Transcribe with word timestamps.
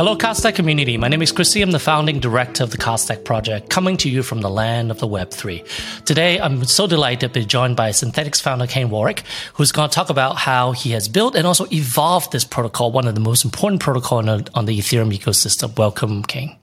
Hello, 0.00 0.16
Cardstack 0.16 0.54
community. 0.54 0.96
My 0.96 1.08
name 1.08 1.20
is 1.20 1.30
Chris 1.30 1.50
Tse. 1.52 1.60
I'm 1.60 1.72
the 1.72 1.78
founding 1.78 2.20
director 2.20 2.64
of 2.64 2.70
the 2.70 2.78
Cardstack 2.78 3.22
project, 3.22 3.68
coming 3.68 3.98
to 3.98 4.08
you 4.08 4.22
from 4.22 4.40
the 4.40 4.48
land 4.48 4.90
of 4.90 4.98
the 4.98 5.06
Web3. 5.06 6.04
Today, 6.06 6.40
I'm 6.40 6.64
so 6.64 6.86
delighted 6.86 7.34
to 7.34 7.40
be 7.40 7.44
joined 7.44 7.76
by 7.76 7.90
Synthetix 7.90 8.40
founder 8.40 8.66
Kain 8.66 8.88
Warwick, 8.88 9.24
who's 9.52 9.72
going 9.72 9.90
to 9.90 9.94
talk 9.94 10.08
about 10.08 10.38
how 10.38 10.72
he 10.72 10.92
has 10.92 11.06
built 11.06 11.36
and 11.36 11.46
also 11.46 11.66
evolved 11.70 12.32
this 12.32 12.44
protocol, 12.44 12.90
one 12.92 13.06
of 13.06 13.14
the 13.14 13.20
most 13.20 13.44
important 13.44 13.82
protocols 13.82 14.26
on, 14.26 14.46
on 14.54 14.64
the 14.64 14.78
Ethereum 14.78 15.14
ecosystem. 15.14 15.76
Welcome, 15.76 16.22
Kain. 16.22 16.56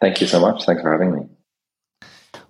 Thank 0.00 0.20
you 0.20 0.26
so 0.26 0.40
much. 0.40 0.64
Thanks 0.64 0.82
for 0.82 0.90
having 0.90 1.14
me. 1.14 1.20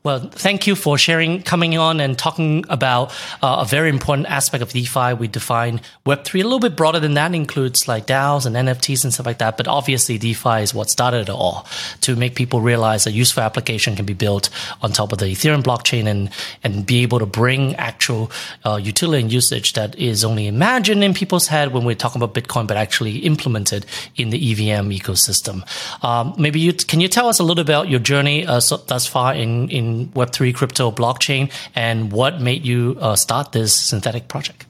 Well, 0.05 0.19
thank 0.19 0.67
you 0.67 0.75
for 0.75 0.99
sharing, 0.99 1.43
coming 1.45 1.79
on 1.79 2.01
and 2.01 2.19
talking 2.19 2.65
about 2.69 3.13
uh, 3.41 3.59
a 3.61 3.65
very 3.65 3.89
important 3.89 4.27
aspect 4.27 4.61
of 4.61 4.71
DeFi. 4.71 5.15
We 5.15 5.29
define 5.29 5.81
Web3 6.05 6.41
a 6.41 6.43
little 6.43 6.59
bit 6.59 6.75
broader 6.75 6.99
than 6.99 7.15
that, 7.15 7.33
includes 7.37 7.87
like 7.87 8.09
DAOs 8.09 8.45
and 8.45 8.57
NFTs 8.57 9.05
and 9.05 9.15
stuff 9.15 9.27
like 9.27 9.39
that. 9.39 9.57
But 9.57 9.69
obviously, 9.69 10.19
DeFi 10.19 10.63
is 10.63 10.75
what 10.75 10.91
started 10.91 11.29
it 11.29 11.31
all 11.31 11.69
to 12.01 12.17
make 12.17 12.35
people 12.35 12.61
realize 12.61 13.07
a 13.07 13.13
useful 13.13 13.45
application 13.45 13.95
can 13.95 14.05
be 14.05 14.13
built 14.13 14.51
on 14.83 14.91
top 14.91 15.13
of 15.13 15.19
the 15.19 15.27
Ethereum 15.27 15.63
blockchain 15.63 16.07
and, 16.07 16.31
and 16.65 16.85
be 16.85 17.05
able 17.05 17.21
to 17.21 17.27
bring 17.27 17.77
actual 17.77 18.33
uh, 18.65 18.81
utility 18.83 19.23
and 19.23 19.33
usage 19.33 19.75
that 19.75 19.97
is 19.97 20.25
only 20.25 20.49
imagined 20.49 21.05
in 21.05 21.15
people's 21.15 21.47
head 21.47 21.73
when 21.73 21.85
we're 21.85 21.95
talking 21.95 22.21
about 22.21 22.35
Bitcoin, 22.35 22.67
but 22.67 22.77
actually 22.77 23.19
implemented 23.19 23.87
in 24.17 24.31
the 24.31 24.51
EVM 24.51 24.91
ecosystem. 24.91 25.63
Um, 26.05 26.35
maybe 26.37 26.59
you 26.59 26.73
can 26.73 27.01
you 27.01 27.07
tell 27.07 27.29
us 27.29 27.39
a 27.39 27.45
little 27.45 27.63
about 27.63 27.89
your 27.89 28.01
journey 28.01 28.45
uh, 28.45 28.59
so, 28.59 28.79
thus 28.79 29.07
far 29.07 29.33
in, 29.33 29.69
in 29.69 29.92
Web3 30.15 30.55
crypto 30.55 30.91
blockchain 30.91 31.53
and 31.75 32.13
what 32.13 32.41
made 32.41 32.65
you 32.65 32.97
uh, 33.01 33.17
start 33.17 33.53
this 33.53 33.75
synthetic 33.75 34.29
project? 34.29 34.67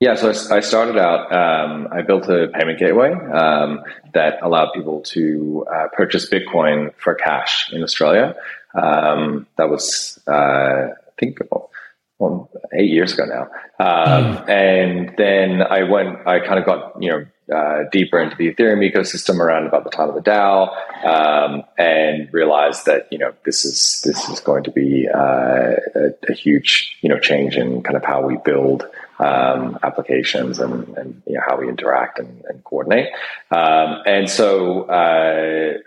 Yeah, 0.00 0.14
so 0.14 0.30
I 0.54 0.60
started 0.60 0.96
out, 0.96 1.32
um, 1.32 1.88
I 1.90 2.02
built 2.02 2.28
a 2.28 2.46
payment 2.54 2.78
gateway 2.78 3.12
um, 3.12 3.82
that 4.14 4.38
allowed 4.42 4.70
people 4.72 5.00
to 5.06 5.66
uh, 5.68 5.88
purchase 5.92 6.30
Bitcoin 6.30 6.94
for 6.98 7.14
cash 7.14 7.72
in 7.72 7.82
Australia. 7.82 8.36
Um, 8.80 9.48
that 9.56 9.68
was, 9.68 10.20
uh, 10.28 10.30
I 10.30 11.10
think, 11.18 11.38
well, 12.20 12.48
eight 12.72 12.90
years 12.90 13.14
ago 13.14 13.24
now. 13.24 13.48
Mm. 13.80 14.48
And 14.48 15.16
then 15.16 15.62
I 15.62 15.82
went, 15.82 16.26
I 16.28 16.38
kind 16.46 16.60
of 16.60 16.66
got, 16.66 17.02
you 17.02 17.10
know, 17.10 17.26
uh, 17.54 17.84
deeper 17.90 18.18
into 18.18 18.36
the 18.36 18.52
Ethereum 18.52 18.88
ecosystem 18.88 19.38
around 19.38 19.66
about 19.66 19.84
the 19.84 19.90
time 19.90 20.08
of 20.08 20.14
the 20.14 20.20
DAO, 20.20 20.68
um, 21.04 21.62
and 21.76 22.32
realized 22.32 22.86
that 22.86 23.08
you 23.10 23.18
know 23.18 23.32
this 23.44 23.64
is 23.64 24.02
this 24.04 24.28
is 24.28 24.40
going 24.40 24.64
to 24.64 24.70
be 24.70 25.08
uh, 25.12 25.74
a, 25.94 26.10
a, 26.28 26.32
huge 26.32 26.96
you 27.00 27.08
know 27.08 27.18
change 27.18 27.56
in 27.56 27.82
kind 27.82 27.96
of 27.96 28.04
how 28.04 28.26
we 28.26 28.36
build 28.44 28.84
um, 29.18 29.78
applications 29.82 30.58
and, 30.58 30.96
and 30.96 31.22
you 31.26 31.34
know, 31.34 31.40
how 31.46 31.58
we 31.58 31.68
interact 31.68 32.18
and, 32.18 32.44
and 32.48 32.62
coordinate. 32.64 33.08
Um, 33.50 34.02
and 34.06 34.30
so 34.30 34.82
uh, 34.84 35.78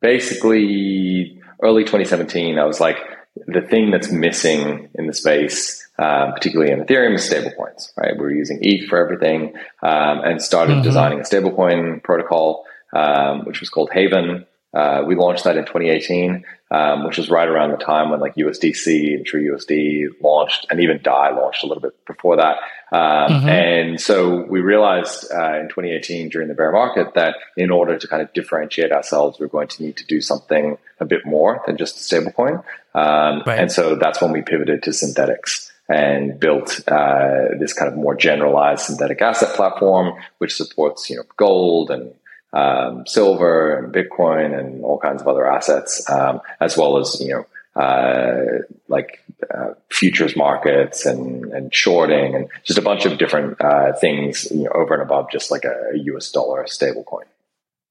basically, 0.00 1.40
early 1.62 1.84
2017, 1.84 2.58
I 2.58 2.64
was 2.64 2.80
like, 2.80 2.98
the 3.46 3.60
thing 3.60 3.90
that's 3.90 4.10
missing 4.10 4.88
in 4.94 5.06
the 5.06 5.12
space 5.12 5.85
um, 5.98 6.32
particularly 6.32 6.72
in 6.72 6.84
Ethereum, 6.84 7.14
stablecoins, 7.14 7.90
right? 7.96 8.16
We 8.16 8.24
are 8.24 8.30
using 8.30 8.58
ETH 8.62 8.88
for 8.88 8.98
everything 8.98 9.54
um, 9.82 10.20
and 10.24 10.42
started 10.42 10.74
mm-hmm. 10.74 10.82
designing 10.82 11.20
a 11.20 11.22
stablecoin 11.22 12.02
protocol, 12.02 12.64
um, 12.94 13.44
which 13.44 13.60
was 13.60 13.70
called 13.70 13.90
Havven. 13.90 14.46
Uh, 14.74 15.04
we 15.06 15.14
launched 15.14 15.44
that 15.44 15.56
in 15.56 15.64
2018, 15.64 16.44
um, 16.70 17.06
which 17.06 17.16
was 17.16 17.30
right 17.30 17.48
around 17.48 17.70
the 17.70 17.78
time 17.78 18.10
when 18.10 18.20
like 18.20 18.34
USDC 18.34 19.14
and 19.14 19.26
TrueUSD 19.26 20.20
launched, 20.20 20.66
and 20.68 20.80
even 20.80 21.00
Dai 21.02 21.30
launched 21.30 21.64
a 21.64 21.66
little 21.66 21.80
bit 21.80 21.94
before 22.04 22.36
that. 22.36 22.58
Um, 22.92 23.30
mm-hmm. 23.30 23.48
And 23.48 24.00
so 24.00 24.42
we 24.42 24.60
realized 24.60 25.32
uh, 25.32 25.60
in 25.60 25.68
2018 25.68 26.28
during 26.28 26.48
the 26.48 26.54
bear 26.54 26.72
market 26.72 27.14
that 27.14 27.36
in 27.56 27.70
order 27.70 27.96
to 27.96 28.06
kind 28.06 28.20
of 28.20 28.30
differentiate 28.34 28.92
ourselves, 28.92 29.40
we're 29.40 29.46
going 29.46 29.68
to 29.68 29.82
need 29.82 29.96
to 29.96 30.04
do 30.04 30.20
something 30.20 30.76
a 31.00 31.06
bit 31.06 31.24
more 31.24 31.62
than 31.66 31.78
just 31.78 31.96
a 31.96 32.14
stablecoin. 32.14 32.62
Um, 32.94 33.42
right. 33.46 33.58
And 33.58 33.72
so 33.72 33.96
that's 33.96 34.20
when 34.20 34.32
we 34.32 34.42
pivoted 34.42 34.82
to 34.82 34.90
Synthetix 34.90 35.70
and 35.88 36.38
built 36.40 36.80
uh, 36.88 37.48
this 37.58 37.72
kind 37.72 37.90
of 37.90 37.96
more 37.96 38.14
generalized 38.14 38.82
synthetic 38.82 39.22
asset 39.22 39.54
platform, 39.54 40.14
which 40.38 40.54
supports 40.54 41.08
you 41.10 41.16
know 41.16 41.24
gold 41.36 41.90
and 41.90 42.14
um, 42.52 43.06
silver 43.06 43.76
and 43.78 43.94
Bitcoin 43.94 44.58
and 44.58 44.84
all 44.84 44.98
kinds 44.98 45.20
of 45.20 45.28
other 45.28 45.46
assets, 45.46 46.08
um, 46.10 46.40
as 46.60 46.76
well 46.76 46.98
as 46.98 47.20
you 47.20 47.28
know 47.28 47.80
uh, 47.80 48.62
like 48.88 49.22
uh, 49.54 49.74
futures 49.90 50.34
markets 50.36 51.04
and 51.04 51.44
and 51.52 51.74
shorting 51.74 52.34
and 52.34 52.48
just 52.64 52.78
a 52.78 52.82
bunch 52.82 53.04
of 53.04 53.18
different 53.18 53.60
uh, 53.60 53.92
things 53.92 54.48
you 54.50 54.64
know 54.64 54.70
over 54.74 54.94
and 54.94 55.02
above 55.02 55.30
just 55.30 55.50
like 55.50 55.64
a, 55.64 55.92
U.S. 55.94 56.30
dollar 56.32 56.64
stablecoin. 56.64 57.24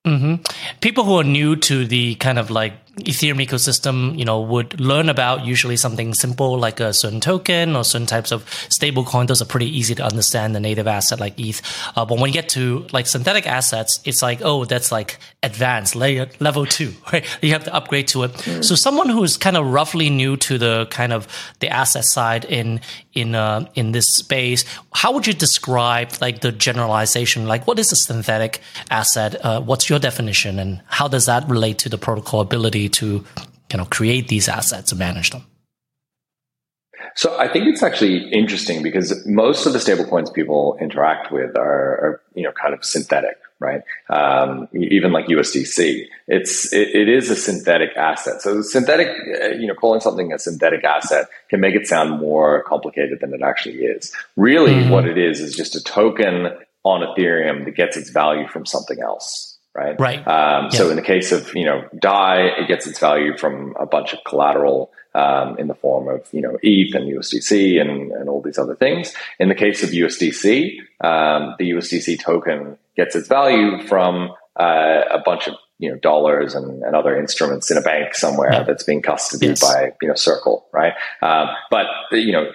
Mm-hmm. 0.05 0.35
People 0.81 1.03
who 1.03 1.15
are 1.15 1.23
new 1.23 1.55
to 1.55 1.85
the 1.85 2.15
kind 2.15 2.37
of 2.37 2.49
like 2.49 2.73
Ethereum 2.97 3.45
ecosystem, 3.45 4.17
you 4.17 4.23
know, 4.23 4.39
would 4.39 4.79
learn 4.79 5.09
about 5.09 5.45
usually 5.45 5.75
something 5.75 6.13
simple 6.13 6.57
like 6.57 6.79
a 6.79 6.93
certain 6.93 7.19
token 7.19 7.75
or 7.75 7.83
certain 7.83 8.07
types 8.07 8.31
of 8.31 8.47
stable 8.69 9.03
coin. 9.03 9.25
Those 9.25 9.41
are 9.41 9.45
pretty 9.45 9.67
easy 9.77 9.95
to 9.95 10.03
understand 10.03 10.55
the 10.55 10.61
native 10.61 10.87
asset 10.87 11.19
like 11.19 11.37
ETH. 11.37 11.61
Uh, 11.95 12.05
but 12.05 12.19
when 12.19 12.29
you 12.29 12.33
get 12.33 12.47
to 12.49 12.87
like 12.93 13.07
synthetic 13.07 13.47
assets, 13.47 13.99
it's 14.05 14.21
like, 14.21 14.39
oh, 14.43 14.63
that's 14.63 14.93
like 14.93 15.19
advanced 15.43 15.95
layer 15.95 16.29
level 16.39 16.65
two, 16.65 16.93
right? 17.13 17.25
You 17.41 17.51
have 17.51 17.65
to 17.65 17.73
upgrade 17.73 18.07
to 18.09 18.23
it. 18.23 18.31
Mm. 18.31 18.63
So 18.63 18.75
someone 18.75 19.09
who 19.09 19.23
is 19.23 19.35
kind 19.35 19.57
of 19.57 19.67
roughly 19.67 20.09
new 20.09 20.37
to 20.37 20.57
the 20.57 20.85
kind 20.89 21.11
of 21.11 21.27
the 21.59 21.69
asset 21.69 22.05
side 22.05 22.45
in 22.45 22.79
in 23.13 23.35
uh, 23.35 23.67
in 23.75 23.91
this 23.91 24.05
space, 24.07 24.63
how 24.93 25.11
would 25.13 25.27
you 25.27 25.33
describe 25.33 26.11
like 26.21 26.41
the 26.41 26.51
generalization? 26.51 27.47
Like, 27.47 27.67
what 27.67 27.79
is 27.79 27.91
a 27.91 27.95
synthetic 27.95 28.61
asset? 28.89 29.35
Uh, 29.43 29.61
what's 29.61 29.89
your 29.89 29.99
definition, 29.99 30.59
and 30.59 30.81
how 30.87 31.07
does 31.07 31.25
that 31.25 31.47
relate 31.49 31.77
to 31.79 31.89
the 31.89 31.97
protocol 31.97 32.41
ability? 32.41 32.84
To 32.89 33.23
you 33.71 33.77
know 33.77 33.85
create 33.85 34.27
these 34.27 34.47
assets 34.47 34.91
and 34.91 34.99
manage 34.99 35.31
them? 35.31 35.43
So 37.15 37.37
I 37.39 37.47
think 37.47 37.67
it's 37.67 37.81
actually 37.81 38.29
interesting 38.31 38.83
because 38.83 39.25
most 39.25 39.65
of 39.65 39.71
the 39.71 39.79
stablecoins 39.79 40.33
people 40.33 40.77
interact 40.81 41.31
with 41.31 41.57
are, 41.57 41.63
are, 41.63 42.21
you 42.35 42.43
know 42.43 42.51
kind 42.51 42.73
of 42.73 42.83
synthetic, 42.83 43.37
right? 43.59 43.81
Um, 44.09 44.67
even 44.73 45.13
like 45.13 45.27
USDC, 45.27 46.07
it's 46.27 46.73
it, 46.73 46.89
it 46.89 47.07
is 47.07 47.29
a 47.29 47.35
synthetic 47.37 47.95
asset. 47.95 48.41
So 48.41 48.61
synthetic, 48.61 49.07
uh, 49.07 49.47
you 49.49 49.67
know, 49.67 49.75
calling 49.75 50.01
something 50.01 50.33
a 50.33 50.39
synthetic 50.39 50.83
asset 50.83 51.27
can 51.49 51.61
make 51.61 51.73
it 51.73 51.87
sound 51.87 52.19
more 52.19 52.63
complicated 52.63 53.19
than 53.21 53.33
it 53.33 53.41
actually 53.41 53.77
is. 53.85 54.13
Really, 54.35 54.73
mm-hmm. 54.73 54.89
what 54.89 55.07
it 55.07 55.17
is 55.17 55.39
is 55.39 55.55
just 55.55 55.75
a 55.75 55.83
token 55.83 56.49
on 56.83 57.01
Ethereum 57.01 57.63
that 57.63 57.75
gets 57.75 57.95
its 57.95 58.09
value 58.09 58.47
from 58.49 58.65
something 58.65 59.01
else 59.01 59.54
right? 59.75 59.99
Right. 59.99 60.27
Um. 60.27 60.71
So 60.71 60.89
in 60.89 60.95
the 60.95 61.01
case 61.01 61.31
of 61.31 61.53
you 61.55 61.65
know 61.65 61.87
Dai, 61.99 62.47
it 62.57 62.67
gets 62.67 62.87
its 62.87 62.99
value 62.99 63.37
from 63.37 63.75
a 63.79 63.85
bunch 63.85 64.13
of 64.13 64.19
collateral 64.25 64.91
um, 65.13 65.57
in 65.57 65.67
the 65.67 65.75
form 65.75 66.07
of 66.07 66.27
you 66.31 66.41
know 66.41 66.57
ETH 66.61 66.93
and 66.95 67.05
USDC 67.05 67.79
and, 67.79 68.11
and 68.11 68.29
all 68.29 68.41
these 68.41 68.57
other 68.57 68.75
things. 68.75 69.13
In 69.39 69.49
the 69.49 69.55
case 69.55 69.83
of 69.83 69.89
USDC, 69.89 70.77
um, 71.01 71.55
the 71.57 71.71
USDC 71.71 72.21
token 72.21 72.77
gets 72.95 73.15
its 73.15 73.27
value 73.27 73.81
from 73.87 74.31
uh, 74.59 75.01
a 75.11 75.19
bunch 75.23 75.47
of 75.47 75.55
you 75.79 75.89
know 75.89 75.97
dollars 75.97 76.55
and, 76.55 76.83
and 76.83 76.95
other 76.95 77.17
instruments 77.17 77.69
in 77.71 77.77
a 77.77 77.81
bank 77.81 78.15
somewhere 78.15 78.51
yeah. 78.51 78.63
that's 78.63 78.83
being 78.83 79.01
custodied 79.01 79.49
yes. 79.49 79.61
by 79.61 79.91
you 80.01 80.07
know 80.07 80.15
Circle, 80.15 80.65
right? 80.71 80.93
Um, 81.21 81.49
but 81.69 81.87
you 82.11 82.31
know 82.31 82.51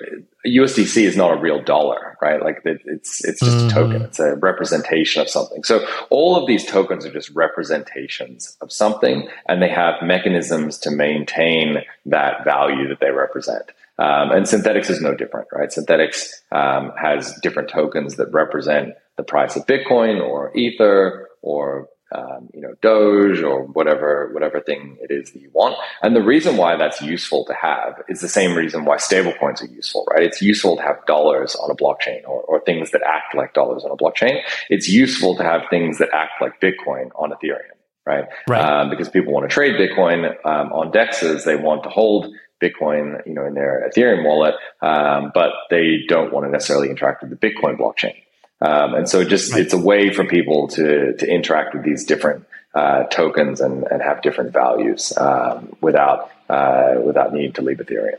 USDC 0.46 1.02
is 1.02 1.16
not 1.16 1.32
a 1.32 1.36
real 1.36 1.62
dollar, 1.62 2.09
right? 2.20 2.42
Like 2.42 2.62
it, 2.64 2.82
it's 2.84 3.24
it's 3.24 3.40
just 3.40 3.56
mm-hmm. 3.56 3.68
a 3.68 3.70
token. 3.70 4.02
It's 4.02 4.18
a 4.18 4.36
representation 4.36 5.22
of 5.22 5.28
something. 5.28 5.64
So 5.64 5.86
all 6.10 6.36
of 6.36 6.46
these 6.46 6.66
tokens 6.66 7.04
are 7.06 7.12
just 7.12 7.30
representations 7.30 8.56
of 8.60 8.72
something, 8.72 9.28
and 9.48 9.62
they 9.62 9.68
have 9.68 9.94
mechanisms 10.02 10.78
to 10.78 10.90
maintain 10.90 11.78
that 12.06 12.44
value 12.44 12.88
that 12.88 13.00
they 13.00 13.10
represent. 13.10 13.70
Um, 13.98 14.30
and 14.30 14.46
Synthetix 14.46 14.88
is 14.88 15.02
no 15.02 15.14
different, 15.14 15.48
right? 15.52 15.68
Synthetix 15.68 16.30
um, 16.52 16.92
has 16.96 17.38
different 17.42 17.68
tokens 17.68 18.16
that 18.16 18.32
represent 18.32 18.94
the 19.18 19.22
price 19.22 19.56
of 19.56 19.66
Bitcoin 19.66 20.26
or 20.26 20.56
Ether 20.56 21.28
or 21.42 21.88
um, 22.12 22.48
you 22.52 22.60
know, 22.60 22.74
Doge 22.82 23.42
or 23.42 23.64
whatever, 23.64 24.30
whatever 24.32 24.60
thing 24.60 24.98
it 25.00 25.10
is 25.10 25.32
that 25.32 25.40
you 25.40 25.50
want. 25.52 25.76
And 26.02 26.14
the 26.14 26.22
reason 26.22 26.56
why 26.56 26.76
that's 26.76 27.00
useful 27.00 27.44
to 27.46 27.54
have 27.54 28.02
is 28.08 28.20
the 28.20 28.28
same 28.28 28.56
reason 28.56 28.84
why 28.84 28.96
stablecoins 28.96 29.62
are 29.62 29.72
useful, 29.72 30.06
right? 30.10 30.22
It's 30.22 30.42
useful 30.42 30.76
to 30.76 30.82
have 30.82 31.04
dollars 31.06 31.54
on 31.54 31.70
a 31.70 31.74
blockchain 31.74 32.22
or, 32.26 32.42
or 32.42 32.60
things 32.60 32.90
that 32.90 33.02
act 33.02 33.34
like 33.34 33.54
dollars 33.54 33.84
on 33.84 33.90
a 33.90 33.96
blockchain. 33.96 34.40
It's 34.68 34.88
useful 34.88 35.36
to 35.36 35.44
have 35.44 35.62
things 35.70 35.98
that 35.98 36.10
act 36.12 36.40
like 36.40 36.60
Bitcoin 36.60 37.10
on 37.14 37.30
Ethereum, 37.30 37.78
right? 38.04 38.24
Right. 38.48 38.60
Um, 38.60 38.90
because 38.90 39.08
people 39.08 39.32
want 39.32 39.48
to 39.48 39.54
trade 39.54 39.74
Bitcoin 39.74 40.34
um, 40.44 40.72
on 40.72 40.90
dexes. 40.90 41.44
They 41.44 41.56
want 41.56 41.84
to 41.84 41.90
hold 41.90 42.34
Bitcoin, 42.60 43.26
you 43.26 43.34
know, 43.34 43.46
in 43.46 43.54
their 43.54 43.90
Ethereum 43.90 44.24
wallet, 44.24 44.54
um, 44.82 45.30
but 45.34 45.52
they 45.70 46.00
don't 46.08 46.32
want 46.32 46.44
to 46.44 46.50
necessarily 46.50 46.90
interact 46.90 47.22
with 47.22 47.30
the 47.30 47.36
Bitcoin 47.36 47.78
blockchain. 47.78 48.14
Um, 48.60 48.94
and 48.94 49.08
so 49.08 49.24
just 49.24 49.52
right. 49.52 49.62
it's 49.62 49.72
a 49.72 49.78
way 49.78 50.12
for 50.12 50.24
people 50.24 50.68
to 50.68 51.14
to 51.16 51.26
interact 51.26 51.74
with 51.74 51.84
these 51.84 52.04
different 52.04 52.46
uh, 52.74 53.04
tokens 53.04 53.60
and, 53.60 53.84
and 53.84 54.02
have 54.02 54.22
different 54.22 54.52
values 54.52 55.16
um, 55.16 55.74
without 55.80 56.30
uh, 56.48 56.94
without 57.02 57.32
needing 57.32 57.52
to 57.54 57.62
leave 57.62 57.78
Ethereum. 57.78 58.18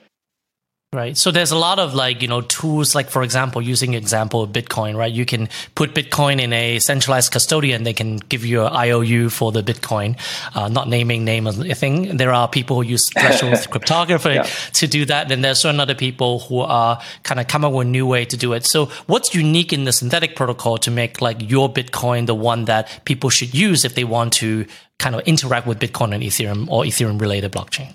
Right. 0.94 1.18
So 1.18 1.32
there's 1.32 1.52
a 1.52 1.58
lot 1.58 1.80
of 1.80 1.94
like, 1.94 2.22
you 2.22 2.28
know, 2.28 2.42
tools, 2.42 2.96
like 2.96 3.10
for 3.10 3.24
example, 3.24 3.62
using 3.62 3.94
example 3.94 4.42
of 4.44 4.50
Bitcoin, 4.50 4.98
right? 4.98 5.12
You 5.12 5.26
can 5.26 5.48
put 5.74 5.94
Bitcoin 5.94 6.42
in 6.42 6.52
a 6.52 6.80
centralized 6.80 7.32
custodian. 7.32 7.84
They 7.84 7.94
can 7.94 8.18
give 8.18 8.46
you 8.46 8.66
an 8.66 8.74
IOU 8.74 9.30
for 9.30 9.54
the 9.54 9.64
Bitcoin, 9.64 10.20
uh, 10.54 10.68
not 10.68 10.90
naming 10.90 11.24
name 11.24 11.48
of 11.48 11.56
the 11.56 11.74
thing. 11.76 12.18
There 12.18 12.34
are 12.34 12.46
people 12.50 12.76
who 12.76 12.82
use 12.82 13.10
threshold 13.10 13.56
cryptography 13.72 14.32
yeah. 14.32 14.44
to 14.74 14.86
do 14.86 15.06
that. 15.06 15.32
And 15.32 15.46
there's 15.46 15.60
certain 15.60 15.80
other 15.80 15.96
people 15.96 16.40
who 16.40 16.60
are 16.60 17.02
kind 17.24 17.40
of 17.40 17.48
come 17.48 17.64
up 17.64 17.72
with 17.72 17.88
a 17.88 17.90
new 17.90 18.06
way 18.06 18.26
to 18.26 18.36
do 18.36 18.52
it. 18.52 18.66
So 18.66 18.88
what's 19.08 19.34
unique 19.34 19.72
in 19.72 19.86
the 19.86 19.94
synthetic 19.94 20.36
protocol 20.36 20.78
to 20.80 20.92
make 20.92 21.22
like 21.22 21.50
your 21.50 21.72
Bitcoin 21.72 22.26
the 22.26 22.36
one 22.36 22.66
that 22.66 23.06
people 23.06 23.30
should 23.30 23.54
use 23.54 23.86
if 23.86 23.96
they 23.96 24.04
want 24.04 24.34
to 24.34 24.66
kind 25.00 25.16
of 25.16 25.22
interact 25.22 25.68
with 25.68 25.80
Bitcoin 25.80 26.14
and 26.14 26.22
Ethereum 26.22 26.68
or 26.68 26.84
Ethereum 26.84 27.22
related 27.22 27.54
blockchain? 27.54 27.94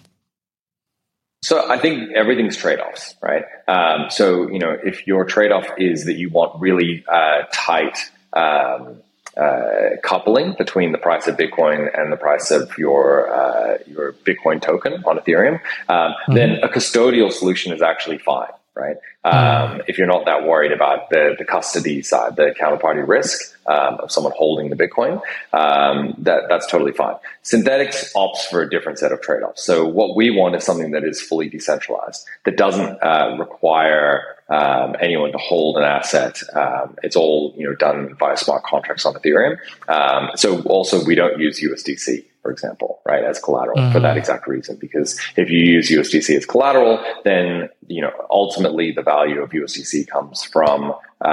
So 1.43 1.71
I 1.71 1.79
think 1.79 2.13
everything's 2.13 2.57
trade-offs, 2.57 3.15
right? 3.23 3.45
Um, 3.69 4.11
so 4.11 4.49
you 4.51 4.59
know, 4.59 4.77
if 4.83 5.07
your 5.07 5.25
trade-off 5.25 5.69
is 5.79 6.07
that 6.07 6.15
you 6.15 6.31
want 6.31 6.61
really 6.61 7.05
uh, 7.09 7.43
tight 7.53 7.99
um, 8.33 9.03
uh, 9.37 9.97
coupling 10.03 10.55
between 10.57 10.93
the 10.93 10.99
price 10.99 11.27
of 11.27 11.37
Bitcoin 11.37 11.89
and 11.99 12.11
the 12.11 12.17
price 12.17 12.51
of 12.51 12.77
your 12.79 13.33
uh, 13.33 13.79
your 13.87 14.13
Bitcoin 14.13 14.61
token 14.61 14.95
on 15.05 15.19
Ethereum, 15.19 15.61
um, 15.89 16.13
mm-hmm. 16.13 16.35
then 16.35 16.59
a 16.63 16.69
custodial 16.69 17.31
solution 17.31 17.73
is 17.73 17.83
actually 17.83 18.19
fine, 18.19 18.51
right? 18.75 18.97
Um, 19.25 19.83
if 19.89 19.99
you're 19.99 20.07
not 20.07 20.25
that 20.27 20.45
worried 20.45 20.73
about 20.73 21.11
the, 21.11 21.35
the 21.39 21.45
custody 21.45 22.03
side, 22.03 22.37
the 22.37 22.55
counterparty 22.59 23.07
risk 23.07 23.56
um, 23.69 23.99
of 24.01 24.11
someone 24.11 24.33
holding 24.37 24.71
the 24.71 24.77
Bitcoin, 24.77 25.21
um, 25.53 26.15
that, 26.19 26.45
that's 26.49 26.67
totally 26.67 26.93
fine. 26.93 27.17
Synthetix 27.45 28.13
opts 28.15 28.47
for 28.51 28.63
a 28.63 28.71
different 28.71 28.99
set 28.99 29.13
of 29.13 29.21
trade 29.21 29.43
offs. 29.43 29.65
So, 29.65 29.87
what 29.87 30.17
we 30.17 30.31
want 30.31 30.55
is 30.57 30.65
something 30.65 30.93
that 30.93 31.05
is 31.05 31.21
fully 31.21 31.49
decentralized, 31.49 32.27
that 32.45 32.57
doesn't 32.57 33.03
uh, 33.03 33.37
require 33.39 34.37
um, 34.49 34.95
anyone 35.01 35.33
to 35.33 35.39
hold 35.39 35.77
an 35.77 35.83
asset. 35.83 36.39
Um, 36.55 36.97
it's 37.03 37.17
all 37.17 37.55
you 37.57 37.67
know 37.67 37.75
done 37.75 38.15
via 38.19 38.37
smart 38.37 38.65
contracts 38.65 39.05
on 39.05 39.15
Ethereum. 39.15 39.59
Um, 39.89 40.31
so, 40.37 40.63
also, 40.63 41.05
we 41.05 41.15
don't 41.15 41.39
use 41.39 41.61
USDC 41.61 42.25
for 42.47 42.53
example, 42.53 43.01
right, 43.05 43.25
as 43.25 43.41
collateral 43.41 43.77
mm-hmm. 43.77 43.93
for 43.93 43.99
that 43.99 44.11
mm-hmm. 44.11 44.19
exact 44.19 44.47
reason. 44.47 44.77
Because 44.77 45.21
if 45.37 45.51
you 45.51 45.59
use 45.59 45.91
USDC 45.91 46.37
as 46.37 46.47
collateral, 46.47 47.05
then 47.25 47.69
you 47.89 48.01
know 48.01 48.13
ultimately 48.31 48.93
the 48.93 49.03
value 49.03 49.43
of 49.43 49.51
USDC 49.51 50.07
comes 50.07 50.45
from 50.45 50.95
uh, 51.25 51.29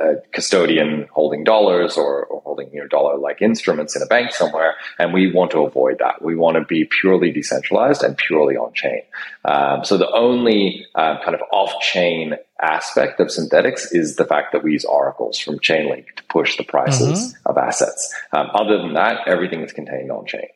a 0.00 0.14
custodian 0.32 1.06
holding 1.12 1.44
dollars 1.44 1.96
or, 1.96 2.24
or 2.24 2.40
holding 2.42 2.72
you 2.72 2.80
know 2.80 2.88
dollar-like 2.88 3.40
instruments 3.40 3.94
in 3.94 4.02
a 4.02 4.06
bank 4.06 4.32
somewhere, 4.32 4.74
and 4.98 5.12
we 5.12 5.32
want 5.32 5.50
to 5.52 5.60
avoid 5.60 5.98
that. 6.00 6.22
We 6.22 6.34
want 6.34 6.56
to 6.56 6.64
be 6.64 6.88
purely 7.00 7.30
decentralized 7.30 8.02
and 8.02 8.16
purely 8.16 8.56
on-chain. 8.56 9.02
Um, 9.44 9.84
so 9.84 9.96
the 9.96 10.10
only 10.10 10.86
uh, 10.94 11.22
kind 11.22 11.34
of 11.34 11.40
off-chain 11.52 12.34
aspect 12.60 13.20
of 13.20 13.28
Synthetix 13.28 13.88
is 13.92 14.16
the 14.16 14.24
fact 14.24 14.52
that 14.52 14.62
we 14.62 14.72
use 14.72 14.84
oracles 14.84 15.38
from 15.38 15.58
Chainlink 15.58 16.06
to 16.16 16.22
push 16.24 16.56
the 16.56 16.64
prices 16.64 17.34
mm-hmm. 17.34 17.50
of 17.50 17.58
assets. 17.58 18.14
Um, 18.32 18.48
other 18.54 18.78
than 18.78 18.94
that, 18.94 19.26
everything 19.26 19.62
is 19.62 19.72
contained 19.72 20.10
on 20.10 20.26
chain. 20.26 20.48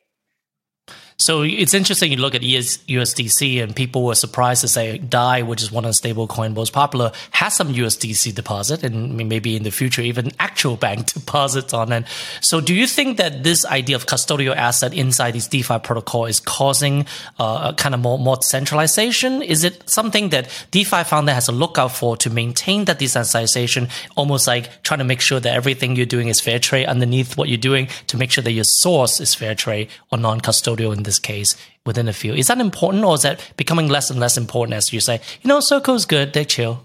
So 1.18 1.42
it's 1.42 1.72
interesting. 1.72 2.12
You 2.12 2.18
look 2.18 2.34
at 2.34 2.42
USDC, 2.42 3.62
and 3.62 3.74
people 3.74 4.04
were 4.04 4.14
surprised 4.14 4.60
to 4.60 4.68
say 4.68 4.98
DAI, 4.98 5.42
which 5.42 5.62
is 5.62 5.72
one 5.72 5.86
of 5.86 5.88
the 5.88 5.94
stable 5.94 6.26
coin 6.26 6.52
most 6.52 6.74
popular, 6.74 7.10
has 7.30 7.56
some 7.56 7.72
USDC 7.72 8.34
deposit, 8.34 8.84
and 8.84 9.16
maybe 9.16 9.56
in 9.56 9.62
the 9.62 9.70
future 9.70 10.02
even 10.02 10.30
actual 10.38 10.76
bank 10.86 11.14
deposits 11.14 11.72
on 11.72 11.90
it. 11.92 12.04
So, 12.42 12.60
do 12.60 12.74
you 12.74 12.86
think 12.86 13.16
that 13.16 13.44
this 13.44 13.64
idea 13.64 13.96
of 13.96 14.04
custodial 14.04 14.54
asset 14.54 14.92
inside 14.92 15.32
these 15.32 15.48
DeFi 15.48 15.78
protocol 15.78 16.26
is 16.26 16.38
causing 16.38 17.06
uh, 17.38 17.72
a 17.72 17.74
kind 17.74 17.94
of 17.94 18.02
more 18.02 18.18
more 18.18 18.42
centralization? 18.42 19.40
Is 19.40 19.64
it 19.64 19.88
something 19.88 20.28
that 20.30 20.66
DeFi 20.70 21.04
founder 21.04 21.32
has 21.32 21.46
to 21.46 21.52
look 21.52 21.78
out 21.78 21.92
for 21.92 22.18
to 22.18 22.28
maintain 22.28 22.84
that 22.84 22.98
decentralization, 22.98 23.88
almost 24.16 24.46
like 24.46 24.82
trying 24.82 24.98
to 24.98 25.04
make 25.04 25.22
sure 25.22 25.40
that 25.40 25.54
everything 25.54 25.96
you're 25.96 26.04
doing 26.04 26.28
is 26.28 26.40
fair 26.40 26.58
trade 26.58 26.84
underneath 26.86 27.38
what 27.38 27.48
you're 27.48 27.56
doing 27.56 27.88
to 28.08 28.18
make 28.18 28.30
sure 28.30 28.44
that 28.44 28.52
your 28.52 28.64
source 28.64 29.18
is 29.18 29.34
fair 29.34 29.54
trade 29.54 29.88
or 30.12 30.18
non-custodial 30.18 30.94
this 31.06 31.18
case 31.18 31.56
within 31.86 32.06
the 32.06 32.12
field. 32.12 32.38
Is 32.38 32.48
that 32.48 32.60
important 32.60 33.04
or 33.04 33.14
is 33.14 33.22
that 33.22 33.40
becoming 33.56 33.88
less 33.88 34.10
and 34.10 34.20
less 34.20 34.36
important 34.36 34.74
as 34.74 34.92
you 34.92 35.00
say, 35.00 35.20
you 35.40 35.48
know, 35.48 35.60
Circle's 35.60 36.04
good, 36.04 36.34
they 36.34 36.44
chill? 36.44 36.84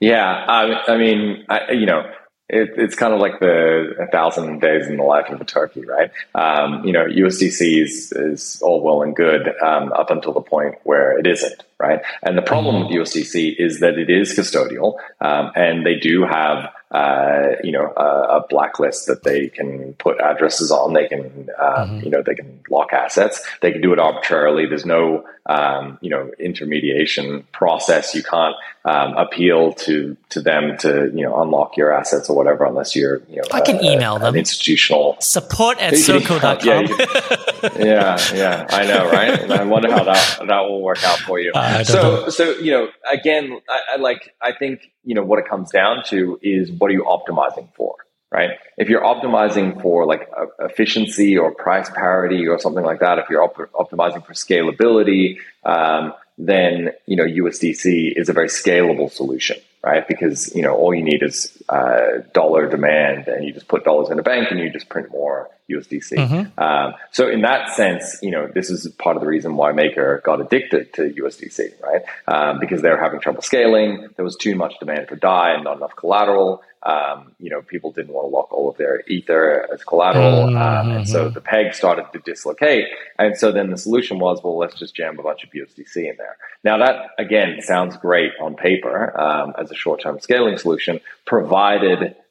Yeah, 0.00 0.24
I, 0.26 0.92
I 0.92 0.96
mean, 0.98 1.44
I, 1.48 1.72
you 1.72 1.86
know, 1.86 2.10
it, 2.48 2.72
it's 2.76 2.94
kind 2.94 3.14
of 3.14 3.20
like 3.20 3.40
the 3.40 3.94
a 4.00 4.06
thousand 4.08 4.60
days 4.60 4.86
in 4.86 4.98
the 4.98 5.02
life 5.02 5.30
of 5.30 5.40
a 5.40 5.44
turkey, 5.44 5.84
right? 5.84 6.10
Um, 6.34 6.84
you 6.84 6.92
know, 6.92 7.06
USDC 7.06 7.82
is, 7.82 8.12
is 8.12 8.60
all 8.62 8.82
well 8.82 9.02
and 9.02 9.16
good 9.16 9.48
um, 9.62 9.92
up 9.92 10.10
until 10.10 10.32
the 10.32 10.42
point 10.42 10.74
where 10.82 11.18
it 11.18 11.26
isn't, 11.26 11.62
right? 11.78 12.02
And 12.22 12.36
the 12.36 12.42
problem 12.42 12.76
mm-hmm. 12.76 12.98
with 12.98 13.08
USDC 13.08 13.54
is 13.58 13.80
that 13.80 13.98
it 13.98 14.10
is 14.10 14.36
custodial, 14.38 14.98
um, 15.20 15.52
and 15.56 15.86
they 15.86 15.98
do 15.98 16.24
have 16.24 16.70
uh, 16.94 17.56
you 17.64 17.72
know, 17.72 17.92
a, 17.96 18.36
a, 18.36 18.46
blacklist 18.48 19.08
that 19.08 19.24
they 19.24 19.48
can 19.48 19.94
put 19.94 20.20
addresses 20.20 20.70
on. 20.70 20.92
They 20.92 21.08
can, 21.08 21.48
uh, 21.58 21.86
mm-hmm. 21.86 22.04
you 22.04 22.10
know, 22.10 22.22
they 22.22 22.36
can 22.36 22.60
lock 22.70 22.92
assets. 22.92 23.44
They 23.62 23.72
can 23.72 23.80
do 23.80 23.92
it 23.92 23.98
arbitrarily. 23.98 24.66
There's 24.66 24.86
no, 24.86 25.24
um, 25.46 25.98
you 26.02 26.10
know, 26.10 26.30
intermediation 26.38 27.48
process. 27.50 28.14
You 28.14 28.22
can't 28.22 28.54
um, 28.84 29.16
appeal 29.16 29.72
to 29.72 30.16
to 30.28 30.40
them 30.40 30.76
to, 30.78 31.10
you 31.12 31.24
know, 31.24 31.42
unlock 31.42 31.76
your 31.76 31.92
assets 31.92 32.30
or 32.30 32.36
whatever, 32.36 32.64
unless 32.64 32.94
you're, 32.94 33.22
you 33.28 33.38
know, 33.38 33.42
I 33.50 33.60
can 33.60 33.78
a, 33.78 33.92
email 33.92 34.20
them 34.20 34.36
institutional 34.36 35.16
support 35.18 35.80
at 35.80 35.96
circle.com. 35.96 36.60
Yeah, 36.64 36.86
yeah, 37.78 38.18
yeah, 38.34 38.66
I 38.68 38.86
know, 38.86 39.10
right? 39.10 39.40
And 39.40 39.52
I 39.52 39.64
wonder 39.64 39.90
how 39.90 40.04
that 40.04 40.38
that 40.46 40.60
will 40.62 40.82
work 40.82 41.02
out 41.04 41.18
for 41.18 41.38
you. 41.38 41.52
Uh, 41.54 41.84
so, 41.84 42.02
know. 42.02 42.28
so 42.28 42.58
you 42.58 42.72
know, 42.72 42.88
again, 43.10 43.60
I, 43.68 43.80
I 43.92 43.96
like. 43.96 44.34
I 44.40 44.52
think 44.52 44.90
you 45.04 45.14
know, 45.14 45.22
what 45.22 45.38
it 45.38 45.48
comes 45.48 45.70
down 45.70 46.04
to 46.06 46.38
is 46.42 46.70
what 46.70 46.90
are 46.90 46.94
you 46.94 47.04
optimizing 47.04 47.68
for, 47.74 47.96
right? 48.30 48.50
If 48.76 48.88
you're 48.88 49.02
optimizing 49.02 49.80
for 49.82 50.06
like 50.06 50.28
efficiency 50.60 51.36
or 51.36 51.54
price 51.54 51.90
parity 51.90 52.46
or 52.46 52.58
something 52.58 52.84
like 52.84 53.00
that, 53.00 53.18
if 53.18 53.28
you're 53.28 53.42
op- 53.42 53.72
optimizing 53.72 54.24
for 54.24 54.32
scalability, 54.32 55.38
um, 55.64 56.14
then, 56.36 56.90
you 57.06 57.16
know, 57.16 57.24
USDC 57.24 58.12
is 58.16 58.28
a 58.28 58.32
very 58.32 58.48
scalable 58.48 59.10
solution 59.10 59.56
right? 59.84 60.08
Because 60.08 60.54
you 60.54 60.62
know 60.62 60.74
all 60.74 60.94
you 60.94 61.02
need 61.02 61.22
is 61.22 61.62
uh, 61.68 62.22
dollar 62.32 62.68
demand, 62.68 63.28
and 63.28 63.44
you 63.44 63.52
just 63.52 63.68
put 63.68 63.84
dollars 63.84 64.10
in 64.10 64.18
a 64.18 64.22
bank, 64.22 64.50
and 64.50 64.60
you 64.60 64.70
just 64.70 64.88
print 64.88 65.10
more 65.10 65.50
USDC. 65.70 66.12
Mm-hmm. 66.12 66.60
Um, 66.60 66.94
so 67.10 67.28
in 67.28 67.40
that 67.42 67.74
sense, 67.74 68.18
you 68.22 68.30
know 68.30 68.48
this 68.54 68.70
is 68.70 68.86
part 68.98 69.16
of 69.16 69.22
the 69.22 69.28
reason 69.28 69.56
why 69.56 69.72
Maker 69.72 70.20
got 70.24 70.40
addicted 70.40 70.92
to 70.94 71.02
USDC, 71.02 71.80
right? 71.82 72.02
Um, 72.28 72.60
because 72.60 72.82
they 72.82 72.90
were 72.90 73.00
having 73.00 73.20
trouble 73.20 73.42
scaling. 73.42 74.08
There 74.16 74.24
was 74.24 74.36
too 74.36 74.54
much 74.56 74.78
demand 74.78 75.08
for 75.08 75.16
DAI 75.16 75.54
and 75.54 75.64
not 75.64 75.78
enough 75.78 75.96
collateral. 75.96 76.62
Um, 76.82 77.32
you 77.40 77.48
know, 77.48 77.62
people 77.62 77.92
didn't 77.92 78.12
want 78.12 78.26
to 78.26 78.36
lock 78.36 78.52
all 78.52 78.68
of 78.68 78.76
their 78.76 79.02
ether 79.06 79.66
as 79.72 79.82
collateral, 79.84 80.48
mm-hmm. 80.48 80.58
um, 80.58 80.96
and 80.96 81.08
so 81.08 81.30
the 81.30 81.40
peg 81.40 81.72
started 81.72 82.04
to 82.12 82.18
dislocate. 82.18 82.88
And 83.18 83.38
so 83.38 83.52
then 83.52 83.70
the 83.70 83.78
solution 83.78 84.18
was, 84.18 84.44
well, 84.44 84.58
let's 84.58 84.78
just 84.78 84.94
jam 84.94 85.18
a 85.18 85.22
bunch 85.22 85.44
of 85.44 85.50
USDC 85.50 85.96
in 85.96 86.16
there. 86.18 86.36
Now 86.62 86.76
that 86.78 87.12
again 87.18 87.62
sounds 87.62 87.96
great 87.96 88.32
on 88.38 88.54
paper 88.54 89.18
um, 89.18 89.54
as 89.58 89.70
a 89.70 89.74
short-term 89.74 90.20
scaling 90.20 90.58
solution, 90.58 91.00
provided 91.24 91.53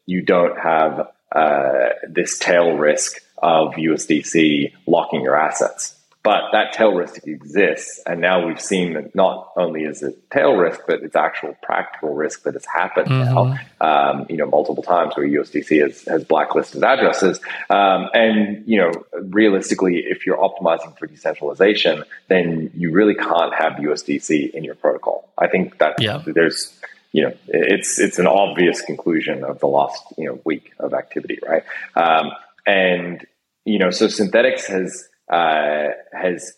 you 0.05 0.21
don't 0.21 0.59
have 0.59 1.07
uh, 1.33 1.89
this 2.07 2.37
tail 2.37 2.77
risk 2.77 3.17
of 3.37 3.73
USDC 3.73 4.73
locking 4.87 5.21
your 5.21 5.35
assets. 5.35 5.99
But 6.23 6.51
that 6.53 6.71
tail 6.71 6.93
risk 6.93 7.27
exists. 7.27 8.01
And 8.05 8.21
now 8.21 8.47
we've 8.47 8.61
seen 8.61 8.93
that 8.93 9.13
not 9.13 9.51
only 9.57 9.83
is 9.83 10.01
it 10.01 10.31
tail 10.31 10.53
risk, 10.53 10.79
but 10.87 11.01
it's 11.03 11.17
actual 11.17 11.53
practical 11.61 12.13
risk 12.15 12.43
that 12.43 12.53
has 12.53 12.65
happened 12.65 13.09
mm-hmm. 13.09 13.33
now, 13.33 13.57
um, 13.81 14.25
you 14.29 14.37
know, 14.37 14.45
multiple 14.45 14.83
times 14.83 15.17
where 15.17 15.27
USDC 15.27 15.81
has, 15.81 16.01
has 16.03 16.23
blacklisted 16.23 16.81
addresses. 16.81 17.41
Um, 17.69 18.07
and, 18.13 18.63
you 18.65 18.77
know, 18.77 18.91
realistically, 19.21 19.97
if 19.97 20.25
you're 20.25 20.37
optimizing 20.37 20.97
for 20.97 21.07
decentralization, 21.07 22.05
then 22.29 22.71
you 22.73 22.93
really 22.93 23.15
can't 23.15 23.53
have 23.53 23.73
USDC 23.73 24.51
in 24.51 24.63
your 24.63 24.75
protocol. 24.75 25.29
I 25.37 25.47
think 25.47 25.77
that 25.79 26.01
yeah. 26.01 26.23
there's, 26.25 26.73
you 27.13 27.21
know, 27.21 27.33
it's, 27.47 27.99
it's 27.99 28.17
an 28.19 28.27
obvious 28.27 28.81
conclusion 28.81 29.43
of 29.43 29.59
the 29.59 29.67
last, 29.67 30.03
you 30.17 30.25
know, 30.25 30.41
week 30.43 30.73
of 30.79 30.93
activity, 30.93 31.37
right? 31.47 31.63
Um, 31.95 32.31
and, 32.65 33.25
you 33.65 33.77
know, 33.77 33.91
so 33.91 34.07
Synthetix 34.07 34.65
has, 34.65 35.07
uh, 35.31 35.89
has 36.11 36.53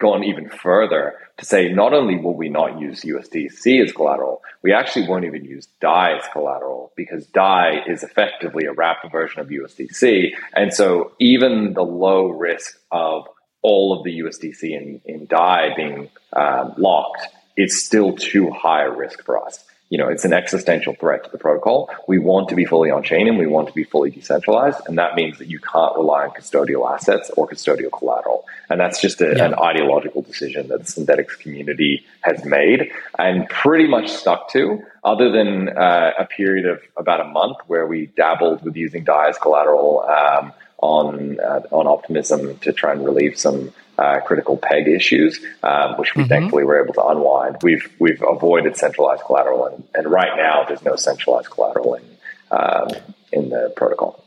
gone 0.00 0.24
even 0.24 0.48
further 0.48 1.14
to 1.36 1.44
say 1.44 1.70
not 1.70 1.92
only 1.92 2.16
will 2.16 2.34
we 2.34 2.48
not 2.48 2.80
use 2.80 3.02
USDC 3.02 3.82
as 3.84 3.92
collateral, 3.92 4.42
we 4.62 4.72
actually 4.72 5.06
won't 5.06 5.26
even 5.26 5.44
use 5.44 5.66
DAI 5.80 6.16
as 6.16 6.24
collateral 6.32 6.92
because 6.96 7.26
DAI 7.26 7.84
is 7.86 8.02
effectively 8.02 8.64
a 8.64 8.72
wrapped 8.72 9.10
version 9.12 9.42
of 9.42 9.48
USDC. 9.48 10.30
And 10.54 10.72
so 10.72 11.12
even 11.20 11.74
the 11.74 11.84
low 11.84 12.28
risk 12.28 12.78
of 12.90 13.28
all 13.60 13.96
of 13.96 14.04
the 14.04 14.20
USDC 14.20 14.62
in, 14.62 15.00
in 15.04 15.26
DAI 15.26 15.74
being 15.76 16.08
um, 16.32 16.74
locked 16.78 17.28
is 17.58 17.84
still 17.84 18.16
too 18.16 18.50
high 18.50 18.84
a 18.84 18.90
risk 18.90 19.22
for 19.24 19.38
us 19.38 19.62
you 19.92 19.98
know, 19.98 20.08
it's 20.08 20.24
an 20.24 20.32
existential 20.32 20.94
threat 20.94 21.22
to 21.22 21.30
the 21.30 21.36
protocol. 21.36 21.90
We 22.08 22.18
want 22.18 22.48
to 22.48 22.54
be 22.54 22.64
fully 22.64 22.90
on 22.90 23.02
chain 23.02 23.28
and 23.28 23.36
we 23.36 23.46
want 23.46 23.68
to 23.68 23.74
be 23.74 23.84
fully 23.84 24.10
decentralized. 24.10 24.80
And 24.86 24.96
that 24.96 25.16
means 25.16 25.36
that 25.36 25.48
you 25.48 25.58
can't 25.58 25.94
rely 25.94 26.24
on 26.24 26.30
custodial 26.30 26.90
assets 26.90 27.30
or 27.36 27.46
custodial 27.46 27.92
collateral. 27.92 28.46
And 28.70 28.80
that's 28.80 29.02
just 29.02 29.20
a, 29.20 29.34
yeah. 29.36 29.44
an 29.44 29.54
ideological 29.54 30.22
decision 30.22 30.68
that 30.68 30.78
the 30.78 30.84
Synthetix 30.86 31.38
community 31.38 32.06
has 32.22 32.42
made 32.42 32.90
and 33.18 33.46
pretty 33.50 33.86
much 33.86 34.08
stuck 34.08 34.48
to, 34.52 34.82
other 35.04 35.30
than 35.30 35.68
uh, 35.68 36.12
a 36.18 36.24
period 36.24 36.64
of 36.64 36.80
about 36.96 37.20
a 37.20 37.24
month 37.24 37.58
where 37.66 37.86
we 37.86 38.06
dabbled 38.16 38.64
with 38.64 38.74
using 38.74 39.04
DAI 39.04 39.28
as 39.28 39.36
collateral 39.36 40.04
um, 40.08 40.54
on, 40.78 41.38
uh, 41.38 41.60
on 41.70 41.86
Optimism 41.86 42.56
to 42.60 42.72
try 42.72 42.92
and 42.92 43.04
relieve 43.04 43.38
some 43.38 43.74
uh, 43.98 44.20
critical 44.20 44.56
peg 44.56 44.88
issues, 44.88 45.40
um, 45.62 45.96
which 45.98 46.14
we 46.14 46.22
mm-hmm. 46.22 46.28
thankfully 46.28 46.64
were 46.64 46.82
able 46.82 46.94
to 46.94 47.04
unwind. 47.06 47.56
We've 47.62 47.90
we've 47.98 48.22
avoided 48.22 48.76
centralized 48.76 49.22
collateral, 49.22 49.66
and, 49.66 49.84
and 49.94 50.10
right 50.10 50.36
now 50.36 50.64
there's 50.66 50.84
no 50.84 50.96
centralized 50.96 51.50
collateral 51.50 51.94
in 51.94 52.04
um, 52.50 52.88
in 53.32 53.48
the 53.50 53.72
protocol 53.76 54.21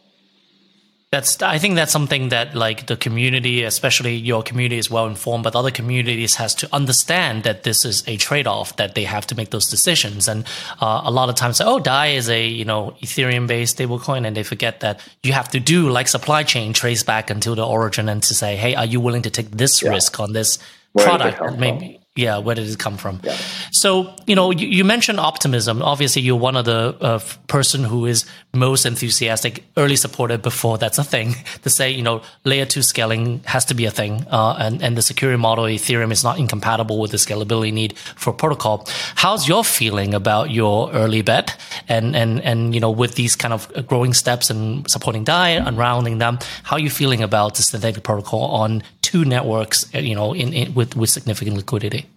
that's 1.15 1.41
i 1.41 1.57
think 1.57 1.75
that's 1.75 1.91
something 1.91 2.29
that 2.29 2.55
like 2.55 2.87
the 2.87 2.97
community 2.97 3.63
especially 3.63 4.15
your 4.15 4.43
community 4.43 4.77
is 4.77 4.89
well 4.91 5.07
informed 5.07 5.43
but 5.43 5.55
other 5.55 5.71
communities 5.71 6.35
has 6.35 6.53
to 6.53 6.67
understand 6.73 7.43
that 7.43 7.63
this 7.63 7.85
is 7.85 8.03
a 8.07 8.17
trade-off 8.17 8.75
that 8.75 8.95
they 8.95 9.03
have 9.03 9.25
to 9.27 9.35
make 9.35 9.49
those 9.51 9.67
decisions. 9.67 10.27
And 10.27 10.45
uh, 10.81 11.01
a 11.03 11.11
lot 11.11 11.29
of 11.29 11.35
times 11.35 11.61
oh 11.61 11.79
dai 11.79 12.07
is 12.07 12.29
a 12.29 12.45
you 12.45 12.65
know 12.65 12.95
ethereum 13.01 13.47
based 13.47 13.77
stablecoin 13.77 14.25
and 14.25 14.35
they 14.35 14.43
forget 14.43 14.79
that 14.81 14.99
you 15.23 15.33
have 15.33 15.49
to 15.49 15.59
do 15.59 15.89
like 15.89 16.07
supply 16.07 16.43
chain 16.43 16.73
trace 16.73 17.03
back 17.03 17.29
until 17.29 17.55
the 17.55 17.65
origin 17.65 18.09
and 18.09 18.21
to 18.23 18.33
say 18.33 18.55
hey 18.55 18.75
are 18.75 18.85
you 18.85 18.99
willing 18.99 19.21
to 19.21 19.29
take 19.29 19.51
this 19.51 19.81
yeah. 19.81 19.89
risk 19.89 20.19
on 20.19 20.33
this 20.33 20.59
Where 20.93 21.05
product? 21.05 21.57
maybe 21.57 21.99
yeah, 22.15 22.37
where 22.37 22.55
did 22.55 22.69
it 22.69 22.79
come 22.79 22.95
from? 22.95 23.19
Yeah. 23.23 23.35
So, 23.71 24.15
you 24.25 24.35
know, 24.35 24.49
you, 24.49 24.67
you, 24.67 24.85
mentioned 24.85 25.19
optimism. 25.19 25.81
Obviously, 25.81 26.21
you're 26.21 26.37
one 26.37 26.55
of 26.55 26.63
the 26.63 26.95
uh, 27.01 27.19
person 27.47 27.83
who 27.83 28.05
is 28.05 28.25
most 28.53 28.85
enthusiastic, 28.85 29.65
early 29.75 29.97
supported 29.97 30.41
before 30.41 30.77
that's 30.77 30.97
a 30.97 31.03
thing 31.03 31.35
to 31.63 31.69
say, 31.69 31.91
you 31.91 32.01
know, 32.01 32.21
layer 32.45 32.65
two 32.65 32.81
scaling 32.81 33.41
has 33.43 33.65
to 33.65 33.73
be 33.73 33.83
a 33.83 33.91
thing. 33.91 34.25
Uh, 34.31 34.55
and, 34.57 34.81
and 34.81 34.97
the 34.97 35.01
security 35.01 35.37
model 35.37 35.65
Ethereum 35.65 36.13
is 36.13 36.23
not 36.23 36.39
incompatible 36.39 36.99
with 36.99 37.11
the 37.11 37.17
scalability 37.17 37.73
need 37.73 37.97
for 37.97 38.31
protocol. 38.31 38.87
How's 39.15 39.49
your 39.49 39.65
feeling 39.65 40.13
about 40.13 40.51
your 40.51 40.93
early 40.93 41.21
bet? 41.21 41.54
And, 41.87 42.15
and, 42.15 42.41
and, 42.41 42.73
you 42.73 42.79
know, 42.79 42.91
with 42.91 43.15
these 43.15 43.35
kind 43.35 43.53
of 43.53 43.87
growing 43.87 44.13
steps 44.13 44.49
and 44.49 44.89
supporting 44.89 45.23
DAI, 45.23 45.51
unrounding 45.51 46.17
them, 46.17 46.39
how 46.63 46.77
are 46.77 46.79
you 46.79 46.89
feeling 46.89 47.21
about 47.21 47.55
the 47.55 47.63
synthetic 47.63 48.03
protocol 48.03 48.45
on 48.45 48.83
two 49.01 49.25
networks, 49.25 49.93
uh, 49.93 49.99
you 49.99 50.15
know, 50.15 50.33
in, 50.33 50.53
in 50.53 50.73
with, 50.73 50.95
with 50.95 51.09
significant 51.09 51.57
liquidity? 51.57 52.07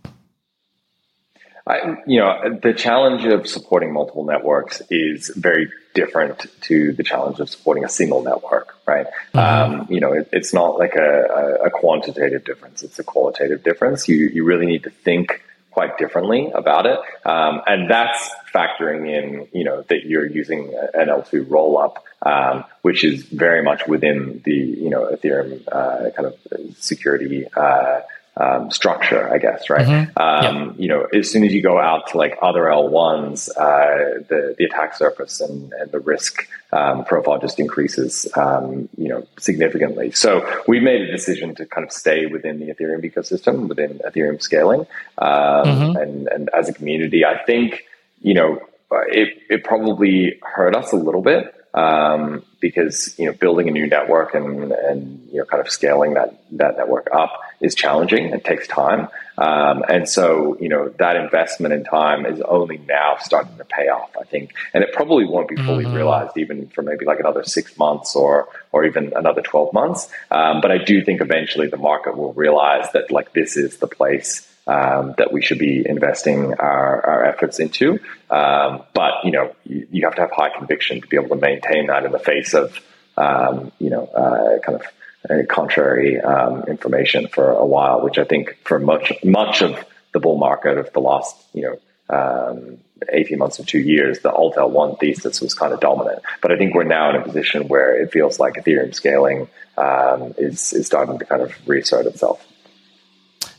I, 1.69 1.99
you 2.07 2.19
know, 2.19 2.59
the 2.63 2.73
challenge 2.73 3.27
of 3.27 3.47
supporting 3.47 3.93
multiple 3.93 4.25
networks 4.25 4.81
is 4.89 5.31
very 5.37 5.71
different 5.93 6.47
to 6.63 6.93
the 6.93 7.03
challenge 7.03 7.41
of 7.41 7.51
supporting 7.51 7.85
a 7.85 7.91
single 7.91 8.23
network, 8.23 8.75
right? 8.87 9.07
Mm-hmm. 9.35 9.39
Um, 9.81 9.87
you 9.91 10.01
know, 10.01 10.15
it, 10.15 10.31
it's 10.33 10.55
not 10.55 10.79
like 10.79 10.95
a, 10.95 11.59
a, 11.65 11.71
quantitative 11.71 12.45
difference; 12.45 12.83
it's 12.83 12.99
a 12.99 13.05
qualitative 13.05 13.63
difference. 13.63 14.09
You 14.09 14.17
you 14.17 14.45
really 14.45 14.65
need 14.65 14.85
to 14.85 14.91
think 14.91 15.43
quite 15.79 15.97
differently 15.97 16.51
about 16.53 16.87
it, 16.87 16.99
um, 17.25 17.63
and 17.65 17.89
that's 17.89 18.31
factoring 18.53 19.09
in, 19.09 19.47
you 19.53 19.63
know, 19.63 19.83
that 19.83 20.01
you're 20.07 20.27
using 20.27 20.75
an 20.93 21.07
L2 21.07 21.47
rollup, 21.47 21.99
um, 22.23 22.65
which 22.83 23.05
is 23.05 23.23
very 23.27 23.63
much 23.63 23.87
within 23.87 24.43
the 24.45 24.59
you 24.85 24.91
know 24.91 25.09
Ethereum 25.15 25.63
uh, 25.71 26.11
kind 26.11 26.27
of 26.27 26.35
security. 26.79 27.47
Uh, 27.57 28.01
um, 28.39 28.71
structure, 28.71 29.29
I 29.33 29.39
guess, 29.39 29.69
right? 29.69 29.87
Mm-hmm. 29.87 30.19
Um, 30.19 30.75
You 30.79 30.89
know, 30.89 31.05
as 31.05 31.31
soon 31.31 31.45
as 31.45 31.53
you 31.53 31.61
go 31.61 31.79
out 31.79 32.09
to 32.09 32.19
like 32.19 32.39
other 32.41 32.63
L1s, 32.63 33.51
uh, 33.51 34.23
the, 34.29 34.55
the 34.57 34.65
attack 34.65 34.95
surface 34.95 35.41
and, 35.41 35.73
and 35.73 35.91
the 35.91 35.99
risk 35.99 36.49
um, 36.73 37.05
profile 37.05 37.39
just 37.41 37.59
increases, 37.59 38.29
um, 38.37 38.89
you 38.97 39.09
know, 39.09 39.27
significantly. 39.39 40.13
So 40.13 40.49
we 40.69 40.79
made 40.79 41.03
a 41.03 41.11
decision 41.11 41.55
to 41.57 41.67
kind 41.67 41.85
of 41.85 41.93
stay 41.93 42.27
within 42.27 42.61
the 42.61 42.73
Ethereum 42.73 43.03
ecosystem, 43.05 43.69
within 43.69 44.01
Ethereum 44.07 44.41
scaling. 44.41 44.87
Um, 45.19 45.29
mm-hmm. 45.29 45.97
and, 45.97 46.29
and 46.29 46.51
as 46.57 46.69
a 46.69 46.73
community, 46.73 47.25
I 47.25 47.43
think, 47.45 47.85
you 48.23 48.35
know, 48.35 48.61
it, 48.91 49.39
it 49.51 49.65
probably 49.65 50.39
hurt 50.43 50.75
us 50.77 50.93
a 50.93 50.97
little 50.97 51.23
bit 51.23 51.55
um, 51.79 52.43
because 52.61 53.15
you 53.19 53.27
know 53.27 53.33
building 53.33 53.69
a 53.69 53.71
new 53.71 53.87
network 53.87 54.35
and 54.35 54.73
and 54.73 55.29
you 55.31 55.39
know 55.39 55.45
kind 55.45 55.61
of 55.61 55.71
scaling 55.71 56.15
that 56.15 56.43
that 56.53 56.77
network 56.77 57.09
up 57.13 57.41
is 57.61 57.75
challenging. 57.75 58.27
It 58.27 58.45
takes 58.45 58.67
time, 58.67 59.09
um, 59.37 59.85
and 59.89 60.09
so 60.09 60.57
you 60.61 60.69
know 60.69 60.89
that 60.99 61.15
investment 61.17 61.73
in 61.73 61.85
time 61.85 62.27
is 62.27 62.41
only 62.41 62.79
now 62.79 63.17
starting 63.21 63.57
to 63.59 63.65
pay 63.65 63.89
off. 63.89 64.11
I 64.21 64.25
think, 64.25 64.55
and 64.75 64.83
it 64.83 64.93
probably 64.93 65.25
won't 65.25 65.49
be 65.49 65.57
fully 65.57 65.85
mm-hmm. 65.85 65.95
realized 65.95 66.37
even 66.37 66.69
for 66.69 66.83
maybe 66.83 67.05
like 67.05 67.21
another 67.21 67.45
six 67.45 67.79
months 67.79 68.17
or 68.17 68.49
or 68.73 68.85
even 68.85 69.13
another 69.15 69.43
twelve 69.43 69.73
months. 69.73 70.09
Um, 70.31 70.61
but 70.61 70.73
I 70.73 70.79
do 70.79 71.05
think 71.05 71.21
eventually 71.21 71.69
the 71.69 71.77
market 71.77 72.17
will 72.17 72.33
realize 72.33 72.91
that 72.93 73.13
like 73.13 73.33
this 73.33 73.57
is 73.57 73.77
the 73.77 73.89
place 73.89 74.45
um, 74.69 75.15
that 75.17 75.33
we 75.33 75.43
should 75.43 75.59
be 75.59 75.83
investing 75.89 76.55
our, 76.55 77.07
our 77.07 77.25
efforts 77.25 77.59
into. 77.59 77.99
Um, 78.31 78.83
but 78.93 79.25
you 79.25 79.33
know, 79.33 79.57
you, 79.65 79.89
you, 79.91 80.05
have 80.05 80.15
to 80.17 80.21
have 80.21 80.31
high 80.31 80.51
conviction 80.57 81.01
to 81.01 81.07
be 81.09 81.17
able 81.17 81.31
to 81.31 81.41
maintain 81.41 81.87
that 81.87 82.05
in 82.05 82.13
the 82.13 82.19
face 82.19 82.53
of 82.55 82.79
um, 83.17 83.73
you 83.79 83.91
know 83.91 84.05
uh, 84.05 84.59
kind 84.61 84.81
of 84.81 84.87
uh, 85.29 85.47
contrary 85.49 86.21
um, 86.21 86.65
information 86.69 87.29
for 87.29 87.51
a 87.51 87.65
while, 87.67 88.03
which 88.03 88.19
I 88.19 88.25
think 88.25 88.59
for 88.65 88.79
much 88.79 89.13
much 89.25 89.63
of 89.63 89.83
the 90.13 90.21
bull 90.21 90.37
market 90.37 90.77
of 90.79 90.93
the 90.93 91.01
last 91.01 91.35
you 91.55 91.63
know. 91.63 91.79
Um, 92.11 92.79
18 93.11 93.39
months 93.39 93.61
or 93.61 93.65
two 93.65 93.79
years, 93.79 94.21
the 94.21 94.33
Alt 94.33 94.57
L1 94.57 94.99
thesis 94.99 95.41
was 95.41 95.55
kind 95.55 95.73
of 95.73 95.79
dominant. 95.79 96.21
But 96.41 96.51
I 96.51 96.57
think 96.57 96.75
we're 96.75 96.83
now 96.83 97.11
in 97.11 97.17
a 97.17 97.23
position 97.23 97.69
where 97.69 97.95
it 97.95 98.11
feels 98.11 98.41
like 98.41 98.55
Ethereum 98.55 98.93
scaling 98.93 99.49
um, 99.77 100.35
is, 100.37 100.73
is 100.73 100.87
starting 100.87 101.19
to 101.19 101.25
kind 101.25 101.43
of 101.43 101.53
reassert 101.69 102.07
itself. 102.07 102.45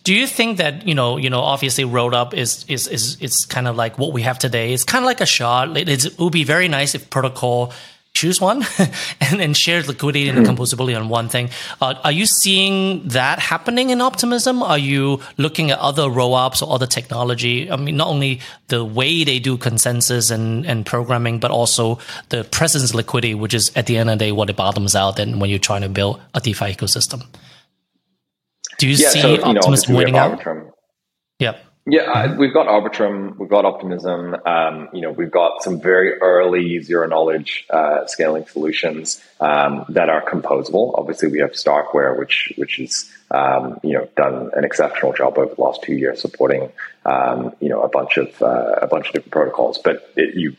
Do 0.10 0.16
you 0.16 0.26
think 0.26 0.58
that 0.58 0.88
you 0.88 0.96
know, 0.96 1.18
you 1.18 1.30
know, 1.30 1.42
obviously 1.42 1.84
rollup 1.84 2.34
is 2.34 2.66
is 2.68 2.88
is 2.88 3.16
it's 3.22 3.46
kind 3.46 3.68
of 3.68 3.76
like 3.76 4.00
what 4.00 4.12
we 4.12 4.24
have 4.24 4.40
today. 4.40 4.74
It's 4.74 4.84
kind 4.84 5.04
of 5.04 5.06
like 5.06 5.22
a 5.22 5.28
shard. 5.28 5.78
It, 5.78 5.88
it 5.88 6.18
would 6.18 6.34
be 6.34 6.44
very 6.44 6.68
nice 6.68 6.96
if 6.96 7.12
protocol 7.12 7.72
choose 8.16 8.42
one 8.42 8.66
and 9.22 9.40
then 9.40 9.54
share 9.54 9.84
liquidity 9.84 10.28
and 10.28 10.40
mm-hmm. 10.40 10.52
composability 10.52 11.00
on 11.00 11.10
one 11.10 11.30
thing. 11.30 11.52
Uh, 11.80 11.94
are 12.04 12.12
you 12.12 12.26
seeing 12.26 13.08
that 13.10 13.38
happening 13.38 13.92
in 13.92 14.02
Optimism? 14.02 14.64
Are 14.64 14.80
you 14.80 15.20
looking 15.38 15.70
at 15.70 15.78
other 15.78 16.06
rollups 16.06 16.64
or 16.64 16.74
other 16.74 16.88
technology? 16.88 17.70
I 17.70 17.76
mean, 17.76 17.96
not 17.96 18.08
only 18.08 18.40
the 18.70 18.84
way 18.84 19.24
they 19.24 19.38
do 19.38 19.58
consensus 19.58 20.32
and, 20.32 20.66
and 20.66 20.88
programming, 20.88 21.38
but 21.40 21.52
also 21.52 22.00
the 22.30 22.46
presence 22.46 22.96
liquidity, 22.96 23.36
which 23.36 23.54
is 23.54 23.72
at 23.76 23.86
the 23.86 23.98
end 23.98 24.10
of 24.10 24.18
the 24.18 24.26
day 24.26 24.32
what 24.32 24.50
it 24.50 24.56
bottoms 24.56 24.96
out 24.96 25.20
and 25.20 25.40
when 25.40 25.52
you're 25.52 25.60
trying 25.60 25.84
to 25.84 25.90
build 25.90 26.20
a 26.34 26.40
DeFi 26.40 26.74
ecosystem. 26.74 27.28
Do 28.80 28.88
you 28.88 28.96
yeah, 28.96 29.10
see 29.10 29.22
so, 29.22 29.42
Optimus 29.44 29.88
know, 29.88 29.98
winning 29.98 30.18
out? 30.18 30.40
Arbitrum. 30.40 30.72
Yep. 31.40 31.66
Yeah, 31.86 32.02
uh, 32.04 32.36
we've 32.38 32.54
got 32.54 32.68
Arbitrum, 32.68 33.38
we've 33.38 33.50
got 33.50 33.66
Optimism. 33.66 34.36
Um, 34.46 34.90
you 34.94 35.02
know, 35.02 35.12
we've 35.12 35.32
got 35.32 35.64
some 35.64 35.82
very 35.82 36.14
early 36.22 36.82
zero 36.82 37.08
knowledge 37.08 37.66
uh, 37.70 38.06
scaling 38.06 38.46
solutions 38.46 39.24
um, 39.40 39.86
that 39.90 40.08
are 40.08 40.22
composable. 40.22 40.98
Obviously, 40.98 41.30
we 41.30 41.40
have 41.40 41.52
Starkware, 41.52 42.18
which 42.18 42.54
which 42.58 42.80
is 42.80 43.12
um, 43.32 43.80
you 43.84 43.94
know 43.94 44.08
done 44.16 44.52
an 44.56 44.64
exceptional 44.64 45.14
job 45.14 45.38
over 45.38 45.54
the 45.54 45.62
last 45.62 45.82
two 45.82 45.96
years 45.96 46.22
supporting 46.22 46.72
um, 47.06 47.54
you 47.60 47.70
know 47.70 47.82
a 47.82 47.90
bunch 47.90 48.18
of 48.18 48.42
uh, 48.42 48.76
a 48.82 48.88
bunch 48.88 49.08
of 49.08 49.14
different 49.14 49.32
protocols. 49.32 49.80
But 49.80 50.10
it, 50.16 50.36
you 50.36 50.56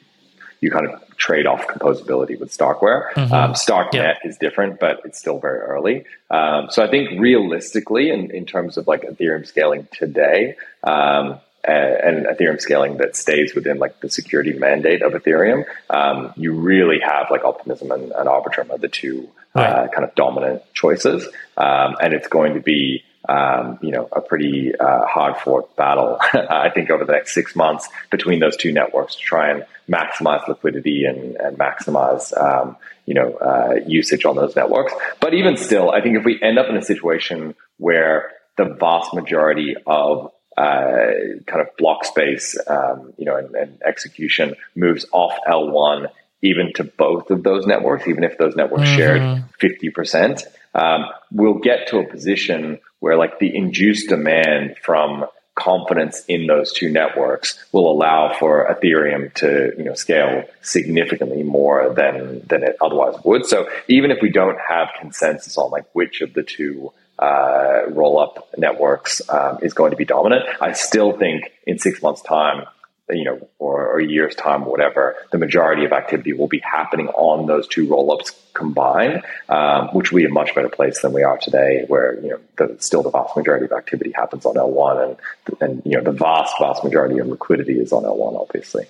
you 0.61 0.71
kind 0.71 0.87
of 0.87 1.17
trade 1.17 1.47
off 1.47 1.67
composability 1.67 2.39
with 2.39 2.57
Starkware. 2.57 3.11
Mm-hmm. 3.13 3.33
Um, 3.33 3.53
StarkNet 3.55 3.93
yeah. 3.95 4.15
is 4.25 4.37
different, 4.37 4.79
but 4.79 5.01
it's 5.05 5.19
still 5.19 5.39
very 5.39 5.61
early. 5.61 6.05
Um, 6.31 6.69
so 6.71 6.83
I 6.83 6.89
think 6.89 7.21
realistically, 7.21 8.11
in, 8.11 8.31
in 8.31 8.47
terms 8.47 8.77
of 8.77 8.87
like 8.87 9.03
Ethereum 9.03 9.47
scaling 9.47 9.89
today, 9.93 10.57
um, 10.85 11.41
and 11.63 12.27
Ethereum 12.27 12.61
scaling 12.61 12.97
that 12.99 13.17
stays 13.17 13.55
within 13.55 13.79
like 13.79 14.01
the 14.01 14.09
security 14.09 14.53
mandate 14.53 15.03
of 15.03 15.13
Ethereum, 15.13 15.65
um, 15.91 16.33
you 16.37 16.55
really 16.55 17.01
have 17.01 17.27
like 17.31 17.45
Optimism 17.45 17.91
and, 17.91 18.13
and 18.13 18.29
Arbitrum 18.29 18.71
are 18.71 18.79
the 18.79 18.89
two 18.89 19.29
right. 19.55 19.67
uh, 19.67 19.89
kind 19.89 20.05
of 20.05 20.15
dominant 20.15 20.63
choices, 20.73 21.27
um, 21.57 21.97
and 22.01 22.15
it's 22.15 22.29
going 22.29 22.55
to 22.55 22.61
be 22.61 23.05
um, 23.29 23.79
you 23.83 23.91
know, 23.91 24.09
a 24.13 24.21
pretty 24.21 24.73
uh, 24.79 25.05
hard 25.07 25.37
fought 25.37 25.77
battle, 25.77 26.19
I 26.33 26.71
think, 26.71 26.91
over 26.91 27.05
the 27.05 27.13
next 27.13 27.35
six 27.35 27.55
months 27.55 27.89
between 28.11 28.41
those 28.41 28.57
two 28.57 28.73
networks 28.73 29.17
to 29.17 29.21
try 29.21 29.51
and 29.51 29.67
maximize 29.89 30.47
liquidity 30.49 31.05
and, 31.05 31.37
and 31.37 31.59
maximize, 31.59 32.37
um, 32.41 32.77
you 33.07 33.15
know, 33.15 33.35
uh, 33.35 33.75
usage 33.87 34.25
on 34.25 34.37
those 34.37 34.57
networks. 34.57 34.93
But 35.21 35.35
even 35.35 35.57
still, 35.57 35.91
I 35.91 36.01
think 36.01 36.17
if 36.17 36.25
we 36.25 36.41
end 36.41 36.59
up 36.59 36.69
in 36.69 36.77
a 36.77 36.83
situation 36.83 37.55
where 37.79 38.33
the 38.57 38.65
vast 38.65 39.13
majority 39.15 39.75
of 39.87 40.33
uh, 40.57 41.11
kind 41.47 41.61
of 41.61 41.77
block 41.77 42.05
space, 42.05 42.57
um, 42.67 43.13
you 43.17 43.25
know, 43.25 43.37
and, 43.37 43.55
and 43.55 43.83
execution 43.83 44.55
moves 44.75 45.07
off 45.13 45.35
L1 45.49 46.09
even 46.43 46.73
to 46.75 46.85
both 46.85 47.31
of 47.31 47.43
those 47.43 47.67
networks, 47.67 48.07
even 48.09 48.25
if 48.25 48.39
those 48.39 48.57
networks 48.57 48.85
mm-hmm. 48.85 48.97
shared 48.97 49.45
50%, 49.61 50.43
um, 50.75 51.07
we'll 51.31 51.59
get 51.59 51.89
to 51.89 51.99
a 51.99 52.07
position 52.07 52.79
where 53.01 53.17
like 53.17 53.39
the 53.39 53.55
induced 53.55 54.09
demand 54.09 54.77
from 54.83 55.27
confidence 55.55 56.25
in 56.27 56.47
those 56.47 56.73
two 56.73 56.91
networks 56.91 57.63
will 57.73 57.91
allow 57.91 58.35
for 58.39 58.67
Ethereum 58.67 59.33
to 59.35 59.73
you 59.77 59.85
know 59.85 59.95
scale 59.95 60.45
significantly 60.63 61.43
more 61.43 61.93
than 61.95 62.41
than 62.47 62.63
it 62.63 62.77
otherwise 62.81 63.17
would. 63.25 63.45
So 63.47 63.69
even 63.89 64.11
if 64.11 64.19
we 64.23 64.31
don't 64.31 64.59
have 64.69 64.91
consensus 64.99 65.59
on 65.59 65.71
like 65.71 65.85
which 65.93 66.23
of 66.23 66.33
the 66.33 66.43
two 66.43 66.93
uh, 67.19 67.83
roll 67.91 68.19
up 68.19 68.49
networks 68.57 69.21
um, 69.29 69.59
is 69.61 69.75
going 69.75 69.91
to 69.91 69.97
be 69.97 70.07
dominant, 70.07 70.45
I 70.61 70.73
still 70.73 71.13
think 71.17 71.53
in 71.67 71.79
six 71.79 72.01
months' 72.03 72.23
time 72.23 72.65
you 73.13 73.25
know, 73.25 73.49
or, 73.59 73.87
or, 73.87 73.99
a 74.01 74.07
year's 74.07 74.35
time 74.35 74.65
or 74.65 74.71
whatever, 74.71 75.17
the 75.33 75.39
majority 75.39 75.85
of 75.85 75.93
activity 75.93 76.33
will 76.33 76.49
be 76.49 76.61
happening 76.61 77.09
on 77.09 77.47
those 77.47 77.67
two 77.67 77.87
rollups 77.87 78.35
combined, 78.55 79.23
um, 79.49 79.89
which 79.89 80.11
will 80.11 80.19
be 80.19 80.25
a 80.25 80.31
much 80.31 80.55
better 80.55 80.69
place 80.69 81.01
than 81.03 81.13
we 81.13 81.23
are 81.23 81.39
today, 81.39 81.85
where 81.89 82.21
you 82.21 82.31
know 82.31 82.39
the, 82.57 82.77
still 82.81 83.03
the 83.03 83.11
vast 83.11 83.37
majority 83.37 83.65
of 83.65 83.73
activity 83.73 84.13
happens 84.13 84.45
on 84.47 84.55
L1, 84.55 85.17
and 85.49 85.57
and 85.61 85.83
you 85.85 85.97
know 85.97 86.03
the 86.03 86.13
vast 86.13 86.55
vast 86.59 86.85
majority 86.85 87.19
of 87.19 87.27
liquidity 87.27 87.79
is 87.79 87.93
on 87.93 88.05
L1, 88.05 88.41
obviously. 88.41 88.87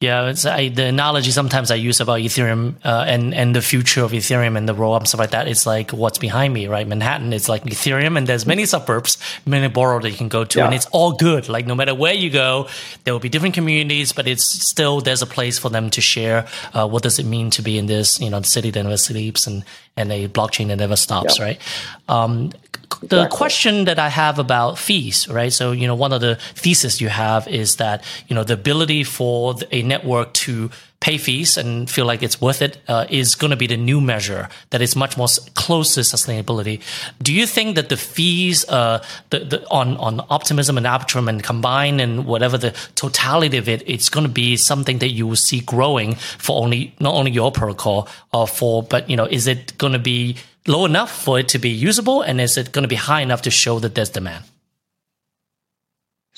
Yeah, 0.00 0.28
it's 0.28 0.46
I, 0.46 0.68
the 0.68 0.84
analogy 0.84 1.32
sometimes 1.32 1.72
I 1.72 1.74
use 1.74 2.00
about 2.00 2.20
Ethereum 2.20 2.76
uh, 2.84 3.04
and 3.08 3.34
and 3.34 3.56
the 3.56 3.60
future 3.60 4.04
of 4.04 4.12
Ethereum 4.12 4.56
and 4.56 4.68
the 4.68 4.72
roll 4.72 4.94
up 4.94 5.08
stuff 5.08 5.18
like 5.18 5.30
that. 5.30 5.48
It's 5.48 5.66
like 5.66 5.90
what's 5.90 6.18
behind 6.18 6.54
me, 6.54 6.68
right? 6.68 6.86
Manhattan 6.86 7.32
is 7.32 7.48
like 7.48 7.64
Ethereum, 7.64 8.16
and 8.16 8.24
there's 8.24 8.46
many 8.46 8.64
suburbs, 8.64 9.18
many 9.44 9.66
borough 9.66 9.98
that 9.98 10.08
you 10.08 10.16
can 10.16 10.28
go 10.28 10.44
to, 10.44 10.58
yeah. 10.60 10.66
and 10.66 10.74
it's 10.74 10.86
all 10.92 11.14
good. 11.14 11.48
Like 11.48 11.66
no 11.66 11.74
matter 11.74 11.96
where 11.96 12.14
you 12.14 12.30
go, 12.30 12.68
there 13.02 13.12
will 13.12 13.18
be 13.18 13.28
different 13.28 13.56
communities, 13.56 14.12
but 14.12 14.28
it's 14.28 14.44
still 14.70 15.00
there's 15.00 15.22
a 15.22 15.26
place 15.26 15.58
for 15.58 15.68
them 15.68 15.90
to 15.90 16.00
share. 16.00 16.46
Uh, 16.72 16.86
what 16.86 17.02
does 17.02 17.18
it 17.18 17.26
mean 17.26 17.50
to 17.50 17.62
be 17.62 17.76
in 17.76 17.86
this, 17.86 18.20
you 18.20 18.30
know, 18.30 18.40
city 18.42 18.70
that 18.70 18.80
never 18.80 18.96
sleeps 18.96 19.48
and 19.48 19.64
and 19.98 20.12
a 20.12 20.28
blockchain 20.28 20.68
that 20.68 20.76
never 20.76 20.96
stops, 20.96 21.38
yeah. 21.38 21.44
right? 21.44 21.60
Um, 22.08 22.52
the 23.00 23.04
exactly. 23.04 23.36
question 23.36 23.84
that 23.84 23.98
I 23.98 24.08
have 24.08 24.38
about 24.38 24.78
fees, 24.78 25.28
right? 25.28 25.52
So, 25.52 25.72
you 25.72 25.86
know, 25.86 25.94
one 25.94 26.12
of 26.12 26.20
the 26.20 26.36
theses 26.54 27.00
you 27.00 27.08
have 27.08 27.46
is 27.46 27.76
that, 27.76 28.02
you 28.28 28.34
know, 28.34 28.44
the 28.44 28.54
ability 28.54 29.04
for 29.04 29.54
a 29.70 29.82
network 29.82 30.32
to 30.44 30.70
pay 31.00 31.16
fees 31.16 31.56
and 31.56 31.88
feel 31.88 32.06
like 32.06 32.22
it's 32.22 32.40
worth 32.40 32.60
it 32.60 32.78
uh, 32.88 33.06
is 33.08 33.34
going 33.34 33.50
to 33.50 33.56
be 33.56 33.66
the 33.66 33.76
new 33.76 34.00
measure 34.00 34.48
that 34.70 34.82
is 34.82 34.96
much 34.96 35.16
more 35.16 35.28
close 35.54 35.94
to 35.94 36.00
sustainability. 36.00 36.80
Do 37.22 37.32
you 37.32 37.46
think 37.46 37.76
that 37.76 37.88
the 37.88 37.96
fees 37.96 38.68
uh, 38.68 39.04
the, 39.30 39.40
the, 39.40 39.70
on 39.70 39.96
on 39.98 40.20
optimism 40.28 40.76
and 40.76 40.86
arbitrum 40.86 41.28
and 41.28 41.42
combine 41.42 42.00
and 42.00 42.26
whatever 42.26 42.58
the 42.58 42.72
totality 42.96 43.56
of 43.58 43.68
it, 43.68 43.82
it's 43.86 44.08
going 44.08 44.26
to 44.26 44.32
be 44.32 44.56
something 44.56 44.98
that 44.98 45.10
you 45.10 45.26
will 45.26 45.36
see 45.36 45.60
growing 45.60 46.14
for 46.16 46.60
only 46.62 46.94
not 46.98 47.14
only 47.14 47.30
your 47.30 47.52
protocol 47.52 48.08
uh, 48.32 48.46
for, 48.46 48.82
but 48.82 49.08
you 49.08 49.16
know, 49.16 49.26
is 49.26 49.46
it 49.46 49.78
going 49.78 49.92
to 49.92 49.98
be 49.98 50.36
low 50.66 50.84
enough 50.84 51.10
for 51.10 51.38
it 51.38 51.48
to 51.48 51.58
be 51.58 51.70
usable, 51.70 52.22
and 52.22 52.40
is 52.40 52.56
it 52.56 52.72
going 52.72 52.82
to 52.82 52.88
be 52.88 52.96
high 52.96 53.20
enough 53.20 53.42
to 53.42 53.50
show 53.50 53.78
that 53.78 53.94
there's 53.94 54.10
demand? 54.10 54.44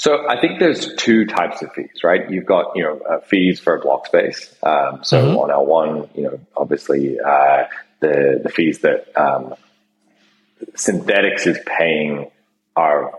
So 0.00 0.26
I 0.26 0.40
think 0.40 0.60
there's 0.60 0.94
two 0.94 1.26
types 1.26 1.60
of 1.60 1.74
fees, 1.74 2.02
right? 2.02 2.22
You've 2.30 2.46
got 2.46 2.74
you 2.74 2.84
know 2.84 3.00
uh, 3.00 3.20
fees 3.20 3.60
for 3.60 3.78
block 3.78 4.06
space. 4.06 4.50
Um, 4.62 5.04
so 5.04 5.22
mm-hmm. 5.22 5.36
on 5.36 5.50
L1, 5.50 6.16
you 6.16 6.22
know, 6.22 6.40
obviously 6.56 7.20
uh, 7.20 7.64
the 7.98 8.40
the 8.42 8.48
fees 8.48 8.78
that 8.78 9.14
um, 9.14 9.54
Synthetix 10.72 11.46
is 11.46 11.58
paying 11.66 12.30
are 12.76 13.12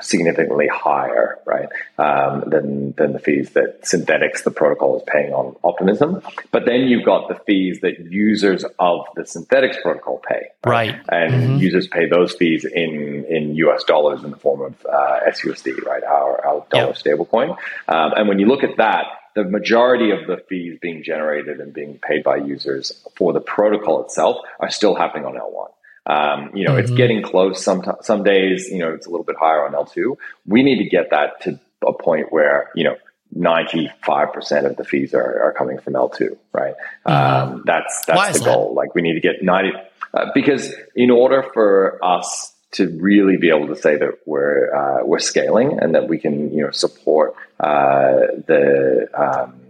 significantly 0.00 0.66
higher, 0.66 1.38
right, 1.44 1.68
um, 1.98 2.44
than 2.46 2.92
than 2.92 3.12
the 3.12 3.18
fees 3.18 3.50
that 3.50 3.82
Synthetix, 3.82 4.42
the 4.42 4.50
protocol, 4.50 4.96
is 4.96 5.02
paying 5.06 5.32
on 5.32 5.56
Optimism. 5.62 6.22
But 6.50 6.64
then 6.66 6.82
you've 6.82 7.04
got 7.04 7.28
the 7.28 7.34
fees 7.46 7.80
that 7.80 8.00
users 8.00 8.64
of 8.78 9.06
the 9.14 9.22
Synthetix 9.22 9.82
protocol 9.82 10.22
pay, 10.26 10.48
right, 10.64 10.92
right. 10.92 11.04
and 11.10 11.32
mm-hmm. 11.34 11.56
users 11.58 11.86
pay 11.86 12.08
those 12.08 12.32
fees 12.32 12.64
in 12.64 13.24
in 13.28 13.54
US 13.56 13.84
dollars 13.84 14.24
in 14.24 14.30
the 14.30 14.36
form 14.36 14.62
of 14.62 14.86
uh, 14.86 15.20
SUSD, 15.28 15.84
right, 15.84 16.02
our, 16.02 16.44
our 16.46 16.66
dollar 16.70 16.86
yep. 16.86 16.96
stablecoin. 16.96 17.50
Um, 17.88 18.12
and 18.16 18.28
when 18.28 18.38
you 18.38 18.46
look 18.46 18.64
at 18.64 18.76
that, 18.78 19.06
the 19.34 19.44
majority 19.44 20.12
of 20.12 20.26
the 20.26 20.36
fees 20.48 20.78
being 20.80 21.02
generated 21.02 21.60
and 21.60 21.74
being 21.74 21.98
paid 21.98 22.22
by 22.22 22.36
users 22.36 23.04
for 23.16 23.32
the 23.32 23.40
protocol 23.40 24.04
itself 24.04 24.38
are 24.60 24.70
still 24.70 24.94
happening 24.94 25.26
on 25.26 25.34
L1. 25.34 25.70
Um, 26.06 26.50
you 26.54 26.64
know, 26.64 26.72
mm-hmm. 26.72 26.80
it's 26.80 26.90
getting 26.90 27.22
close. 27.22 27.62
Some 27.62 27.82
some 28.02 28.22
days, 28.24 28.68
you 28.68 28.78
know, 28.78 28.92
it's 28.92 29.06
a 29.06 29.10
little 29.10 29.24
bit 29.24 29.36
higher 29.38 29.66
on 29.66 29.72
L2. 29.72 30.16
We 30.46 30.62
need 30.62 30.78
to 30.78 30.88
get 30.88 31.10
that 31.10 31.40
to 31.42 31.58
a 31.86 31.92
point 31.92 32.32
where 32.32 32.70
you 32.74 32.84
know 32.84 32.96
95% 33.36 34.64
of 34.64 34.76
the 34.76 34.84
fees 34.84 35.12
are, 35.14 35.42
are 35.42 35.52
coming 35.52 35.78
from 35.78 35.94
L2, 35.94 36.36
right? 36.52 36.74
Mm-hmm. 37.06 37.52
Um, 37.52 37.62
that's 37.66 38.04
that's 38.06 38.38
the 38.38 38.44
goal. 38.44 38.68
That? 38.68 38.74
Like 38.74 38.94
we 38.94 39.02
need 39.02 39.14
to 39.14 39.20
get 39.20 39.42
90 39.42 39.72
uh, 40.12 40.26
because 40.34 40.72
in 40.94 41.10
order 41.10 41.42
for 41.54 41.98
us 42.04 42.52
to 42.72 42.88
really 43.00 43.36
be 43.36 43.50
able 43.50 43.68
to 43.68 43.76
say 43.76 43.96
that 43.96 44.18
we're 44.26 44.74
uh, 44.74 45.04
we're 45.04 45.18
scaling 45.18 45.78
and 45.80 45.94
that 45.94 46.08
we 46.08 46.18
can 46.18 46.52
you 46.52 46.64
know 46.64 46.70
support 46.70 47.34
uh, 47.60 48.20
the 48.46 49.08
um, 49.14 49.60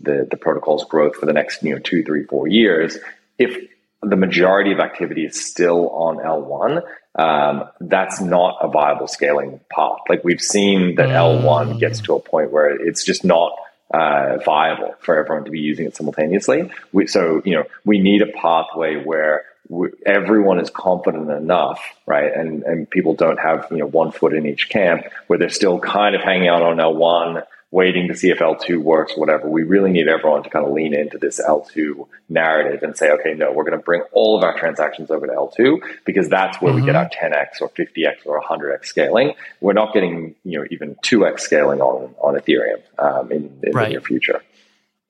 the 0.00 0.26
the 0.30 0.36
protocol's 0.36 0.84
growth 0.84 1.16
for 1.16 1.26
the 1.26 1.32
next 1.32 1.62
you 1.62 1.74
know 1.74 1.80
two 1.80 2.02
three 2.02 2.24
four 2.24 2.48
years 2.48 2.98
if 3.38 3.68
the 4.02 4.16
majority 4.16 4.72
of 4.72 4.80
activity 4.80 5.24
is 5.24 5.44
still 5.44 5.88
on 5.90 6.16
L1, 6.16 6.82
um, 7.14 7.68
that's 7.80 8.20
not 8.20 8.58
a 8.60 8.68
viable 8.68 9.06
scaling 9.06 9.60
path. 9.70 9.98
Like 10.08 10.24
we've 10.24 10.40
seen 10.40 10.96
that 10.96 11.08
mm. 11.08 11.42
L1 11.42 11.78
gets 11.78 12.00
to 12.02 12.14
a 12.14 12.20
point 12.20 12.50
where 12.50 12.70
it's 12.70 13.04
just 13.04 13.24
not 13.24 13.52
uh, 13.92 14.38
viable 14.44 14.94
for 15.00 15.16
everyone 15.16 15.44
to 15.44 15.50
be 15.50 15.60
using 15.60 15.86
it 15.86 15.94
simultaneously. 15.94 16.70
We, 16.92 17.06
so, 17.06 17.42
you 17.44 17.54
know, 17.54 17.64
we 17.84 18.00
need 18.00 18.22
a 18.22 18.26
pathway 18.26 18.96
where 18.96 19.44
we, 19.68 19.90
everyone 20.04 20.58
is 20.58 20.70
confident 20.70 21.30
enough, 21.30 21.80
right? 22.06 22.32
And, 22.34 22.62
and 22.64 22.90
people 22.90 23.14
don't 23.14 23.38
have, 23.38 23.68
you 23.70 23.78
know, 23.78 23.86
one 23.86 24.10
foot 24.10 24.34
in 24.34 24.46
each 24.46 24.68
camp 24.68 25.04
where 25.26 25.38
they're 25.38 25.50
still 25.50 25.78
kind 25.78 26.16
of 26.16 26.22
hanging 26.22 26.48
out 26.48 26.62
on 26.62 26.78
L1 26.78 27.44
waiting 27.72 28.06
to 28.06 28.14
see 28.14 28.28
if 28.28 28.38
L2 28.38 28.80
works, 28.82 29.16
whatever. 29.16 29.48
We 29.48 29.62
really 29.62 29.90
need 29.90 30.06
everyone 30.06 30.42
to 30.44 30.50
kind 30.50 30.64
of 30.64 30.72
lean 30.72 30.94
into 30.94 31.16
this 31.16 31.40
L2 31.40 32.06
narrative 32.28 32.82
and 32.82 32.96
say, 32.96 33.10
okay, 33.10 33.32
no, 33.34 33.50
we're 33.50 33.64
going 33.64 33.78
to 33.78 33.82
bring 33.82 34.02
all 34.12 34.36
of 34.36 34.44
our 34.44 34.56
transactions 34.56 35.10
over 35.10 35.26
to 35.26 35.32
L2 35.32 35.80
because 36.04 36.28
that's 36.28 36.60
where 36.60 36.72
mm-hmm. 36.72 36.82
we 36.82 36.86
get 36.86 36.94
mm-hmm. 36.94 37.24
our 37.24 37.44
10x 37.44 37.62
or 37.62 37.70
50x 37.70 38.26
or 38.26 38.40
100x 38.42 38.84
scaling. 38.84 39.34
We're 39.60 39.72
not 39.72 39.94
getting, 39.94 40.34
you 40.44 40.60
know, 40.60 40.66
even 40.70 40.96
2x 40.96 41.40
scaling 41.40 41.80
on, 41.80 42.14
on 42.20 42.34
Ethereum 42.34 42.82
um, 42.98 43.32
in, 43.32 43.58
in 43.62 43.72
right. 43.72 43.84
the 43.84 43.90
near 43.92 44.00
future. 44.02 44.42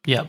Yeah. 0.07 0.27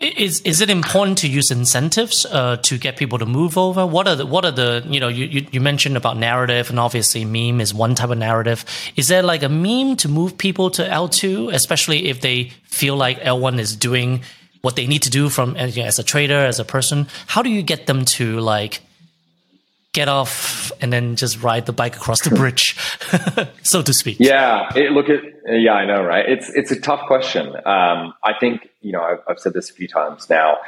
Is 0.00 0.40
is 0.40 0.60
it 0.60 0.70
important 0.70 1.18
to 1.18 1.28
use 1.28 1.52
incentives 1.52 2.26
uh, 2.26 2.56
to 2.62 2.78
get 2.78 2.96
people 2.96 3.18
to 3.18 3.26
move 3.26 3.56
over? 3.56 3.86
What 3.86 4.08
are 4.08 4.16
the 4.16 4.26
what 4.26 4.44
are 4.44 4.50
the 4.50 4.84
you 4.88 4.98
know 4.98 5.08
you, 5.08 5.46
you 5.52 5.60
mentioned 5.60 5.96
about 5.96 6.16
narrative 6.16 6.68
and 6.68 6.80
obviously 6.80 7.24
meme 7.24 7.60
is 7.60 7.72
one 7.72 7.94
type 7.94 8.10
of 8.10 8.18
narrative. 8.18 8.64
Is 8.96 9.06
there 9.06 9.22
like 9.22 9.44
a 9.44 9.48
meme 9.48 9.96
to 9.98 10.08
move 10.08 10.36
people 10.36 10.70
to 10.70 10.88
L 10.88 11.08
two, 11.08 11.48
especially 11.50 12.08
if 12.08 12.20
they 12.20 12.50
feel 12.64 12.96
like 12.96 13.18
L 13.22 13.38
one 13.38 13.60
is 13.60 13.76
doing 13.76 14.22
what 14.62 14.74
they 14.74 14.86
need 14.86 15.02
to 15.02 15.10
do 15.10 15.28
from 15.28 15.56
as 15.56 15.98
a 15.98 16.02
trader 16.02 16.38
as 16.38 16.58
a 16.58 16.64
person? 16.64 17.06
How 17.28 17.42
do 17.42 17.50
you 17.50 17.62
get 17.62 17.86
them 17.86 18.04
to 18.16 18.40
like 18.40 18.80
get 19.94 20.08
off 20.08 20.72
and 20.82 20.92
then 20.92 21.16
just 21.16 21.42
ride 21.42 21.64
the 21.64 21.72
bike 21.72 21.96
across 21.96 22.20
the 22.20 22.34
bridge, 22.34 22.76
so 23.62 23.80
to 23.80 23.94
speak? 23.94 24.18
Yeah, 24.20 24.68
it, 24.76 24.92
look 24.92 25.08
at 25.08 25.22
yeah, 25.46 25.72
I 25.72 25.86
know, 25.86 26.02
right? 26.02 26.28
It's 26.28 26.50
it's 26.50 26.70
a 26.70 26.78
tough 26.78 27.06
question. 27.06 27.48
Um, 27.48 28.12
I 28.22 28.34
think 28.38 28.68
you 28.82 28.92
know 28.92 29.00
I've, 29.00 29.20
I've, 29.26 29.38
said 29.38 29.54
this 29.54 29.70
a 29.70 29.72
few 29.72 29.88
times 29.88 30.28
now. 30.28 30.58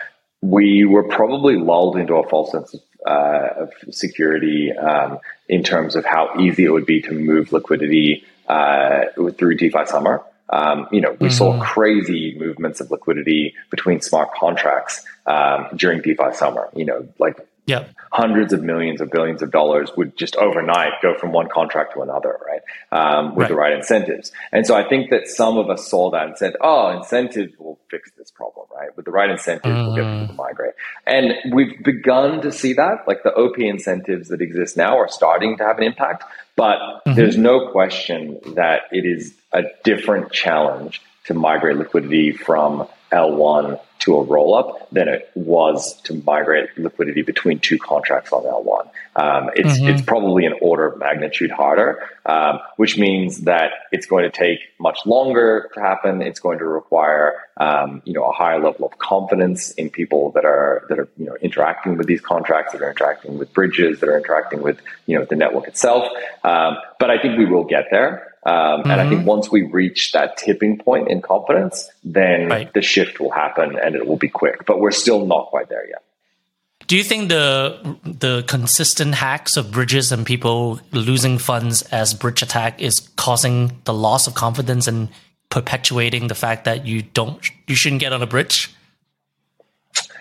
We 0.41 0.85
were 0.85 1.09
probably 1.09 1.57
lulled 1.57 1.97
into 1.97 2.15
a 2.15 2.29
false 2.29 2.53
sense 2.53 2.75
of, 2.75 2.81
uh, 3.07 3.49
of 3.63 3.73
security 3.91 4.73
um, 4.73 5.19
in 5.49 5.63
terms 5.63 5.97
of 5.97 6.05
how 6.05 6.39
easy 6.39 6.65
it 6.65 6.71
would 6.71 6.87
be 6.87 7.03
to 7.03 7.13
move 7.13 7.53
liquidity 7.53 8.25
uh, 8.49 9.05
through 9.37 9.57
DeFi 9.57 9.87
summer. 9.87 10.23
Um, 10.49 10.87
you 10.93 11.01
know, 11.01 11.11
we 11.13 11.29
mm-hmm. 11.29 11.37
saw 11.37 11.61
crazy 11.61 12.37
movements 12.39 12.81
of 12.81 12.91
liquidity 12.91 13.55
between 13.71 14.01
smart 14.01 14.33
contracts 14.35 15.05
um, 15.27 15.67
during 15.75 16.03
DeFi 16.03 16.33
summer. 16.35 16.69
You 16.77 16.85
know, 16.85 17.09
like 17.19 17.39
yeah. 17.67 17.89
hundreds 18.13 18.53
of 18.53 18.63
millions 18.63 19.01
of 19.01 19.11
billions 19.11 19.43
of 19.43 19.51
dollars 19.51 19.91
would 19.97 20.17
just 20.17 20.37
overnight 20.37 20.93
go 21.03 21.15
from 21.19 21.33
one 21.33 21.49
contract 21.49 21.95
to 21.95 22.03
another, 22.03 22.39
right? 22.47 22.61
Um, 22.93 23.35
with 23.35 23.43
right. 23.43 23.49
the 23.49 23.55
right 23.57 23.73
incentives. 23.73 24.33
And 24.53 24.67
so 24.67 24.75
I 24.75 24.89
think 24.89 25.11
that 25.11 25.27
some 25.27 25.59
of 25.59 25.69
us 25.69 25.89
saw 25.89 26.11
that 26.13 26.27
and 26.27 26.39
said, 26.39 26.55
oh, 26.61 26.97
incentives 26.97 27.59
will 27.59 27.79
fix 27.91 28.11
this 28.17 28.31
problem, 28.31 28.67
right? 28.75 28.97
With 28.97 29.05
the 29.05 29.11
right 29.11 29.29
incentives, 29.29 29.75
mm. 29.75 29.87
we'll 29.87 29.97
get 29.97 30.21
people 30.21 30.29
to 30.29 30.33
migrate. 30.35 30.75
And 31.07 31.35
we've 31.53 31.83
begun 31.83 32.41
to 32.43 32.53
see 32.53 32.73
that. 32.75 33.09
Like 33.09 33.25
the 33.25 33.35
OP 33.35 33.59
incentives 33.59 34.29
that 34.29 34.41
exist 34.41 34.77
now 34.77 34.99
are 34.99 35.09
starting 35.09 35.57
to 35.59 35.65
have 35.65 35.79
an 35.79 35.85
impact, 35.85 36.25
but 36.55 36.79
mm-hmm. 36.79 37.15
there's 37.15 37.37
no 37.37 37.71
question 37.71 38.39
that 38.55 38.83
it 38.93 39.05
is 39.05 39.35
a 39.53 39.63
different 39.85 40.33
challenge 40.33 41.03
to 41.25 41.35
migrate 41.35 41.77
liquidity 41.77 42.31
from 42.31 42.89
L1 43.13 43.81
to 43.99 44.17
a 44.17 44.23
roll 44.23 44.55
up 44.55 44.89
than 44.91 45.09
it 45.09 45.31
was 45.35 46.01
to 46.03 46.15
migrate 46.25 46.69
liquidity 46.77 47.23
between 47.23 47.59
two 47.59 47.79
contracts 47.79 48.33
on 48.33 48.45
L1. 48.45 48.89
Um, 49.17 49.51
it's, 49.55 49.79
mm-hmm. 49.79 49.89
it's 49.89 50.03
probably 50.03 50.45
an 50.45 50.55
order 50.61 50.87
of 50.87 50.99
magnitude 50.99 51.51
harder, 51.51 52.09
um, 52.27 52.61
which 52.77 52.99
means 52.99 53.43
that 53.43 53.71
it's 53.93 54.07
going 54.07 54.25
to 54.25 54.31
take 54.31 54.61
much 54.79 54.99
longer 55.07 55.71
to 55.75 55.81
happen. 55.81 56.21
It's 56.21 56.41
going 56.41 56.59
to 56.59 56.67
require, 56.67 57.35
um, 57.57 58.03
you 58.05 58.13
know, 58.13 58.25
a 58.25 58.33
higher 58.33 58.63
level 58.63 58.87
of 58.87 58.99
confidence 58.99 59.71
in 59.73 59.91
people 59.91 60.33
that 60.33 60.45
are, 60.45 60.85
that 60.89 60.99
are, 60.99 61.09
you 61.17 61.27
know, 61.27 61.37
interacting 61.41 61.97
with 61.97 62.07
these 62.07 62.21
contracts, 62.21 62.73
that 62.73 62.83
are 62.83 62.91
interacting 62.91 63.39
with 63.39 63.53
bridges, 63.55 64.01
that 64.01 64.09
are 64.09 64.19
interacting 64.19 64.63
with, 64.63 64.79
you 65.07 65.19
know, 65.19 65.25
the 65.25 65.37
network 65.37 65.67
itself. 65.69 66.07
Um, 66.45 66.77
but 67.01 67.11
I 67.11 67.19
think 67.19 67.39
we 67.39 67.47
will 67.47 67.65
get 67.65 67.87
there. 67.91 68.36
Um, 68.47 68.53
mm-hmm. 68.53 68.91
And 68.93 69.01
I 69.01 69.09
think 69.09 69.21
mm-hmm. 69.21 69.29
once 69.29 69.51
we 69.51 69.63
reach 69.63 70.13
that 70.13 70.37
tipping 70.37 70.79
point 70.79 71.09
in 71.09 71.21
confidence, 71.21 71.91
then 72.05 72.49
right. 72.49 72.73
the 72.73 72.81
shift 72.81 73.19
will 73.19 73.33
happen 73.33 73.77
and 73.77 73.97
it 73.97 74.07
will 74.07 74.17
be 74.17 74.29
quick. 74.29 74.65
But 74.65 74.79
we're 74.79 74.93
still 74.93 75.27
not 75.27 75.49
quite 75.49 75.69
there 75.69 75.87
yet. 75.89 76.05
Do 76.87 76.97
you 76.97 77.03
think 77.03 77.29
the 77.29 77.97
the 78.05 78.45
consistent 78.47 79.17
hacks 79.17 79.57
of 79.57 79.73
bridges 79.73 80.13
and 80.13 80.25
people 80.25 80.81
losing 80.93 81.39
funds 81.39 81.83
as 81.91 82.15
bridge 82.15 82.43
attack 82.43 82.81
is 82.81 83.01
causing 83.17 83.81
the 83.85 83.93
loss 83.93 84.29
of 84.29 84.35
confidence 84.35 84.87
and 84.87 85.09
perpetuating 85.49 86.29
the 86.29 86.37
fact 86.37 86.65
that 86.67 86.87
you 86.87 87.03
don't 87.03 87.51
you 87.67 87.75
shouldn't 87.75 88.01
get 88.01 88.13
on 88.13 88.23
a 88.23 88.27
bridge? 88.27 88.73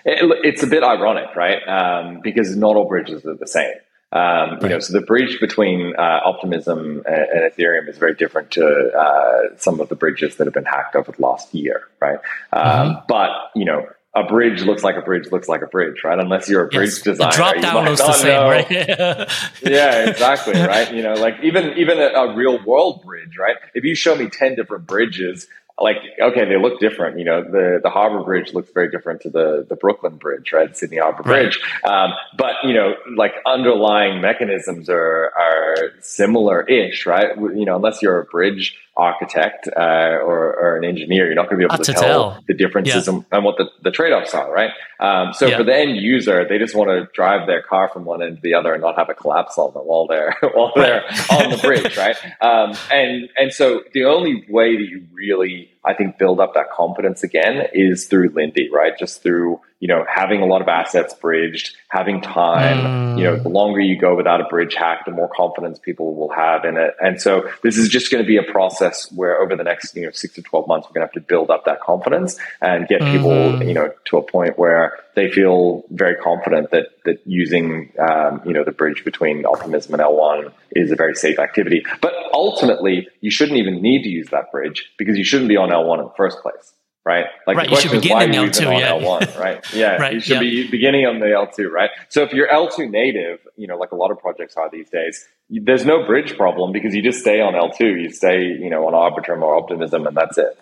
It, 0.04 0.18
it's 0.44 0.64
a 0.64 0.66
bit 0.66 0.82
ironic, 0.82 1.36
right? 1.36 1.62
Um, 1.68 2.20
because 2.22 2.56
not 2.56 2.74
all 2.74 2.88
bridges 2.88 3.24
are 3.24 3.34
the 3.34 3.46
same. 3.46 3.74
Um, 4.12 4.58
you 4.62 4.68
know, 4.68 4.78
so 4.78 4.92
the 4.92 5.04
bridge 5.04 5.40
between 5.40 5.94
uh, 5.98 6.20
Optimism 6.24 7.02
and, 7.06 7.06
and, 7.06 7.52
Ethereum 7.52 7.88
is 7.88 7.98
very 7.98 8.14
different 8.14 8.52
to 8.52 8.64
uh, 8.64 9.56
some 9.58 9.80
of 9.80 9.88
the 9.88 9.96
bridges 9.96 10.36
that 10.36 10.46
have 10.46 10.54
been 10.54 10.64
hacked 10.64 10.94
over 10.94 11.10
the 11.10 11.20
last 11.20 11.52
year, 11.52 11.82
right? 12.00 12.18
Um, 12.52 12.62
mm-hmm. 12.62 12.98
But 13.08 13.30
you 13.56 13.64
know, 13.64 13.86
a 14.16 14.24
bridge 14.24 14.62
looks 14.62 14.82
like 14.82 14.96
a 14.96 15.02
bridge 15.02 15.30
looks 15.30 15.48
like 15.48 15.60
a 15.60 15.66
bridge, 15.66 16.02
right? 16.02 16.18
Unless 16.18 16.48
you're 16.48 16.64
a 16.64 16.68
bridge 16.68 16.90
yes. 16.90 17.02
designer, 17.02 17.30
the 17.30 17.36
drop 17.36 17.60
down 17.60 17.84
looks 17.84 18.00
the 18.00 18.12
same, 18.12 18.42
right? 18.42 18.70
yeah, 19.62 20.08
exactly, 20.08 20.54
right? 20.54 20.92
You 20.94 21.02
know, 21.02 21.14
like 21.14 21.34
even 21.42 21.76
even 21.76 21.98
a, 21.98 22.06
a, 22.06 22.34
real 22.34 22.64
world 22.64 23.02
bridge, 23.04 23.36
right? 23.38 23.56
If 23.74 23.84
you 23.84 23.94
show 23.94 24.16
me 24.16 24.30
ten 24.30 24.54
different 24.54 24.86
bridges, 24.86 25.48
like 25.78 25.98
okay, 26.20 26.46
they 26.46 26.56
look 26.56 26.80
different. 26.80 27.18
You 27.18 27.24
know, 27.24 27.42
the 27.42 27.80
the 27.82 27.90
Harbor 27.90 28.22
Bridge 28.24 28.54
looks 28.54 28.70
very 28.72 28.90
different 28.90 29.20
to 29.22 29.30
the 29.30 29.66
the 29.68 29.76
Brooklyn 29.76 30.16
Bridge, 30.16 30.52
right? 30.52 30.74
Sydney 30.76 30.98
Harbor 30.98 31.22
right. 31.24 31.42
Bridge. 31.42 31.60
Um, 31.84 32.12
but 32.36 32.54
you 32.64 32.72
know, 32.72 32.94
like 33.16 33.34
underlying 33.46 34.20
mechanisms 34.20 34.88
are 34.88 35.32
are 35.36 35.92
similar 36.00 36.62
ish, 36.62 37.04
right? 37.04 37.36
You 37.36 37.66
know, 37.66 37.76
unless 37.76 38.00
you're 38.00 38.18
a 38.18 38.24
bridge 38.24 38.74
architect 38.96 39.68
uh, 39.76 40.18
or, 40.22 40.54
or, 40.54 40.76
an 40.76 40.84
engineer, 40.84 41.26
you're 41.26 41.34
not 41.34 41.50
going 41.50 41.60
to 41.60 41.68
be 41.68 41.72
able 41.72 41.84
to, 41.84 41.92
to 41.92 41.92
tell, 41.92 42.32
tell, 42.32 42.44
the 42.48 42.54
differences 42.54 43.06
yeah. 43.06 43.14
and, 43.14 43.24
and, 43.30 43.44
what 43.44 43.56
the, 43.58 43.68
the 43.82 43.90
trade 43.90 44.12
offs 44.12 44.32
are, 44.32 44.50
right? 44.50 44.70
Um, 44.98 45.34
so 45.34 45.46
yeah. 45.46 45.58
for 45.58 45.64
the 45.64 45.76
end 45.76 45.96
user, 45.96 46.46
they 46.48 46.58
just 46.58 46.74
want 46.74 46.88
to 46.88 47.06
drive 47.12 47.46
their 47.46 47.60
car 47.60 47.88
from 47.88 48.04
one 48.06 48.22
end 48.22 48.36
to 48.36 48.42
the 48.42 48.54
other 48.54 48.72
and 48.72 48.82
not 48.82 48.96
have 48.96 49.10
a 49.10 49.14
collapse 49.14 49.58
on 49.58 49.74
them 49.74 49.82
while 49.82 50.06
they're 50.06 50.34
while 50.54 50.72
they're 50.74 51.04
on 51.30 51.50
the 51.50 51.58
bridge, 51.62 51.96
right? 51.96 52.16
Um, 52.40 52.76
and 52.92 53.28
and 53.36 53.52
so 53.52 53.82
the 53.92 54.04
only 54.04 54.44
way 54.48 54.76
that 54.76 54.82
you 54.82 55.06
really 55.12 55.70
I 55.86 55.94
think 55.94 56.18
build 56.18 56.40
up 56.40 56.54
that 56.54 56.70
confidence 56.70 57.22
again 57.22 57.68
is 57.72 58.06
through 58.06 58.30
Lindy, 58.30 58.68
right? 58.70 58.92
Just 58.98 59.22
through 59.22 59.60
you 59.78 59.88
know, 59.88 60.06
having 60.08 60.40
a 60.40 60.46
lot 60.46 60.62
of 60.62 60.68
assets 60.68 61.12
bridged, 61.14 61.76
having 61.88 62.22
time, 62.22 62.78
mm. 62.78 63.18
you 63.18 63.24
know, 63.24 63.36
the 63.36 63.50
longer 63.50 63.78
you 63.78 63.98
go 63.98 64.16
without 64.16 64.40
a 64.40 64.44
bridge 64.44 64.74
hack, 64.74 65.04
the 65.04 65.12
more 65.12 65.28
confidence 65.28 65.78
people 65.78 66.14
will 66.14 66.30
have 66.30 66.64
in 66.64 66.78
it. 66.78 66.94
And 66.98 67.20
so 67.20 67.50
this 67.62 67.76
is 67.76 67.90
just 67.90 68.10
going 68.10 68.24
to 68.24 68.26
be 68.26 68.38
a 68.38 68.42
process 68.42 69.12
where 69.12 69.38
over 69.40 69.54
the 69.54 69.64
next, 69.64 69.94
you 69.94 70.06
know, 70.06 70.10
six 70.12 70.34
to 70.34 70.42
12 70.42 70.66
months, 70.66 70.86
we're 70.88 70.94
going 70.94 71.06
to 71.06 71.12
have 71.12 71.22
to 71.22 71.28
build 71.28 71.50
up 71.50 71.66
that 71.66 71.80
confidence 71.80 72.38
and 72.62 72.88
get 72.88 73.02
mm-hmm. 73.02 73.12
people, 73.12 73.62
you 73.62 73.74
know, 73.74 73.92
to 74.06 74.16
a 74.16 74.22
point 74.22 74.58
where 74.58 74.98
they 75.14 75.30
feel 75.30 75.84
very 75.90 76.16
confident 76.16 76.70
that, 76.70 76.86
that 77.04 77.20
using, 77.26 77.92
um, 77.98 78.40
you 78.46 78.54
know, 78.54 78.64
the 78.64 78.72
bridge 78.72 79.04
between 79.04 79.44
optimism 79.44 79.92
and 79.92 80.02
L1 80.02 80.52
is 80.76 80.92
a 80.92 80.96
very 80.96 81.14
safe 81.14 81.38
activity. 81.38 81.84
But 82.00 82.14
ultimately, 82.32 83.08
you 83.20 83.30
shouldn't 83.30 83.58
even 83.58 83.82
need 83.82 84.02
to 84.02 84.08
use 84.08 84.28
that 84.30 84.50
bridge 84.52 84.84
because 84.98 85.16
you 85.16 85.24
shouldn't 85.24 85.48
be 85.48 85.56
on 85.56 85.70
L1 85.70 85.98
in 85.98 86.04
the 86.04 86.14
first 86.16 86.40
place 86.42 86.74
right? 87.06 87.26
Like 87.46 87.56
right, 87.56 87.68
question 87.68 87.94
is 87.94 88.10
why 88.10 88.24
in 88.24 88.32
L2, 88.32 88.80
yeah. 88.80 88.90
L1, 88.90 89.38
right? 89.40 89.72
Yeah, 89.72 89.96
right, 89.96 90.12
you 90.12 90.20
should 90.20 90.34
yeah. 90.34 90.40
be 90.40 90.68
beginning 90.68 91.06
on 91.06 91.20
the 91.20 91.26
L2, 91.26 91.70
right? 91.70 91.90
So 92.08 92.24
if 92.24 92.32
you're 92.32 92.48
L2 92.48 92.90
native, 92.90 93.38
you 93.56 93.68
know, 93.68 93.76
like 93.76 93.92
a 93.92 93.94
lot 93.94 94.10
of 94.10 94.18
projects 94.18 94.56
are 94.56 94.68
these 94.68 94.90
days, 94.90 95.24
there's 95.48 95.86
no 95.86 96.04
bridge 96.04 96.36
problem 96.36 96.72
because 96.72 96.94
you 96.94 97.02
just 97.02 97.20
stay 97.20 97.40
on 97.40 97.54
L2, 97.54 98.02
you 98.02 98.10
stay, 98.10 98.42
you 98.42 98.68
know, 98.68 98.88
on 98.88 98.92
Arbitrum 98.92 99.40
or 99.40 99.54
Optimism, 99.54 100.04
and 100.06 100.16
that's 100.16 100.36
it. 100.36 100.58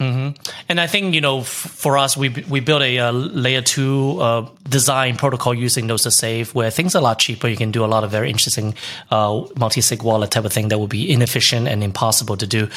Mm-hmm. 0.00 0.40
And 0.70 0.80
I 0.80 0.86
think 0.86 1.14
you 1.14 1.20
know, 1.20 1.40
f- 1.40 1.46
for 1.46 1.98
us, 1.98 2.16
we 2.16 2.30
we 2.48 2.60
built 2.60 2.80
a, 2.80 2.98
uh, 2.98 3.12
layer 3.12 3.60
two 3.60 4.18
uh, 4.18 4.48
design 4.66 5.16
protocol 5.16 5.52
using 5.52 5.88
those 5.88 6.02
to 6.02 6.10
save, 6.10 6.54
where 6.54 6.70
things 6.70 6.94
are 6.94 7.00
a 7.00 7.02
lot 7.02 7.18
cheaper. 7.18 7.48
You 7.48 7.56
can 7.58 7.70
do 7.70 7.84
a 7.84 7.86
lot 7.86 8.02
of 8.02 8.10
very 8.10 8.30
interesting 8.30 8.74
uh, 9.10 9.42
multi-sig 9.56 10.02
wallet 10.02 10.30
type 10.30 10.46
of 10.46 10.54
thing 10.54 10.68
that 10.68 10.78
would 10.78 10.88
be 10.88 11.12
inefficient 11.12 11.68
and 11.68 11.84
impossible 11.84 12.38
to 12.38 12.46
do. 12.46 12.68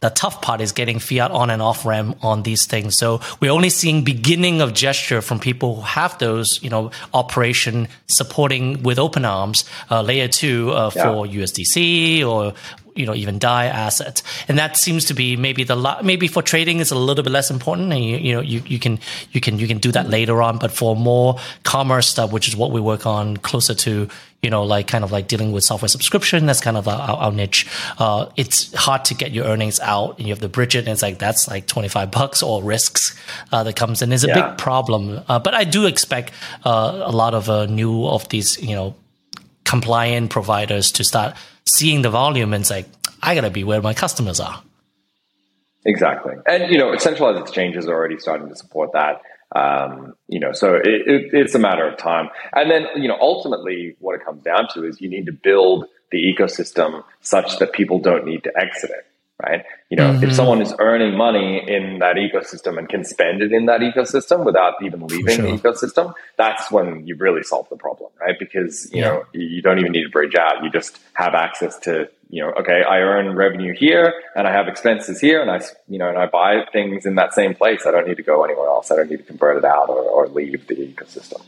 The 0.00 0.10
tough 0.10 0.42
part 0.42 0.60
is 0.60 0.72
getting 0.72 0.98
fiat 0.98 1.30
on 1.30 1.50
and 1.50 1.62
off 1.62 1.86
ramp 1.86 2.18
on 2.24 2.42
these 2.42 2.66
things. 2.66 2.96
So 2.96 3.20
we're 3.38 3.52
only 3.52 3.70
seeing 3.70 4.02
beginning 4.02 4.60
of 4.60 4.74
gesture 4.74 5.22
from 5.22 5.38
people 5.38 5.76
who 5.76 5.82
have 5.82 6.18
those, 6.18 6.60
you 6.64 6.70
know, 6.70 6.90
operation 7.14 7.86
supporting 8.08 8.82
with 8.82 8.98
open 8.98 9.24
arms 9.24 9.64
uh, 9.88 10.02
layer 10.02 10.26
two 10.26 10.72
uh, 10.72 10.90
yeah. 10.96 11.02
for 11.04 11.26
USDC 11.26 12.26
or 12.26 12.54
you 12.94 13.06
know 13.06 13.14
even 13.14 13.38
DAI 13.38 13.66
assets 13.66 14.22
and 14.48 14.58
that 14.58 14.76
seems 14.76 15.04
to 15.06 15.14
be 15.14 15.36
maybe 15.36 15.64
the 15.64 15.98
maybe 16.02 16.28
for 16.28 16.42
trading 16.42 16.78
is 16.78 16.90
a 16.90 16.94
little 16.94 17.22
bit 17.24 17.32
less 17.32 17.50
important 17.50 17.92
and 17.92 18.04
you, 18.04 18.16
you 18.16 18.34
know 18.34 18.40
you, 18.40 18.62
you 18.66 18.78
can 18.78 18.98
you 19.32 19.40
can 19.40 19.58
you 19.58 19.66
can 19.66 19.78
do 19.78 19.92
that 19.92 20.08
later 20.08 20.42
on. 20.42 20.58
But 20.58 20.72
for 20.72 20.94
more 20.94 21.38
commerce 21.62 22.08
stuff 22.08 22.32
which 22.32 22.48
is 22.48 22.56
what 22.56 22.70
we 22.70 22.80
work 22.80 23.06
on 23.06 23.36
closer 23.38 23.74
to 23.74 24.08
you 24.42 24.50
know 24.50 24.64
like 24.64 24.88
kind 24.88 25.04
of 25.04 25.12
like 25.12 25.28
dealing 25.28 25.52
with 25.52 25.64
software 25.64 25.88
subscription 25.88 26.46
that's 26.46 26.60
kind 26.60 26.76
of 26.76 26.86
our, 26.88 27.16
our 27.16 27.32
niche. 27.32 27.66
Uh, 27.98 28.26
it's 28.36 28.72
hard 28.74 29.04
to 29.06 29.14
get 29.14 29.32
your 29.32 29.46
earnings 29.46 29.80
out 29.80 30.18
and 30.18 30.26
you 30.26 30.32
have 30.32 30.40
to 30.40 30.48
bridge 30.48 30.74
it 30.74 30.80
and 30.80 30.88
it's 30.88 31.02
like 31.02 31.18
that's 31.18 31.48
like 31.48 31.66
25 31.66 32.10
bucks 32.10 32.42
or 32.42 32.62
risks 32.62 33.18
uh, 33.52 33.62
that 33.64 33.76
comes 33.76 34.02
in. 34.02 34.12
Is 34.12 34.24
a 34.24 34.28
yeah. 34.28 34.50
big 34.50 34.58
problem 34.58 35.20
uh, 35.28 35.38
but 35.38 35.54
i 35.54 35.64
do 35.64 35.86
expect 35.86 36.32
uh, 36.64 37.02
a 37.04 37.12
lot 37.12 37.34
of 37.34 37.48
uh, 37.48 37.66
new 37.66 38.06
of 38.06 38.28
these 38.28 38.60
you 38.62 38.74
know 38.74 38.94
compliant 39.64 40.30
providers 40.30 40.92
to 40.92 41.04
start 41.04 41.34
seeing 41.66 42.02
the 42.02 42.10
volume 42.10 42.52
and 42.52 42.66
say, 42.66 42.86
I 43.22 43.34
got 43.34 43.42
to 43.42 43.50
be 43.50 43.64
where 43.64 43.80
my 43.80 43.94
customers 43.94 44.40
are. 44.40 44.62
Exactly. 45.84 46.34
And, 46.46 46.70
you 46.72 46.78
know, 46.78 46.96
centralized 46.96 47.40
exchanges 47.40 47.86
are 47.86 47.94
already 47.94 48.18
starting 48.18 48.48
to 48.48 48.56
support 48.56 48.90
that. 48.92 49.22
Um, 49.54 50.14
you 50.28 50.40
know, 50.40 50.52
so 50.52 50.74
it, 50.74 50.84
it, 50.84 51.30
it's 51.32 51.54
a 51.54 51.58
matter 51.58 51.86
of 51.86 51.98
time. 51.98 52.30
And 52.52 52.70
then, 52.70 52.86
you 52.96 53.08
know, 53.08 53.18
ultimately 53.20 53.96
what 53.98 54.14
it 54.14 54.24
comes 54.24 54.42
down 54.42 54.68
to 54.74 54.84
is 54.84 55.00
you 55.00 55.10
need 55.10 55.26
to 55.26 55.32
build 55.32 55.86
the 56.10 56.18
ecosystem 56.18 57.04
such 57.20 57.58
that 57.58 57.72
people 57.72 57.98
don't 57.98 58.24
need 58.24 58.44
to 58.44 58.52
exit 58.56 58.90
it 58.90 59.11
right? 59.42 59.64
You 59.90 59.96
know, 59.96 60.12
mm-hmm. 60.12 60.24
if 60.24 60.32
someone 60.34 60.62
is 60.62 60.74
earning 60.78 61.16
money 61.16 61.62
in 61.66 61.98
that 61.98 62.16
ecosystem 62.16 62.78
and 62.78 62.88
can 62.88 63.04
spend 63.04 63.42
it 63.42 63.52
in 63.52 63.66
that 63.66 63.80
ecosystem 63.80 64.44
without 64.44 64.74
even 64.82 65.06
leaving 65.06 65.36
sure. 65.36 65.44
the 65.44 65.58
ecosystem, 65.58 66.14
that's 66.36 66.70
when 66.70 67.06
you 67.06 67.16
really 67.16 67.42
solve 67.42 67.68
the 67.68 67.76
problem, 67.76 68.10
right? 68.20 68.38
Because, 68.38 68.90
you 68.92 69.00
yeah. 69.00 69.08
know, 69.08 69.24
you 69.32 69.62
don't 69.62 69.78
even 69.78 69.92
need 69.92 70.04
to 70.04 70.10
bridge 70.10 70.34
out. 70.34 70.62
You 70.62 70.70
just 70.70 70.98
have 71.14 71.34
access 71.34 71.78
to, 71.80 72.08
you 72.30 72.42
know, 72.42 72.52
okay, 72.52 72.82
I 72.82 72.98
earn 73.00 73.34
revenue 73.36 73.74
here 73.74 74.14
and 74.34 74.46
I 74.46 74.52
have 74.52 74.68
expenses 74.68 75.20
here 75.20 75.42
and 75.42 75.50
I, 75.50 75.60
you 75.88 75.98
know, 75.98 76.08
and 76.08 76.18
I 76.18 76.26
buy 76.26 76.64
things 76.72 77.04
in 77.04 77.16
that 77.16 77.34
same 77.34 77.54
place. 77.54 77.86
I 77.86 77.90
don't 77.90 78.06
need 78.06 78.16
to 78.16 78.22
go 78.22 78.44
anywhere 78.44 78.68
else. 78.68 78.90
I 78.90 78.96
don't 78.96 79.10
need 79.10 79.18
to 79.18 79.24
convert 79.24 79.58
it 79.58 79.64
out 79.64 79.88
or, 79.88 80.02
or 80.02 80.28
leave 80.28 80.66
the 80.66 80.76
ecosystem. 80.76 81.42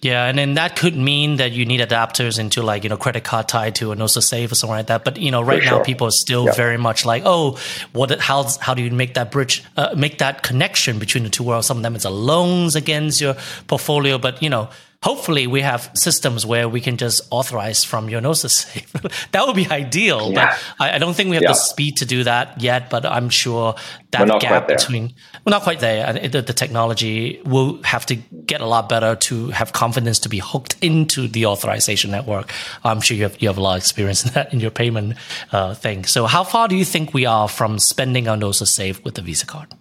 Yeah, 0.00 0.26
and 0.26 0.38
then 0.38 0.54
that 0.54 0.76
could 0.76 0.96
mean 0.96 1.36
that 1.36 1.50
you 1.50 1.66
need 1.66 1.80
adapters 1.80 2.38
into 2.38 2.62
like 2.62 2.84
you 2.84 2.88
know 2.88 2.96
credit 2.96 3.24
card 3.24 3.48
tied 3.48 3.74
to 3.76 3.90
a 3.90 3.96
Gnosis 3.96 4.28
Safe 4.28 4.52
or 4.52 4.54
something 4.54 4.76
like 4.76 4.86
that. 4.86 5.04
But 5.04 5.16
you 5.16 5.32
know, 5.32 5.42
right 5.42 5.62
now 5.64 5.82
people 5.82 6.06
are 6.06 6.12
still 6.12 6.46
yeah. 6.46 6.52
very 6.52 6.76
much 6.76 7.04
like, 7.04 7.24
oh, 7.26 7.58
what? 7.92 8.12
How 8.20 8.46
how 8.60 8.74
do 8.74 8.82
you 8.82 8.92
make 8.92 9.14
that 9.14 9.32
bridge, 9.32 9.64
uh, 9.76 9.94
make 9.96 10.18
that 10.18 10.44
connection 10.44 11.00
between 11.00 11.24
the 11.24 11.30
two 11.30 11.42
worlds? 11.42 11.66
Some 11.66 11.78
of 11.78 11.82
them 11.82 11.96
it's 11.96 12.04
a 12.04 12.10
loans 12.10 12.76
against 12.76 13.20
your 13.20 13.34
portfolio, 13.66 14.18
but 14.18 14.40
you 14.40 14.50
know, 14.50 14.68
hopefully 15.02 15.46
we 15.46 15.60
have 15.60 15.90
systems 15.94 16.44
where 16.44 16.68
we 16.68 16.80
can 16.80 16.96
just 16.96 17.22
authorize 17.30 17.84
from 17.84 18.08
your 18.08 18.20
Gnosis 18.20 18.56
Safe. 18.56 18.92
that 19.32 19.46
would 19.46 19.54
be 19.56 19.68
ideal, 19.68 20.32
yeah. 20.32 20.56
but 20.78 20.84
I, 20.84 20.96
I, 20.96 20.98
don't 20.98 21.14
think 21.14 21.30
we 21.30 21.36
have 21.36 21.44
yeah. 21.44 21.50
the 21.50 21.54
speed 21.54 21.98
to 21.98 22.06
do 22.06 22.24
that 22.24 22.60
yet. 22.60 22.90
But 22.90 23.06
I'm 23.06 23.28
sure 23.28 23.76
that 24.10 24.40
gap 24.40 24.66
between 24.66 25.14
we're 25.44 25.50
not 25.50 25.62
quite 25.62 25.80
there. 25.80 26.12
The, 26.28 26.42
the, 26.42 26.52
technology 26.52 27.40
will 27.44 27.80
have 27.84 28.06
to 28.06 28.16
get 28.16 28.60
a 28.60 28.66
lot 28.66 28.88
better 28.88 29.14
to 29.14 29.48
have 29.50 29.72
confidence 29.72 30.18
to 30.20 30.28
be 30.28 30.38
hooked 30.38 30.76
into 30.82 31.28
the 31.28 31.46
authorization 31.46 32.10
network. 32.10 32.52
I'm 32.82 33.00
sure 33.00 33.16
you 33.16 33.22
have 33.22 33.40
you 33.40 33.48
have 33.48 33.58
a 33.58 33.62
lot 33.62 33.76
of 33.76 33.82
experience 33.82 34.26
in 34.26 34.32
that 34.32 34.52
in 34.52 34.60
your 34.60 34.72
payment 34.72 35.16
uh, 35.52 35.74
thing. 35.74 36.04
So 36.04 36.26
how 36.26 36.42
far 36.42 36.66
do 36.66 36.76
you 36.76 36.84
think 36.84 37.14
we 37.14 37.24
are 37.24 37.48
from 37.48 37.78
spending 37.78 38.26
on 38.26 38.40
Gnosis 38.40 38.74
Safe 38.74 39.02
with 39.04 39.14
the 39.14 39.22
Visa 39.22 39.46
card? 39.46 39.77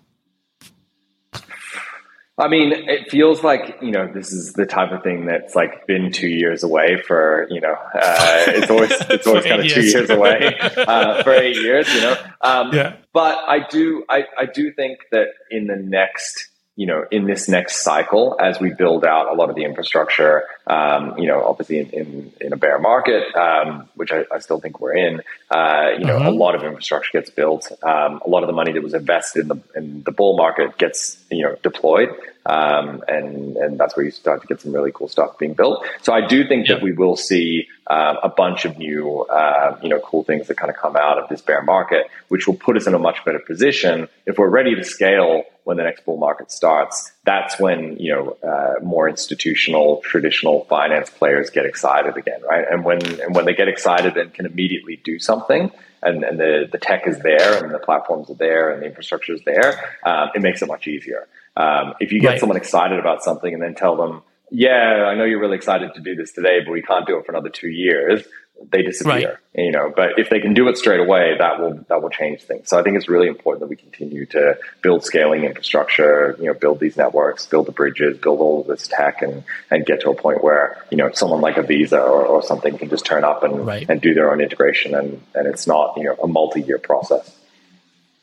I 2.39 2.47
mean, 2.49 2.71
it 2.71 3.09
feels 3.09 3.43
like 3.43 3.79
you 3.81 3.91
know 3.91 4.11
this 4.13 4.31
is 4.31 4.53
the 4.53 4.65
type 4.65 4.91
of 4.91 5.01
thing 5.01 5.25
that's 5.25 5.55
like 5.55 5.87
been 5.87 6.11
two 6.11 6.27
years 6.27 6.63
away 6.63 7.01
for 7.01 7.47
you 7.49 7.59
know 7.59 7.73
uh, 7.73 8.43
it's 8.47 8.69
always 8.69 8.91
it's 9.09 9.25
always 9.25 9.45
kind 9.45 9.59
of 9.61 9.65
years. 9.65 9.73
two 9.73 9.97
years 9.97 10.09
away 10.11 10.55
uh, 10.77 11.23
for 11.23 11.33
eight 11.33 11.55
years, 11.55 11.91
you 11.93 12.01
know. 12.01 12.15
Um, 12.41 12.73
yeah. 12.73 12.97
But 13.11 13.39
I 13.47 13.67
do 13.67 14.05
I, 14.07 14.25
I 14.37 14.45
do 14.45 14.71
think 14.71 14.99
that 15.11 15.29
in 15.49 15.65
the 15.65 15.77
next 15.77 16.49
you 16.77 16.85
know, 16.85 17.03
in 17.09 17.25
this 17.25 17.49
next 17.49 17.77
cycle, 17.77 18.37
as 18.39 18.59
we 18.59 18.71
build 18.71 19.03
out 19.03 19.33
a 19.33 19.33
lot 19.33 19.49
of 19.49 19.55
the 19.55 19.63
infrastructure, 19.63 20.43
um, 20.67 21.17
you 21.17 21.25
know, 21.25 21.43
obviously 21.43 21.79
in, 21.79 21.89
in, 21.89 22.33
in 22.39 22.53
a 22.53 22.55
bear 22.55 22.77
market, 22.77 23.35
um, 23.35 23.89
which 23.95 24.11
I, 24.11 24.25
I, 24.31 24.37
still 24.37 24.59
think 24.59 24.79
we're 24.79 24.95
in, 24.95 25.21
uh, 25.49 25.89
you 25.97 26.05
know, 26.05 26.19
mm-hmm. 26.19 26.27
a 26.27 26.31
lot 26.31 26.53
of 26.53 26.63
infrastructure 26.63 27.09
gets 27.11 27.31
built. 27.31 27.71
Um, 27.81 28.21
a 28.23 28.29
lot 28.29 28.43
of 28.43 28.47
the 28.47 28.53
money 28.53 28.73
that 28.73 28.83
was 28.83 28.93
invested 28.93 29.41
in 29.41 29.47
the 29.47 29.61
in 29.75 30.03
the 30.03 30.11
bull 30.11 30.37
market 30.37 30.77
gets 30.77 31.17
you 31.31 31.41
know 31.41 31.55
deployed, 31.63 32.09
um, 32.47 33.03
and 33.07 33.57
and 33.57 33.77
that's 33.77 33.95
where 33.97 34.05
you 34.05 34.11
start 34.11 34.41
to 34.41 34.47
get 34.47 34.61
some 34.61 34.71
really 34.71 34.91
cool 34.93 35.09
stuff 35.09 35.37
being 35.37 35.53
built. 35.53 35.85
So 36.01 36.13
I 36.13 36.25
do 36.25 36.47
think 36.47 36.67
that 36.67 36.81
we 36.81 36.93
will 36.93 37.17
see 37.17 37.67
um, 37.87 38.17
a 38.23 38.29
bunch 38.29 38.65
of 38.65 38.77
new, 38.77 39.21
uh, 39.23 39.77
you 39.83 39.89
know, 39.89 39.99
cool 39.99 40.23
things 40.23 40.47
that 40.47 40.57
kind 40.57 40.69
of 40.69 40.77
come 40.77 40.95
out 40.95 41.17
of 41.17 41.29
this 41.29 41.41
bear 41.41 41.61
market, 41.61 42.07
which 42.29 42.47
will 42.47 42.55
put 42.55 42.77
us 42.77 42.87
in 42.87 42.93
a 42.93 42.99
much 42.99 43.23
better 43.25 43.39
position 43.39 44.07
if 44.25 44.37
we're 44.37 44.49
ready 44.49 44.75
to 44.75 44.83
scale 44.83 45.43
when 45.65 45.75
the 45.75 45.83
next 45.83 46.05
bull 46.05 46.17
market 46.17 46.49
starts. 46.49 47.11
That's 47.25 47.59
when 47.59 47.97
you 47.97 48.13
know 48.13 48.37
uh, 48.49 48.81
more 48.81 49.09
institutional, 49.09 49.97
traditional 49.97 50.63
finance 50.65 51.09
players 51.09 51.49
get 51.49 51.65
excited 51.65 52.15
again, 52.15 52.41
right? 52.49 52.65
And 52.69 52.85
when 52.85 53.03
and 53.19 53.35
when 53.35 53.43
they 53.43 53.53
get 53.53 53.67
excited 53.67 54.15
and 54.15 54.33
can 54.33 54.45
immediately 54.45 55.01
do 55.03 55.19
something, 55.19 55.69
and, 56.01 56.23
and 56.23 56.39
the 56.39 56.69
the 56.71 56.77
tech 56.77 57.07
is 57.07 57.19
there, 57.19 57.61
and 57.61 57.73
the 57.73 57.79
platforms 57.79 58.29
are 58.29 58.35
there, 58.35 58.71
and 58.71 58.81
the 58.81 58.85
infrastructure 58.85 59.33
is 59.33 59.41
there, 59.43 59.97
um, 60.03 60.29
it 60.33 60.41
makes 60.41 60.61
it 60.61 60.67
much 60.67 60.87
easier. 60.87 61.27
Um, 61.57 61.95
if 61.99 62.11
you 62.11 62.21
get 62.21 62.29
right. 62.29 62.39
someone 62.39 62.57
excited 62.57 62.99
about 62.99 63.23
something 63.23 63.51
and 63.51 63.61
then 63.61 63.73
tell 63.73 63.95
them 63.97 64.21
yeah, 64.49 65.07
I 65.07 65.15
know 65.15 65.25
you're 65.25 65.39
really 65.39 65.57
excited 65.57 65.93
to 65.95 66.01
do 66.01 66.15
this 66.15 66.31
today, 66.31 66.59
but 66.63 66.71
we 66.71 66.81
can't 66.81 67.05
do 67.05 67.17
it 67.17 67.25
for 67.25 67.31
another 67.31 67.49
two 67.49 67.67
years. 67.67 68.23
They 68.71 68.81
disappear, 68.81 69.39
right. 69.55 69.65
you 69.65 69.71
know. 69.71 69.93
But 69.95 70.17
if 70.17 70.31
they 70.31 70.39
can 70.39 70.55
do 70.55 70.67
it 70.67 70.79
straight 70.79 70.99
away, 70.99 71.35
that 71.37 71.59
will 71.59 71.85
that 71.89 72.01
will 72.01 72.09
change 72.09 72.41
things. 72.41 72.69
So 72.69 72.79
I 72.79 72.81
think 72.81 72.97
it's 72.97 73.07
really 73.07 73.27
important 73.27 73.59
that 73.59 73.67
we 73.67 73.75
continue 73.75 74.25
to 74.27 74.57
build 74.81 75.03
scaling 75.03 75.43
infrastructure, 75.43 76.35
you 76.39 76.45
know, 76.45 76.55
build 76.55 76.79
these 76.79 76.97
networks, 76.97 77.45
build 77.45 77.67
the 77.67 77.71
bridges, 77.71 78.17
build 78.17 78.39
all 78.39 78.61
of 78.61 78.67
this 78.67 78.87
tech, 78.87 79.21
and 79.21 79.43
and 79.69 79.85
get 79.85 80.01
to 80.01 80.09
a 80.09 80.15
point 80.15 80.43
where 80.43 80.83
you 80.89 80.97
know 80.97 81.11
someone 81.11 81.39
like 81.39 81.57
a 81.57 81.61
Visa 81.61 82.01
or, 82.01 82.25
or 82.25 82.41
something 82.41 82.79
can 82.79 82.89
just 82.89 83.05
turn 83.05 83.23
up 83.23 83.43
and 83.43 83.67
right. 83.67 83.85
and 83.87 84.01
do 84.01 84.15
their 84.15 84.31
own 84.31 84.41
integration, 84.41 84.95
and 84.95 85.21
and 85.35 85.45
it's 85.45 85.67
not 85.67 85.95
you 85.95 86.05
know 86.05 86.15
a 86.15 86.27
multi 86.27 86.61
year 86.61 86.79
process. 86.79 87.36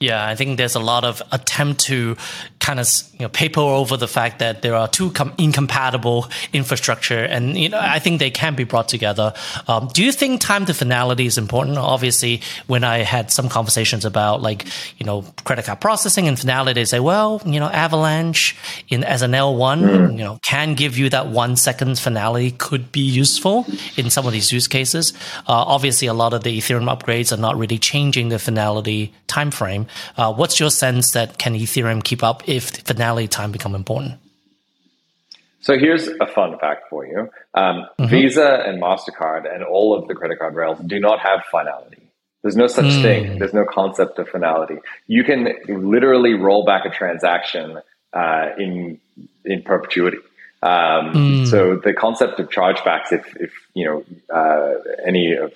Yeah, 0.04 0.26
I 0.26 0.34
think 0.34 0.58
there's 0.58 0.74
a 0.74 0.80
lot 0.80 1.04
of 1.04 1.22
attempt 1.32 1.80
to 1.82 2.16
kind 2.60 2.80
of 2.80 2.88
you 3.12 3.20
know 3.20 3.28
paper 3.28 3.60
over 3.60 3.96
the 3.96 4.08
fact 4.08 4.38
that 4.38 4.62
there 4.62 4.74
are 4.74 4.88
two 4.88 5.10
com- 5.10 5.34
incompatible 5.38 6.28
infrastructure, 6.52 7.18
and 7.18 7.56
you 7.56 7.68
know 7.70 7.78
I 7.80 7.98
think 7.98 8.18
they 8.18 8.30
can 8.30 8.54
be 8.54 8.64
brought 8.64 8.88
together. 8.88 9.32
Um, 9.66 9.88
do 9.92 10.04
you 10.04 10.12
think 10.12 10.40
time 10.40 10.66
to 10.66 10.74
finality 10.74 11.26
is 11.26 11.38
important? 11.38 11.78
Obviously, 11.78 12.42
when 12.66 12.84
I 12.84 12.98
had 12.98 13.30
some 13.30 13.48
conversations 13.48 14.04
about 14.04 14.42
like 14.42 14.66
you 14.98 15.06
know 15.06 15.24
credit 15.44 15.64
card 15.64 15.80
processing 15.80 16.28
and 16.28 16.38
finality, 16.38 16.80
they 16.80 16.84
say, 16.84 17.00
well, 17.00 17.40
you 17.46 17.60
know, 17.60 17.68
Avalanche 17.68 18.56
in 18.88 19.04
as 19.04 19.22
an 19.22 19.34
L 19.34 19.56
one, 19.56 19.82
mm. 19.82 20.12
you 20.12 20.24
know, 20.24 20.38
can 20.42 20.74
give 20.74 20.98
you 20.98 21.08
that 21.10 21.28
one 21.28 21.56
second 21.56 21.98
finality 21.98 22.50
could 22.50 22.92
be 22.92 23.00
useful 23.00 23.66
in 23.96 24.10
some 24.10 24.26
of 24.26 24.32
these 24.32 24.52
use 24.52 24.68
cases. 24.68 25.12
Uh, 25.48 25.64
obviously, 25.74 26.08
a 26.08 26.14
lot 26.14 26.34
of 26.34 26.44
the 26.44 26.58
Ethereum 26.58 26.94
upgrades 26.94 27.32
are 27.32 27.40
not 27.40 27.56
really 27.56 27.78
changing 27.78 28.28
the 28.28 28.38
finality 28.38 29.12
time 29.26 29.50
frame. 29.50 29.86
Uh, 30.16 30.32
what's 30.32 30.60
your 30.60 30.70
sense 30.70 31.12
that 31.12 31.38
can 31.38 31.54
Ethereum 31.54 32.02
keep 32.02 32.22
up 32.22 32.48
if 32.48 32.70
finality 32.70 33.28
time 33.28 33.52
become 33.52 33.74
important? 33.74 34.14
So 35.60 35.78
here's 35.78 36.08
a 36.08 36.26
fun 36.26 36.58
fact 36.58 36.90
for 36.90 37.06
you. 37.06 37.30
Um, 37.54 37.86
mm-hmm. 37.98 38.06
Visa 38.06 38.62
and 38.66 38.82
MasterCard 38.82 39.52
and 39.52 39.64
all 39.64 39.98
of 39.98 40.08
the 40.08 40.14
credit 40.14 40.38
card 40.38 40.54
rails 40.54 40.78
do 40.86 41.00
not 41.00 41.20
have 41.20 41.42
finality. 41.50 42.02
There's 42.42 42.56
no 42.56 42.66
such 42.66 42.84
mm. 42.84 43.00
thing. 43.00 43.38
There's 43.38 43.54
no 43.54 43.64
concept 43.64 44.18
of 44.18 44.28
finality. 44.28 44.76
You 45.06 45.24
can 45.24 45.48
literally 45.66 46.34
roll 46.34 46.66
back 46.66 46.84
a 46.84 46.90
transaction 46.90 47.80
uh, 48.12 48.48
in 48.58 49.00
in 49.46 49.62
perpetuity. 49.62 50.18
Um, 50.64 51.12
mm. 51.12 51.46
So 51.46 51.76
the 51.76 51.92
concept 51.92 52.40
of 52.40 52.48
chargebacks, 52.48 53.12
if, 53.12 53.36
if 53.36 53.52
you 53.74 53.84
know 53.84 54.04
uh, 54.34 54.72
any 55.06 55.34
of 55.34 55.52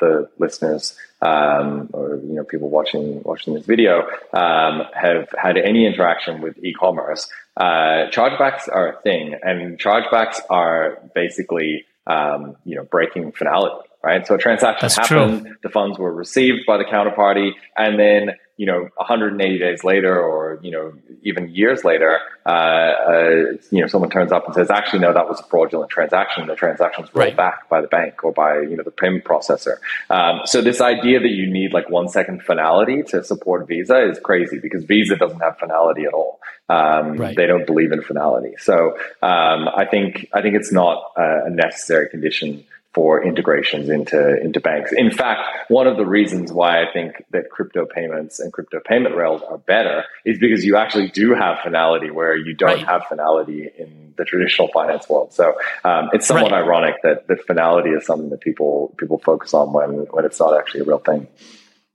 the 0.00 0.30
listeners 0.38 0.96
um, 1.20 1.90
or 1.92 2.16
you 2.16 2.34
know 2.36 2.44
people 2.44 2.70
watching 2.70 3.22
watching 3.22 3.52
this 3.52 3.66
video 3.66 4.08
um, 4.32 4.82
have 4.94 5.28
had 5.38 5.58
any 5.58 5.86
interaction 5.86 6.40
with 6.40 6.56
e-commerce, 6.64 7.28
uh, 7.58 8.08
chargebacks 8.10 8.66
are 8.72 8.94
a 8.94 9.00
thing, 9.02 9.38
and 9.42 9.78
chargebacks 9.78 10.40
are 10.48 11.02
basically 11.14 11.84
um, 12.06 12.56
you 12.64 12.76
know 12.76 12.84
breaking 12.84 13.32
finality. 13.32 13.86
Right, 14.02 14.24
so 14.24 14.36
a 14.36 14.38
transaction 14.38 14.84
That's 14.88 14.96
happened, 14.96 15.46
true. 15.46 15.56
the 15.64 15.68
funds 15.68 15.98
were 15.98 16.12
received 16.12 16.64
by 16.64 16.76
the 16.76 16.84
counterparty, 16.84 17.54
and 17.76 17.98
then 17.98 18.36
you 18.56 18.64
know 18.64 18.88
180 18.96 19.58
days 19.58 19.84
later 19.84 20.18
or 20.18 20.58
you 20.62 20.70
know 20.70 20.92
even 21.22 21.54
years 21.54 21.84
later 21.84 22.18
uh, 22.46 22.48
uh, 22.48 23.42
you 23.70 23.80
know 23.80 23.86
someone 23.86 24.10
turns 24.10 24.32
up 24.32 24.46
and 24.46 24.54
says 24.54 24.70
actually 24.70 24.98
no 24.98 25.12
that 25.12 25.28
was 25.28 25.38
a 25.40 25.42
fraudulent 25.44 25.90
transaction 25.90 26.46
the 26.46 26.54
transaction 26.54 27.02
was 27.02 27.14
rolled 27.14 27.28
right. 27.28 27.36
back 27.36 27.68
by 27.68 27.80
the 27.80 27.86
bank 27.88 28.24
or 28.24 28.32
by 28.32 28.60
you 28.60 28.76
know 28.76 28.82
the 28.82 28.90
payment 28.90 29.24
processor 29.24 29.76
um, 30.10 30.40
so 30.44 30.62
this 30.62 30.80
idea 30.80 31.20
that 31.20 31.30
you 31.30 31.50
need 31.50 31.72
like 31.72 31.90
one 31.90 32.08
second 32.08 32.42
finality 32.42 33.02
to 33.02 33.22
support 33.22 33.66
visa 33.68 34.08
is 34.08 34.18
crazy 34.20 34.58
because 34.58 34.84
visa 34.84 35.16
doesn't 35.16 35.40
have 35.40 35.58
finality 35.58 36.04
at 36.04 36.14
all 36.14 36.40
um, 36.68 37.16
right. 37.16 37.36
they 37.36 37.46
don't 37.46 37.66
believe 37.66 37.92
in 37.92 38.00
finality 38.02 38.54
so 38.58 38.96
um, 39.22 39.68
i 39.68 39.86
think 39.90 40.28
i 40.32 40.40
think 40.40 40.54
it's 40.54 40.72
not 40.72 41.12
a 41.16 41.50
necessary 41.50 42.08
condition 42.08 42.64
for 42.96 43.22
integrations 43.22 43.90
into 43.90 44.40
into 44.40 44.58
banks. 44.58 44.90
In 44.90 45.10
fact, 45.10 45.42
one 45.68 45.86
of 45.86 45.98
the 45.98 46.06
reasons 46.06 46.50
why 46.50 46.82
I 46.82 46.90
think 46.90 47.22
that 47.30 47.50
crypto 47.50 47.84
payments 47.84 48.40
and 48.40 48.50
crypto 48.50 48.80
payment 48.80 49.14
rails 49.14 49.42
are 49.42 49.58
better 49.58 50.04
is 50.24 50.38
because 50.38 50.64
you 50.64 50.78
actually 50.78 51.08
do 51.10 51.34
have 51.34 51.58
finality 51.62 52.10
where 52.10 52.34
you 52.34 52.54
don't 52.54 52.70
right. 52.70 52.86
have 52.86 53.02
finality 53.04 53.68
in 53.76 54.14
the 54.16 54.24
traditional 54.24 54.68
finance 54.68 55.06
world. 55.10 55.34
So 55.34 55.58
um, 55.84 56.08
it's 56.14 56.26
somewhat 56.26 56.52
right. 56.52 56.64
ironic 56.64 56.94
that 57.02 57.28
that 57.28 57.46
finality 57.46 57.90
is 57.90 58.06
something 58.06 58.30
that 58.30 58.40
people 58.40 58.94
people 58.96 59.18
focus 59.18 59.52
on 59.52 59.74
when 59.74 60.06
when 60.10 60.24
it's 60.24 60.40
not 60.40 60.56
actually 60.58 60.80
a 60.80 60.84
real 60.84 60.98
thing. 60.98 61.28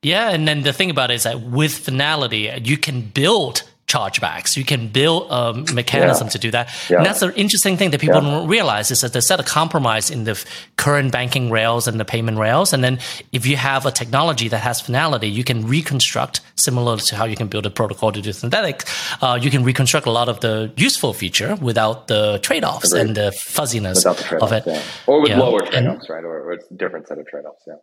Yeah, 0.03 0.29
and 0.29 0.47
then 0.47 0.61
the 0.61 0.73
thing 0.73 0.91
about 0.91 1.09
it 1.09 1.15
is 1.15 1.23
that 1.23 1.41
with 1.41 1.73
finality, 1.73 2.51
you 2.63 2.77
can 2.77 3.01
build 3.01 3.63
chargebacks. 3.93 4.57
You 4.57 4.65
can 4.65 4.87
build 4.87 5.27
a 5.29 5.53
mechanism 5.73 6.27
yeah. 6.27 6.31
to 6.31 6.39
do 6.39 6.51
that. 6.51 6.65
Yeah. 6.89 6.97
And 6.97 7.05
that's 7.05 7.19
the 7.19 7.33
interesting 7.35 7.77
thing 7.77 7.91
that 7.91 8.01
people 8.01 8.23
yeah. 8.23 8.31
don't 8.31 8.47
realize 8.47 8.91
is 8.91 9.01
that 9.01 9.11
there's 9.13 9.27
set 9.27 9.39
a 9.39 9.43
compromise 9.43 10.09
in 10.09 10.23
the 10.23 10.35
current 10.77 11.11
banking 11.11 11.51
rails 11.51 11.87
and 11.87 11.99
the 11.99 12.05
payment 12.05 12.37
rails. 12.37 12.73
And 12.73 12.83
then 12.83 12.99
if 13.31 13.45
you 13.45 13.57
have 13.57 13.85
a 13.85 13.91
technology 13.91 14.47
that 14.49 14.59
has 14.59 14.81
finality, 14.81 15.29
you 15.29 15.43
can 15.43 15.67
reconstruct 15.67 16.41
similar 16.55 16.97
to 16.97 17.15
how 17.15 17.25
you 17.25 17.35
can 17.35 17.47
build 17.47 17.65
a 17.65 17.69
protocol 17.69 18.11
to 18.11 18.21
do 18.21 18.31
synthetic. 18.31 18.83
Uh, 19.21 19.37
you 19.41 19.49
can 19.49 19.63
reconstruct 19.63 20.07
a 20.07 20.11
lot 20.11 20.29
of 20.29 20.39
the 20.39 20.71
useful 20.77 21.13
feature 21.13 21.55
without 21.55 22.07
the 22.07 22.39
trade-offs 22.41 22.91
Agreed. 22.91 23.01
and 23.01 23.17
the 23.17 23.31
fuzziness 23.31 24.03
the 24.03 24.39
of 24.41 24.51
it. 24.51 24.63
Or 25.07 25.21
with 25.21 25.31
lower 25.31 25.59
trade-offs, 25.59 26.09
right? 26.09 26.23
Or, 26.23 26.35
or 26.45 26.53
it's 26.53 26.69
a 26.71 26.75
different 26.75 27.07
set 27.07 27.17
of 27.17 27.27
trade-offs. 27.27 27.63
Yeah. 27.67 27.75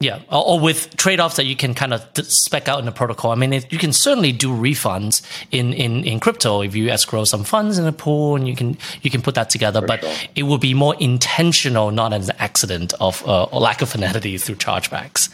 Yeah, 0.00 0.20
or, 0.30 0.46
or, 0.46 0.60
with 0.60 0.96
trade-offs 0.96 1.36
that 1.36 1.46
you 1.46 1.54
can 1.54 1.72
kind 1.72 1.94
of 1.94 2.04
spec 2.14 2.68
out 2.68 2.80
in 2.80 2.84
the 2.84 2.92
protocol. 2.92 3.30
I 3.30 3.36
mean, 3.36 3.52
it, 3.52 3.72
you 3.72 3.78
can 3.78 3.92
certainly 3.92 4.32
do 4.32 4.48
refunds 4.48 5.22
in, 5.50 5.72
in, 5.72 6.04
in 6.04 6.20
crypto 6.20 6.62
if 6.62 6.74
you 6.74 6.90
escrow 6.90 7.24
some 7.24 7.44
funds 7.44 7.78
in 7.78 7.86
a 7.86 7.92
pool, 7.92 8.34
and 8.34 8.46
you 8.46 8.56
can 8.56 8.76
you 9.02 9.10
can 9.10 9.22
put 9.22 9.36
that 9.36 9.50
together. 9.50 9.80
For 9.80 9.86
but 9.86 10.00
sure. 10.00 10.12
it 10.34 10.42
would 10.42 10.60
be 10.60 10.74
more 10.74 10.96
intentional, 10.96 11.90
not 11.92 12.12
an 12.12 12.24
accident 12.38 12.92
of 13.00 13.26
uh, 13.26 13.44
or 13.44 13.60
lack 13.60 13.82
of 13.82 13.88
finality 13.88 14.36
through 14.36 14.56
chargebacks. 14.56 15.30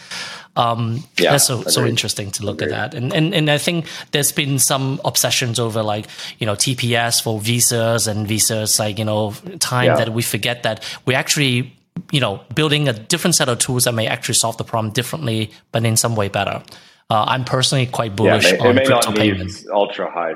Um, 0.57 1.05
yeah, 1.19 1.33
that's 1.33 1.47
so, 1.47 1.63
so 1.63 1.87
interesting 1.87 2.31
to 2.33 2.45
look 2.45 2.61
agreed. 2.61 2.75
at 2.75 2.93
that. 2.93 2.99
And, 2.99 3.13
and, 3.15 3.33
and 3.33 3.51
I 3.51 3.59
think 3.59 3.87
there's 4.11 4.33
been 4.33 4.59
some 4.59 5.01
obsessions 5.05 5.61
over 5.61 5.83
like, 5.83 6.07
you 6.39 6.47
know, 6.47 6.55
TPS 6.55 7.23
for 7.23 7.41
visas 7.41 8.07
and 8.07 8.27
visas, 8.27 8.79
like, 8.79 8.99
you 8.99 9.05
know, 9.05 9.33
time 9.61 9.87
yeah. 9.87 9.97
that 9.97 10.13
we 10.13 10.23
forget 10.23 10.65
that 10.65 10.85
we 11.07 11.15
actually 11.15 11.73
you 12.11 12.21
know, 12.21 12.43
building 12.55 12.89
a 12.89 12.93
different 12.93 13.37
set 13.37 13.49
of 13.49 13.59
tools 13.59 13.85
that 13.85 13.93
may 13.93 14.07
actually 14.07 14.35
solve 14.35 14.57
the 14.57 14.65
problem 14.65 14.93
differently, 14.93 15.51
but 15.73 15.85
in 15.85 15.97
some 15.97 16.17
way 16.17 16.29
better. 16.29 16.63
Uh, 17.09 17.25
I'm 17.27 17.45
personally 17.45 17.87
quite 17.87 18.15
bullish 18.15 18.53
yeah, 18.53 18.63
on 18.63 18.75
may 18.77 18.85
crypto 18.85 19.13
payments. 19.13 19.67
Ultra 19.69 20.11
high 20.11 20.35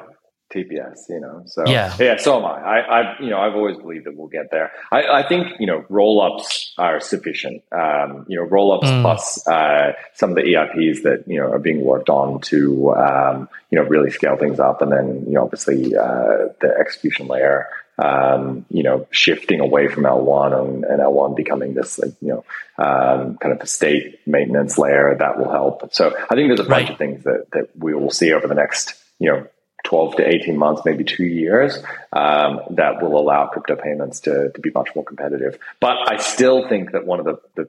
TPS, 0.55 1.09
you 1.09 1.21
know. 1.21 1.43
So 1.47 1.65
yeah, 1.67 1.95
yeah. 1.99 2.17
So 2.17 2.39
am 2.39 2.45
I. 2.45 2.61
I, 2.61 2.79
I, 2.79 3.21
you 3.21 3.31
know, 3.31 3.39
I've 3.39 3.55
always 3.55 3.77
believed 3.77 4.07
that 4.07 4.17
we'll 4.17 4.29
get 4.29 4.51
there. 4.51 4.71
I, 4.93 5.23
I 5.23 5.29
think 5.29 5.49
you 5.59 5.67
know, 5.67 5.85
roll 5.89 6.21
ups 6.23 6.73
are 6.79 7.01
sufficient. 7.01 7.63
Um, 7.73 8.25
you 8.29 8.37
know, 8.37 8.45
roll 8.45 8.73
ups 8.73 8.89
mm. 8.89 9.03
plus 9.03 9.47
uh, 9.49 9.93
some 10.15 10.31
of 10.31 10.37
the 10.37 10.43
EIPs 10.43 11.03
that 11.03 11.25
you 11.27 11.41
know 11.41 11.51
are 11.51 11.59
being 11.59 11.85
worked 11.85 12.09
on 12.09 12.41
to 12.43 12.95
um, 12.95 13.49
you 13.71 13.79
know 13.79 13.85
really 13.85 14.11
scale 14.11 14.37
things 14.37 14.61
up, 14.61 14.81
and 14.81 14.93
then 14.93 15.25
you 15.27 15.33
know, 15.33 15.45
obviously 15.45 15.97
uh, 15.97 16.49
the 16.61 16.75
execution 16.79 17.27
layer 17.27 17.67
um, 17.99 18.67
you 18.71 18.83
know, 18.83 19.07
shifting 19.11 19.61
away 19.61 19.89
from 19.89 20.05
L1 20.05 20.59
and, 20.59 20.85
and 20.85 21.01
L1 21.01 21.37
becoming 21.37 21.75
this, 21.75 21.99
like, 21.99 22.15
you 22.21 22.29
know, 22.29 22.45
um, 22.77 23.37
kind 23.39 23.55
of 23.55 23.61
a 23.61 23.67
state 23.67 24.21
maintenance 24.27 24.79
layer 24.79 25.17
that 25.19 25.39
will 25.39 25.51
help. 25.51 25.95
So 25.95 26.09
I 26.09 26.35
think 26.35 26.49
there's 26.49 26.61
a 26.61 26.65
bunch 26.65 26.89
right. 26.89 26.91
of 26.91 26.99
things 26.99 27.25
that, 27.25 27.47
that 27.53 27.71
we 27.77 27.95
will 27.95 28.11
see 28.11 28.33
over 28.33 28.49
the 28.49 28.55
next, 28.55 28.95
you 29.19 29.31
know, 29.31 29.47
12 29.85 30.17
to 30.17 30.27
18 30.27 30.57
months, 30.57 30.83
maybe 30.85 31.05
two 31.05 31.25
years, 31.25 31.77
um, 32.13 32.61
that 32.71 33.03
will 33.03 33.19
allow 33.19 33.47
crypto 33.47 33.77
payments 33.77 34.21
to, 34.21 34.51
to 34.53 34.61
be 34.61 34.71
much 34.75 34.89
more 34.97 35.05
competitive. 35.05 35.59
But 35.79 36.11
I 36.11 36.17
still 36.17 36.69
think 36.69 36.93
that 36.93 37.07
one 37.07 37.21
of 37.21 37.27
the, 37.27 37.37
the 37.55 37.69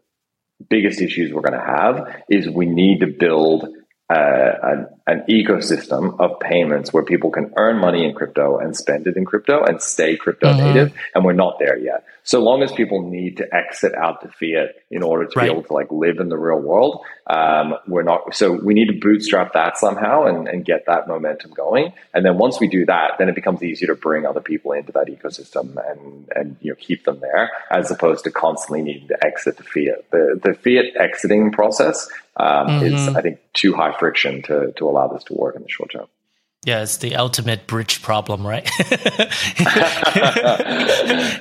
biggest 0.70 1.02
issues 1.02 1.34
we're 1.34 1.42
going 1.42 1.60
to 1.60 1.66
have 1.66 2.24
is 2.30 2.50
we 2.50 2.66
need 2.66 3.02
to 3.02 3.08
build 3.08 3.68
an, 4.10 4.88
an, 5.08 5.24
ecosystem 5.30 6.20
of 6.20 6.40
payments 6.40 6.94
where 6.94 7.04
people 7.04 7.32
can 7.32 7.54
earn 7.58 7.78
money 7.78 8.06
in 8.06 8.14
crypto 8.14 8.58
and 8.58 8.76
spend 8.76 9.08
it 9.08 9.18
in 9.18 9.26
crypto 9.26 9.64
and 9.64 9.82
stay 9.82 10.16
crypto 10.16 10.52
mm-hmm. 10.52 10.66
native. 10.66 10.94
And 11.14 11.24
we're 11.24 11.34
not 11.34 11.60
there 11.60 11.78
yet. 11.78 12.04
So 12.26 12.42
long 12.42 12.64
as 12.64 12.72
people 12.72 13.08
need 13.08 13.38
to 13.38 13.56
exit 13.56 13.94
out 13.94 14.22
to 14.22 14.30
fiat 14.30 14.76
in 14.90 15.04
order 15.04 15.28
to 15.28 15.40
right. 15.40 15.46
be 15.46 15.52
able 15.52 15.62
to 15.62 15.74
like 15.74 15.92
live 15.92 16.18
in 16.18 16.28
the 16.30 16.38
real 16.38 16.60
world, 16.60 17.06
um, 17.28 17.76
we're 17.88 18.02
not. 18.02 18.34
So 18.34 18.52
we 18.52 18.74
need 18.74 18.88
to 18.88 19.00
bootstrap 19.00 19.54
that 19.54 19.78
somehow 19.78 20.26
and, 20.26 20.48
and 20.48 20.66
get 20.66 20.88
that 20.88 21.08
momentum 21.08 21.52
going. 21.52 21.94
And 22.16 22.26
then 22.26 22.40
once 22.40 22.60
we 22.60 22.68
do 22.68 22.84
that, 22.88 23.20
then 23.20 23.30
it 23.30 23.36
becomes 23.36 23.62
easier 23.62 23.90
to 23.90 23.96
bring 23.96 24.26
other 24.26 24.42
people 24.42 24.72
into 24.72 24.92
that 24.94 25.06
ecosystem 25.08 25.78
and 25.88 26.28
and 26.36 26.58
you 26.62 26.72
know 26.72 26.76
keep 26.80 27.06
them 27.06 27.20
there 27.20 27.52
as 27.70 27.92
opposed 27.92 28.24
to 28.24 28.32
constantly 28.32 28.82
needing 28.82 29.08
to 29.10 29.24
exit 29.24 29.58
to 29.58 29.64
fiat. 29.64 30.10
The 30.10 30.40
the 30.44 30.56
fiat 30.56 31.00
exiting 31.00 31.52
process 31.52 32.10
um, 32.38 32.68
mm-hmm. 32.68 32.86
is 32.86 33.08
I 33.10 33.22
think 33.22 33.40
too 33.54 33.74
high 33.74 33.96
friction 33.98 34.42
to 34.44 34.72
to 34.78 34.90
allow 34.96 35.08
this 35.08 35.24
to 35.26 35.34
work 35.34 35.56
in 35.56 35.64
the 35.64 35.70
short 35.70 35.92
term. 35.92 36.08
Yeah, 36.66 36.82
it's 36.82 36.98
the 36.98 37.16
ultimate 37.16 37.68
bridge 37.68 38.02
problem, 38.02 38.46
right? 38.46 38.68
it's 38.80 38.90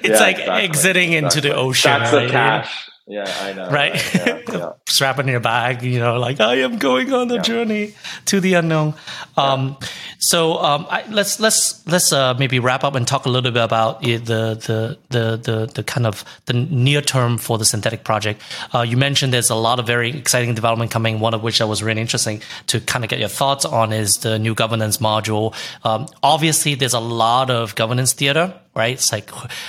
yeah, 0.08 0.18
like 0.20 0.38
exactly, 0.38 0.44
exiting 0.44 1.12
exactly. 1.14 1.16
into 1.16 1.40
the 1.40 1.54
ocean. 1.54 1.90
That's 1.90 2.12
right? 2.12 2.26
the 2.26 2.30
cash. 2.30 2.90
Yeah, 3.06 3.24
I 3.42 3.52
know. 3.52 3.68
Right? 3.68 4.14
Yeah, 4.14 4.40
yeah. 4.48 4.72
Strap 4.88 5.18
in 5.18 5.28
your 5.28 5.40
bag, 5.40 5.82
you 5.82 5.98
know, 5.98 6.18
like 6.18 6.40
I 6.40 6.60
am 6.60 6.78
going 6.78 7.12
on 7.12 7.28
the 7.28 7.34
yeah. 7.36 7.42
journey 7.42 7.94
to 8.26 8.40
the 8.40 8.54
unknown. 8.54 8.94
Um, 9.36 9.76
so 10.20 10.54
um, 10.54 10.86
I, 10.88 11.04
let's 11.10 11.38
let's 11.38 11.86
let's 11.86 12.14
uh, 12.14 12.32
maybe 12.38 12.60
wrap 12.60 12.82
up 12.82 12.94
and 12.94 13.06
talk 13.06 13.26
a 13.26 13.28
little 13.28 13.50
bit 13.50 13.62
about 13.62 14.00
the 14.00 14.16
the 14.16 14.98
the 15.10 15.36
the, 15.36 15.70
the 15.74 15.82
kind 15.82 16.06
of 16.06 16.24
the 16.46 16.54
near 16.54 17.02
term 17.02 17.36
for 17.36 17.58
the 17.58 17.66
synthetic 17.66 18.04
project. 18.04 18.40
Uh, 18.74 18.80
you 18.80 18.96
mentioned 18.96 19.34
there's 19.34 19.50
a 19.50 19.54
lot 19.54 19.78
of 19.78 19.86
very 19.86 20.16
exciting 20.16 20.54
development 20.54 20.90
coming. 20.90 21.20
One 21.20 21.34
of 21.34 21.42
which 21.42 21.58
that 21.58 21.66
was 21.66 21.82
really 21.82 22.00
interesting 22.00 22.40
to 22.68 22.80
kind 22.80 23.04
of 23.04 23.10
get 23.10 23.18
your 23.18 23.28
thoughts 23.28 23.66
on 23.66 23.92
is 23.92 24.14
the 24.18 24.38
new 24.38 24.54
governance 24.54 24.96
module. 24.96 25.54
Um, 25.84 26.06
obviously, 26.22 26.74
there's 26.74 26.94
a 26.94 27.00
lot 27.00 27.50
of 27.50 27.74
governance 27.74 28.14
theater, 28.14 28.58
right? 28.74 28.94
It's 28.94 29.12
like, 29.12 29.28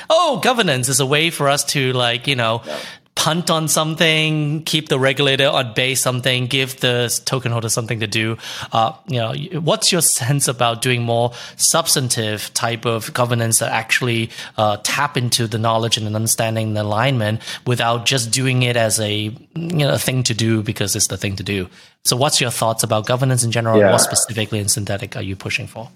oh, 0.10 0.40
governance 0.42 0.88
is 0.88 1.02
a 1.02 1.06
way 1.06 1.32
for 1.32 1.50
us 1.50 1.66
to 1.66 1.92
like 1.92 2.28
you 2.28 2.38
know 2.38 2.64
punt 3.16 3.50
on 3.50 3.68
something, 3.68 4.62
keep 4.64 4.90
the 4.90 5.00
regulator 5.00 5.48
on 5.48 5.74
base 5.74 6.02
something, 6.02 6.48
give 6.48 6.80
the 6.82 7.22
token 7.26 7.52
holder 7.52 7.70
something 7.70 8.00
to 8.02 8.08
do. 8.08 8.38
Uh, 8.72 8.92
you 9.08 9.20
know, 9.20 9.34
what's 9.62 9.92
your 9.92 10.02
sense 10.02 10.48
about 10.48 10.82
doing 10.82 11.02
more 11.02 11.32
substantive 11.56 12.54
type 12.54 12.86
of 12.86 13.14
governance 13.14 13.60
that 13.60 13.72
actually 13.72 14.30
uh, 14.58 14.78
tap 14.84 15.18
into 15.18 15.48
the 15.48 15.58
knowledge 15.58 15.98
and 15.98 16.14
understanding 16.16 16.68
and 16.68 16.78
alignment 16.78 17.42
without 17.66 18.06
just 18.06 18.32
doing 18.32 18.64
it 18.64 18.78
as 18.78 19.00
a 19.00 19.16
you 19.18 19.36
know 19.56 19.98
thing 19.98 20.22
to 20.24 20.34
do 20.34 20.62
because 20.62 20.96
it's 20.96 21.08
the 21.08 21.18
thing 21.18 21.36
to 21.36 21.44
do. 21.44 21.70
So, 22.04 22.16
what's 22.16 22.40
your 22.40 22.52
thoughts 22.52 22.84
about 22.84 23.08
governance 23.08 23.44
in 23.44 23.52
general? 23.52 23.80
Yeah. 23.80 23.92
What 23.92 24.00
specifically 24.00 24.60
in 24.60 24.68
synthetic 24.68 25.16
are 25.16 25.24
you 25.24 25.36
pushing 25.36 25.68
for? 25.68 25.90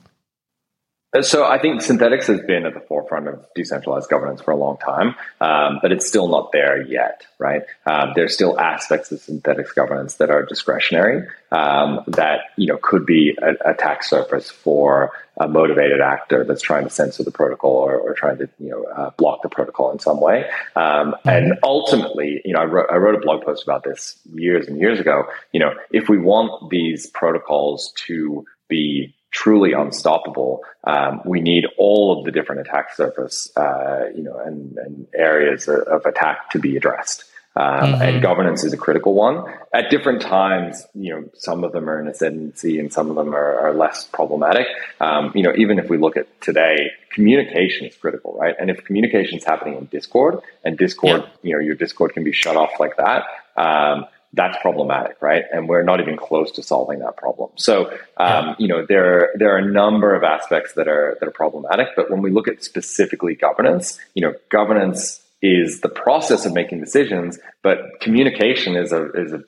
Uh, 1.11 1.23
so 1.23 1.43
I 1.43 1.57
think 1.57 1.81
Synthetix 1.81 2.25
has 2.27 2.41
been 2.41 2.65
at 2.65 2.73
the 2.73 2.81
forefront 2.81 3.27
of 3.27 3.43
decentralized 3.55 4.09
governance 4.09 4.41
for 4.41 4.51
a 4.51 4.55
long 4.55 4.77
time, 4.77 5.15
um, 5.41 5.79
but 5.81 5.91
it's 5.91 6.07
still 6.07 6.27
not 6.27 6.51
there 6.51 6.81
yet, 6.81 7.25
right? 7.39 7.63
Um, 7.85 8.11
there's 8.15 8.33
still 8.33 8.59
aspects 8.59 9.11
of 9.11 9.19
Synthetix 9.19 9.73
governance 9.73 10.15
that 10.15 10.29
are 10.29 10.45
discretionary 10.45 11.27
um, 11.51 12.03
that 12.07 12.41
you 12.57 12.67
know 12.67 12.77
could 12.77 13.05
be 13.05 13.35
a, 13.41 13.73
tax 13.73 14.09
surface 14.09 14.51
for 14.51 15.11
a 15.37 15.47
motivated 15.47 16.01
actor 16.01 16.43
that's 16.43 16.61
trying 16.61 16.83
to 16.83 16.89
censor 16.89 17.23
the 17.23 17.31
protocol 17.31 17.71
or, 17.71 17.97
or 17.97 18.13
trying 18.13 18.37
to 18.37 18.49
you 18.59 18.69
know 18.69 18.83
uh, 18.83 19.09
block 19.11 19.41
the 19.41 19.49
protocol 19.49 19.91
in 19.91 19.99
some 19.99 20.21
way. 20.21 20.47
Um, 20.75 21.13
mm-hmm. 21.13 21.29
And 21.29 21.53
ultimately, 21.63 22.41
you 22.45 22.53
know, 22.53 22.59
I 22.59 22.65
wrote, 22.65 22.87
I 22.91 22.97
wrote 22.97 23.15
a 23.15 23.19
blog 23.19 23.43
post 23.43 23.63
about 23.63 23.83
this 23.83 24.15
years 24.33 24.67
and 24.67 24.79
years 24.79 24.99
ago. 24.99 25.23
You 25.53 25.61
know, 25.61 25.73
if 25.91 26.07
we 26.07 26.19
want 26.19 26.69
these 26.69 27.07
protocols 27.07 27.93
to 28.07 28.45
be 28.67 29.15
truly 29.31 29.73
unstoppable, 29.73 30.63
um, 30.83 31.21
we 31.25 31.41
need 31.41 31.65
all 31.77 32.17
of 32.17 32.25
the 32.25 32.31
different 32.31 32.61
attack 32.61 32.95
surface, 32.95 33.55
uh, 33.55 34.05
you 34.15 34.23
know, 34.23 34.37
and, 34.37 34.77
and 34.77 35.07
areas 35.13 35.67
of, 35.67 35.79
of, 35.81 36.05
attack 36.05 36.49
to 36.51 36.59
be 36.59 36.75
addressed. 36.77 37.25
Um, 37.55 37.63
mm-hmm. 37.65 38.01
And 38.01 38.21
governance 38.21 38.63
is 38.63 38.73
a 38.73 38.77
critical 38.77 39.13
one. 39.13 39.43
At 39.73 39.89
different 39.89 40.21
times, 40.21 40.85
you 40.93 41.13
know, 41.13 41.29
some 41.33 41.63
of 41.63 41.71
them 41.71 41.89
are 41.89 41.99
in 41.99 42.07
ascendancy 42.07 42.79
and 42.79 42.93
some 42.93 43.09
of 43.09 43.15
them 43.15 43.35
are, 43.35 43.59
are 43.59 43.73
less 43.73 44.05
problematic. 44.05 44.67
Um, 45.01 45.31
you 45.35 45.43
know, 45.43 45.53
even 45.55 45.79
if 45.79 45.89
we 45.89 45.97
look 45.97 46.15
at 46.15 46.41
today, 46.41 46.91
communication 47.11 47.87
is 47.87 47.95
critical, 47.95 48.37
right? 48.39 48.55
And 48.59 48.69
if 48.69 48.83
communication 48.85 49.39
is 49.39 49.43
happening 49.43 49.77
in 49.77 49.85
Discord 49.85 50.39
and 50.63 50.77
Discord, 50.77 51.21
yep. 51.21 51.35
you 51.41 51.53
know, 51.53 51.59
your 51.59 51.75
Discord 51.75 52.13
can 52.13 52.23
be 52.23 52.31
shut 52.31 52.55
off 52.55 52.71
like 52.79 52.97
that. 52.97 53.25
Um, 53.57 54.05
that's 54.33 54.57
problematic, 54.61 55.21
right? 55.21 55.43
And 55.51 55.67
we're 55.67 55.83
not 55.83 55.99
even 55.99 56.17
close 56.17 56.51
to 56.51 56.63
solving 56.63 56.99
that 56.99 57.17
problem. 57.17 57.49
So, 57.55 57.87
um, 57.87 57.95
yeah. 58.17 58.55
you 58.59 58.67
know, 58.67 58.85
there 58.87 59.31
there 59.35 59.55
are 59.55 59.57
a 59.57 59.71
number 59.71 60.15
of 60.15 60.23
aspects 60.23 60.73
that 60.73 60.87
are 60.87 61.17
that 61.19 61.27
are 61.27 61.31
problematic. 61.31 61.89
But 61.95 62.11
when 62.11 62.21
we 62.21 62.31
look 62.31 62.47
at 62.47 62.63
specifically 62.63 63.35
governance, 63.35 63.99
you 64.13 64.21
know, 64.21 64.33
governance 64.49 65.21
is 65.41 65.81
the 65.81 65.89
process 65.89 66.45
of 66.45 66.53
making 66.53 66.79
decisions, 66.79 67.39
but 67.63 67.79
communication 68.01 68.75
is 68.75 68.91
a 68.91 69.09
is 69.13 69.33
a 69.33 69.41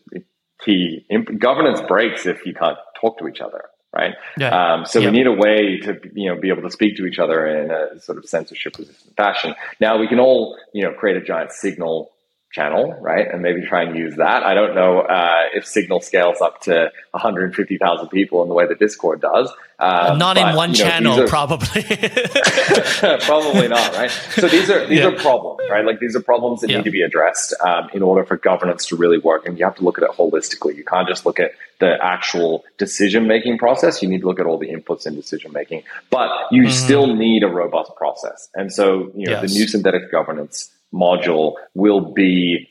key. 0.64 1.06
Governance 1.38 1.82
breaks 1.82 2.26
if 2.26 2.46
you 2.46 2.54
can't 2.54 2.78
talk 3.00 3.20
to 3.20 3.28
each 3.28 3.42
other, 3.42 3.66
right? 3.94 4.16
Yeah. 4.38 4.74
Um, 4.74 4.86
so 4.86 5.00
we 5.00 5.12
need 5.12 5.28
a 5.28 5.32
way 5.32 5.80
to 5.84 6.00
you 6.14 6.34
know 6.34 6.42
be 6.42 6.50
able 6.50 6.64
to 6.64 6.72
speak 6.72 6.98
to 6.98 7.06
each 7.06 7.20
other 7.20 7.46
in 7.46 7.70
a 7.70 8.00
sort 8.00 8.18
of 8.18 8.26
censorship 8.26 8.78
resistant 8.80 9.16
fashion. 9.16 9.54
Now 9.80 10.00
we 10.00 10.08
can 10.08 10.20
all 10.20 10.58
you 10.74 10.84
know 10.84 10.94
create 10.94 11.18
a 11.18 11.22
giant 11.22 11.52
signal 11.52 12.12
channel, 12.52 12.94
right? 13.00 13.28
And 13.32 13.42
maybe 13.42 13.66
try 13.66 13.84
and 13.84 13.96
use 13.98 14.18
that. 14.18 14.44
I 14.44 14.54
don't 14.54 14.76
know 14.76 15.00
uh, 15.00 15.44
if 15.54 15.66
Signal 15.66 16.02
scales 16.02 16.42
up 16.42 16.62
to 16.64 16.92
150,000 17.12 18.10
people 18.10 18.44
in 18.44 18.50
the 18.50 18.56
way 18.56 18.68
that 18.68 18.78
Discord 18.78 19.22
does. 19.22 19.52
Um, 19.80 20.20
not 20.20 20.36
but, 20.36 20.50
in 20.50 20.56
one 20.56 20.74
you 20.74 20.84
know, 20.84 20.90
channel, 20.90 21.22
are, 21.22 21.28
probably. 21.28 21.84
probably 23.22 23.68
not, 23.68 23.96
right? 23.96 24.12
So 24.12 24.48
these 24.48 24.70
are 24.70 24.86
these 24.86 25.00
yeah. 25.00 25.08
are 25.08 25.16
problems, 25.16 25.62
right? 25.70 25.84
Like 25.84 26.00
these 26.00 26.16
are 26.16 26.22
problems 26.22 26.62
that 26.62 26.70
yeah. 26.70 26.78
need 26.78 26.84
to 26.84 26.92
be 26.92 27.02
addressed 27.02 27.56
um, 27.62 27.90
in 27.94 28.04
order 28.04 28.24
for 28.24 28.38
governance 28.38 28.86
to 28.88 28.96
really 28.96 29.18
work. 29.18 29.48
And 29.48 29.58
you 29.58 29.66
have 29.66 29.76
to 29.78 29.84
look 29.84 29.98
at 29.98 30.04
it 30.04 30.12
holistically. 30.12 30.76
You 30.76 30.84
can't 30.84 31.08
just 31.08 31.26
look 31.26 31.40
at 31.40 31.54
the 31.80 31.98
actual 32.00 32.64
decision 32.78 33.28
making 33.28 33.58
process. 33.58 34.04
You 34.04 34.10
need 34.10 34.22
to 34.22 34.28
look 34.28 34.40
at 34.40 34.46
all 34.46 34.60
the 34.60 34.70
inputs 34.70 35.08
in 35.08 35.16
decision 35.16 35.52
making. 35.52 35.82
But 36.12 36.30
you 36.52 36.64
mm-hmm. 36.64 36.72
still 36.72 37.16
need 37.16 37.44
a 37.44 37.48
robust 37.48 37.96
process. 37.96 38.50
And 38.54 38.72
so, 38.72 39.12
you 39.16 39.26
know, 39.28 39.42
yes. 39.42 39.52
the 39.52 39.60
new 39.60 39.68
synthetic 39.68 40.12
governance 40.12 40.70
module 40.94 41.54
will 41.74 42.14
be 42.14 42.68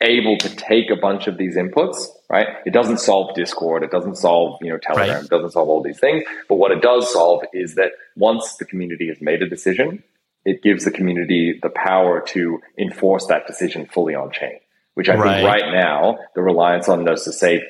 able 0.00 0.36
to 0.36 0.54
take 0.54 0.90
a 0.90 0.96
bunch 0.96 1.26
of 1.26 1.38
these 1.38 1.56
inputs, 1.56 2.06
right? 2.28 2.48
It 2.66 2.72
doesn't 2.72 2.98
solve 2.98 3.34
Discord, 3.34 3.82
it 3.82 3.90
doesn't 3.90 4.16
solve, 4.16 4.58
you 4.60 4.70
know, 4.70 4.78
Telegram, 4.78 5.14
right. 5.16 5.24
it 5.24 5.30
doesn't 5.30 5.52
solve 5.52 5.68
all 5.68 5.82
these 5.82 5.98
things. 5.98 6.24
But 6.48 6.56
what 6.56 6.72
it 6.72 6.82
does 6.82 7.12
solve 7.12 7.42
is 7.52 7.76
that 7.76 7.92
once 8.16 8.56
the 8.56 8.64
community 8.64 9.08
has 9.08 9.20
made 9.20 9.42
a 9.42 9.48
decision, 9.48 10.02
it 10.44 10.62
gives 10.62 10.84
the 10.84 10.90
community 10.90 11.58
the 11.62 11.70
power 11.70 12.20
to 12.28 12.60
enforce 12.78 13.26
that 13.26 13.46
decision 13.46 13.86
fully 13.86 14.14
on 14.14 14.30
chain. 14.30 14.58
Which 14.94 15.08
I 15.08 15.16
right. 15.16 15.36
think 15.36 15.48
right 15.48 15.72
now, 15.72 16.18
the 16.34 16.42
reliance 16.42 16.88
on 16.88 17.04
Gnosis 17.04 17.38
Safe 17.40 17.62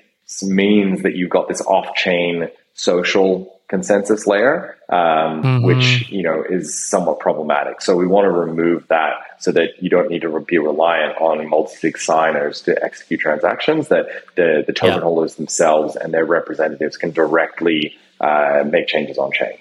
means 0.43 1.03
that 1.03 1.15
you've 1.15 1.31
got 1.31 1.49
this 1.49 1.63
off 1.63 1.95
chain 1.95 2.49
social 2.75 3.61
consensus 3.75 4.25
layer, 4.25 4.77
um, 4.89 5.43
mm-hmm. 5.43 5.67
which 5.67 6.09
you 6.09 6.23
know 6.23 6.45
is 6.49 6.79
somewhat 6.89 7.19
problematic. 7.19 7.81
So 7.81 7.97
we 7.97 8.07
want 8.07 8.27
to 8.27 8.31
remove 8.31 8.87
that 8.87 9.15
so 9.41 9.51
that 9.51 9.83
you 9.83 9.91
don't 9.91 10.09
need 10.11 10.23
to 10.23 10.41
be 10.41 10.59
reliant 10.59 11.21
on 11.21 11.49
multi-sig 11.49 11.99
signers 11.99 12.63
to 12.63 12.85
execute 12.85 13.19
transactions. 13.19 13.89
That 13.89 14.07
the 14.37 14.63
the 14.65 14.73
token 14.73 14.99
yeah. 14.99 15.01
holders 15.01 15.35
themselves 15.35 15.97
and 15.97 16.15
their 16.15 16.25
representatives 16.25 16.97
can 16.97 17.11
directly 17.11 17.97
uh, 18.21 18.63
make 18.65 18.87
changes 18.87 19.19
on 19.19 19.33
chain. 19.33 19.59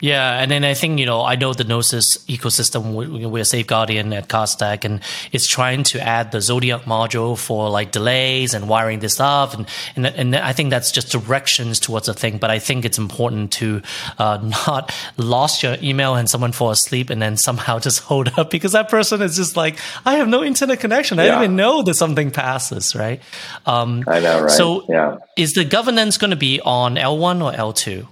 Yeah, 0.00 0.40
and 0.40 0.50
then 0.50 0.64
I 0.64 0.74
think 0.74 0.98
you 0.98 1.06
know 1.06 1.22
I 1.22 1.36
know 1.36 1.52
the 1.54 1.62
Gnosis 1.62 2.18
ecosystem. 2.26 2.94
We're 2.94 3.44
Safeguardian 3.44 4.12
at 4.12 4.28
Cardstack, 4.28 4.84
and 4.84 5.00
it's 5.30 5.46
trying 5.46 5.84
to 5.84 6.00
add 6.00 6.32
the 6.32 6.40
Zodiac 6.40 6.82
module 6.82 7.38
for 7.38 7.70
like 7.70 7.92
delays 7.92 8.54
and 8.54 8.68
wiring 8.68 8.98
this 8.98 9.20
up, 9.20 9.54
and 9.54 9.68
and 9.94 10.04
and 10.04 10.34
I 10.34 10.52
think 10.52 10.70
that's 10.70 10.90
just 10.90 11.12
directions 11.12 11.78
towards 11.78 12.08
a 12.08 12.12
thing. 12.12 12.38
But 12.38 12.50
I 12.50 12.58
think 12.58 12.84
it's 12.84 12.98
important 12.98 13.52
to 13.52 13.82
uh, 14.18 14.38
not 14.66 14.92
lost 15.16 15.62
your 15.62 15.76
email 15.80 16.16
and 16.16 16.28
someone 16.28 16.50
fall 16.50 16.70
asleep 16.70 17.08
and 17.08 17.22
then 17.22 17.36
somehow 17.36 17.78
just 17.88 18.00
hold 18.00 18.32
up 18.36 18.50
because 18.50 18.72
that 18.72 18.88
person 18.88 19.22
is 19.22 19.36
just 19.36 19.56
like 19.56 19.78
I 20.04 20.16
have 20.16 20.26
no 20.26 20.42
internet 20.42 20.80
connection. 20.80 21.20
I 21.20 21.26
yeah. 21.26 21.30
didn't 21.30 21.44
even 21.44 21.56
know 21.56 21.82
that 21.82 21.94
something 21.94 22.32
passes. 22.32 22.96
Right. 22.96 23.22
Um, 23.64 24.02
I 24.08 24.18
know. 24.18 24.42
Right. 24.42 24.50
So 24.50 24.86
yeah. 24.88 25.18
is 25.36 25.52
the 25.52 25.64
governance 25.64 26.18
going 26.18 26.32
to 26.32 26.36
be 26.36 26.60
on 26.60 26.98
L 26.98 27.16
one 27.16 27.40
or 27.40 27.54
L 27.54 27.72
two? 27.72 28.08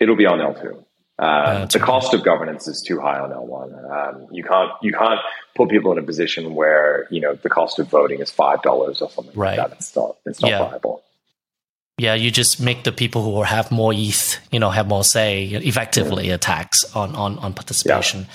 It'll 0.00 0.16
be 0.16 0.26
on 0.26 0.38
L2. 0.38 0.84
Uh, 1.16 1.66
the 1.66 1.78
cost 1.78 2.12
of 2.12 2.24
governance 2.24 2.66
is 2.66 2.82
too 2.82 3.00
high 3.00 3.20
on 3.20 3.30
L1. 3.30 4.16
Um, 4.16 4.26
you 4.32 4.42
can't 4.42 4.72
you 4.82 4.92
can't 4.92 5.20
put 5.54 5.68
people 5.68 5.92
in 5.92 5.98
a 5.98 6.02
position 6.02 6.56
where 6.56 7.06
you 7.08 7.20
know 7.20 7.34
the 7.34 7.48
cost 7.48 7.78
of 7.78 7.88
voting 7.88 8.18
is 8.18 8.30
five 8.30 8.62
dollars 8.62 9.00
or 9.00 9.08
something 9.08 9.32
right. 9.36 9.56
like 9.56 9.70
that. 9.70 9.76
It's 9.76 9.94
not 9.94 10.16
it's 10.26 10.40
not 10.40 10.50
yeah. 10.50 10.68
viable. 10.68 11.04
Yeah, 11.96 12.14
you 12.14 12.32
just 12.32 12.60
make 12.60 12.82
the 12.82 12.90
people 12.90 13.22
who 13.22 13.44
have 13.44 13.70
more 13.70 13.92
ETH, 13.94 14.40
you 14.50 14.58
know, 14.58 14.70
have 14.70 14.88
more 14.88 15.04
say, 15.04 15.44
effectively 15.44 16.26
yeah. 16.26 16.34
attacks 16.34 16.82
on 16.96 17.14
on 17.14 17.38
on 17.38 17.54
participation. 17.54 18.26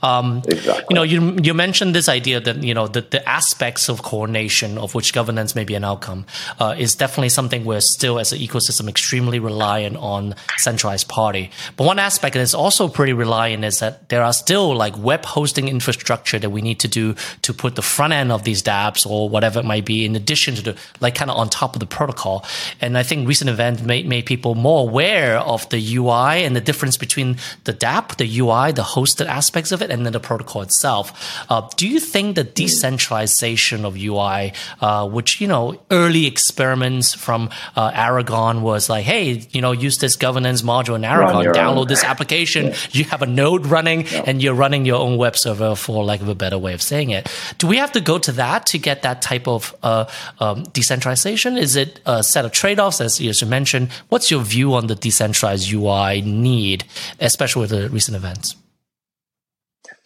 Yeah. 0.00 0.18
Um, 0.18 0.42
exactly. 0.46 0.84
You 0.90 0.94
know, 0.94 1.02
you 1.02 1.36
you 1.42 1.52
mentioned 1.52 1.92
this 1.92 2.08
idea 2.08 2.38
that 2.38 2.62
you 2.62 2.72
know 2.72 2.86
the, 2.86 3.00
the 3.00 3.28
aspects 3.28 3.88
of 3.88 4.04
coordination 4.04 4.78
of 4.78 4.94
which 4.94 5.12
governance 5.12 5.56
may 5.56 5.64
be 5.64 5.74
an 5.74 5.82
outcome 5.82 6.24
uh, 6.60 6.76
is 6.78 6.94
definitely 6.94 7.30
something 7.30 7.64
we're 7.64 7.80
still 7.80 8.20
as 8.20 8.32
an 8.32 8.38
ecosystem 8.38 8.88
extremely 8.88 9.40
reliant 9.40 9.96
on 9.96 10.36
centralized 10.58 11.08
party. 11.08 11.50
But 11.76 11.88
one 11.88 11.98
aspect 11.98 12.34
that 12.34 12.42
is 12.42 12.54
also 12.54 12.86
pretty 12.86 13.12
reliant 13.12 13.64
is 13.64 13.80
that 13.80 14.08
there 14.10 14.22
are 14.22 14.32
still 14.32 14.76
like 14.76 14.96
web 14.96 15.24
hosting 15.24 15.66
infrastructure 15.66 16.38
that 16.38 16.50
we 16.50 16.62
need 16.62 16.78
to 16.78 16.86
do 16.86 17.16
to 17.42 17.52
put 17.52 17.74
the 17.74 17.82
front 17.82 18.12
end 18.12 18.30
of 18.30 18.44
these 18.44 18.62
dApps 18.62 19.04
or 19.04 19.28
whatever 19.28 19.58
it 19.58 19.64
might 19.64 19.84
be 19.84 20.04
in 20.04 20.14
addition 20.14 20.54
to 20.54 20.62
the 20.62 20.76
like 21.00 21.16
kind 21.16 21.28
of 21.28 21.36
on 21.36 21.48
top 21.48 21.74
of 21.74 21.80
the 21.80 21.86
protocol 21.86 22.44
and 22.80 22.99
I 23.00 23.02
think 23.02 23.26
recent 23.26 23.48
events 23.48 23.80
made, 23.80 24.06
made 24.06 24.26
people 24.26 24.54
more 24.54 24.82
aware 24.82 25.38
of 25.38 25.66
the 25.70 25.96
UI 25.96 26.44
and 26.44 26.54
the 26.54 26.60
difference 26.60 26.98
between 26.98 27.38
the 27.64 27.72
dApp, 27.72 28.18
the 28.18 28.28
UI, 28.40 28.72
the 28.72 28.82
hosted 28.82 29.26
aspects 29.26 29.72
of 29.72 29.80
it, 29.80 29.90
and 29.90 30.04
then 30.04 30.12
the 30.12 30.20
protocol 30.20 30.60
itself. 30.60 31.06
Uh, 31.48 31.66
do 31.76 31.88
you 31.88 31.98
think 31.98 32.36
the 32.36 32.44
decentralization 32.44 33.86
of 33.86 33.96
UI, 33.96 34.52
uh, 34.82 35.08
which, 35.08 35.40
you 35.40 35.48
know, 35.48 35.80
early 35.90 36.26
experiments 36.26 37.14
from 37.14 37.48
uh, 37.74 37.90
Aragon 37.94 38.60
was 38.60 38.90
like, 38.90 39.04
hey, 39.06 39.46
you 39.50 39.62
know, 39.62 39.72
use 39.72 39.96
this 39.96 40.16
governance 40.16 40.60
module 40.60 40.94
in 40.94 41.02
Aragon, 41.02 41.46
download 41.54 41.76
own. 41.76 41.88
this 41.88 42.04
application, 42.04 42.66
yeah. 42.66 42.76
you 42.92 43.04
have 43.04 43.22
a 43.22 43.26
node 43.26 43.64
running, 43.64 44.06
yeah. 44.06 44.24
and 44.26 44.42
you're 44.42 44.52
running 44.52 44.84
your 44.84 45.00
own 45.00 45.16
web 45.16 45.38
server, 45.38 45.74
for 45.74 46.04
lack 46.04 46.20
of 46.20 46.28
a 46.28 46.34
better 46.34 46.58
way 46.58 46.74
of 46.74 46.82
saying 46.82 47.10
it. 47.10 47.32
Do 47.56 47.66
we 47.66 47.78
have 47.78 47.92
to 47.92 48.02
go 48.02 48.18
to 48.18 48.32
that 48.32 48.66
to 48.66 48.78
get 48.78 49.00
that 49.02 49.22
type 49.22 49.48
of 49.48 49.74
uh, 49.82 50.04
um, 50.38 50.64
decentralization? 50.74 51.56
Is 51.56 51.76
it 51.76 52.00
a 52.04 52.22
set 52.22 52.44
of 52.44 52.52
trade 52.52 52.78
offs? 52.78 52.89
As 52.98 53.20
you 53.20 53.46
mentioned, 53.46 53.90
what's 54.08 54.30
your 54.30 54.40
view 54.40 54.72
on 54.72 54.86
the 54.86 54.94
decentralized 54.94 55.70
UI 55.70 56.22
need, 56.22 56.84
especially 57.20 57.60
with 57.60 57.70
the 57.70 57.90
recent 57.90 58.16
events? 58.16 58.56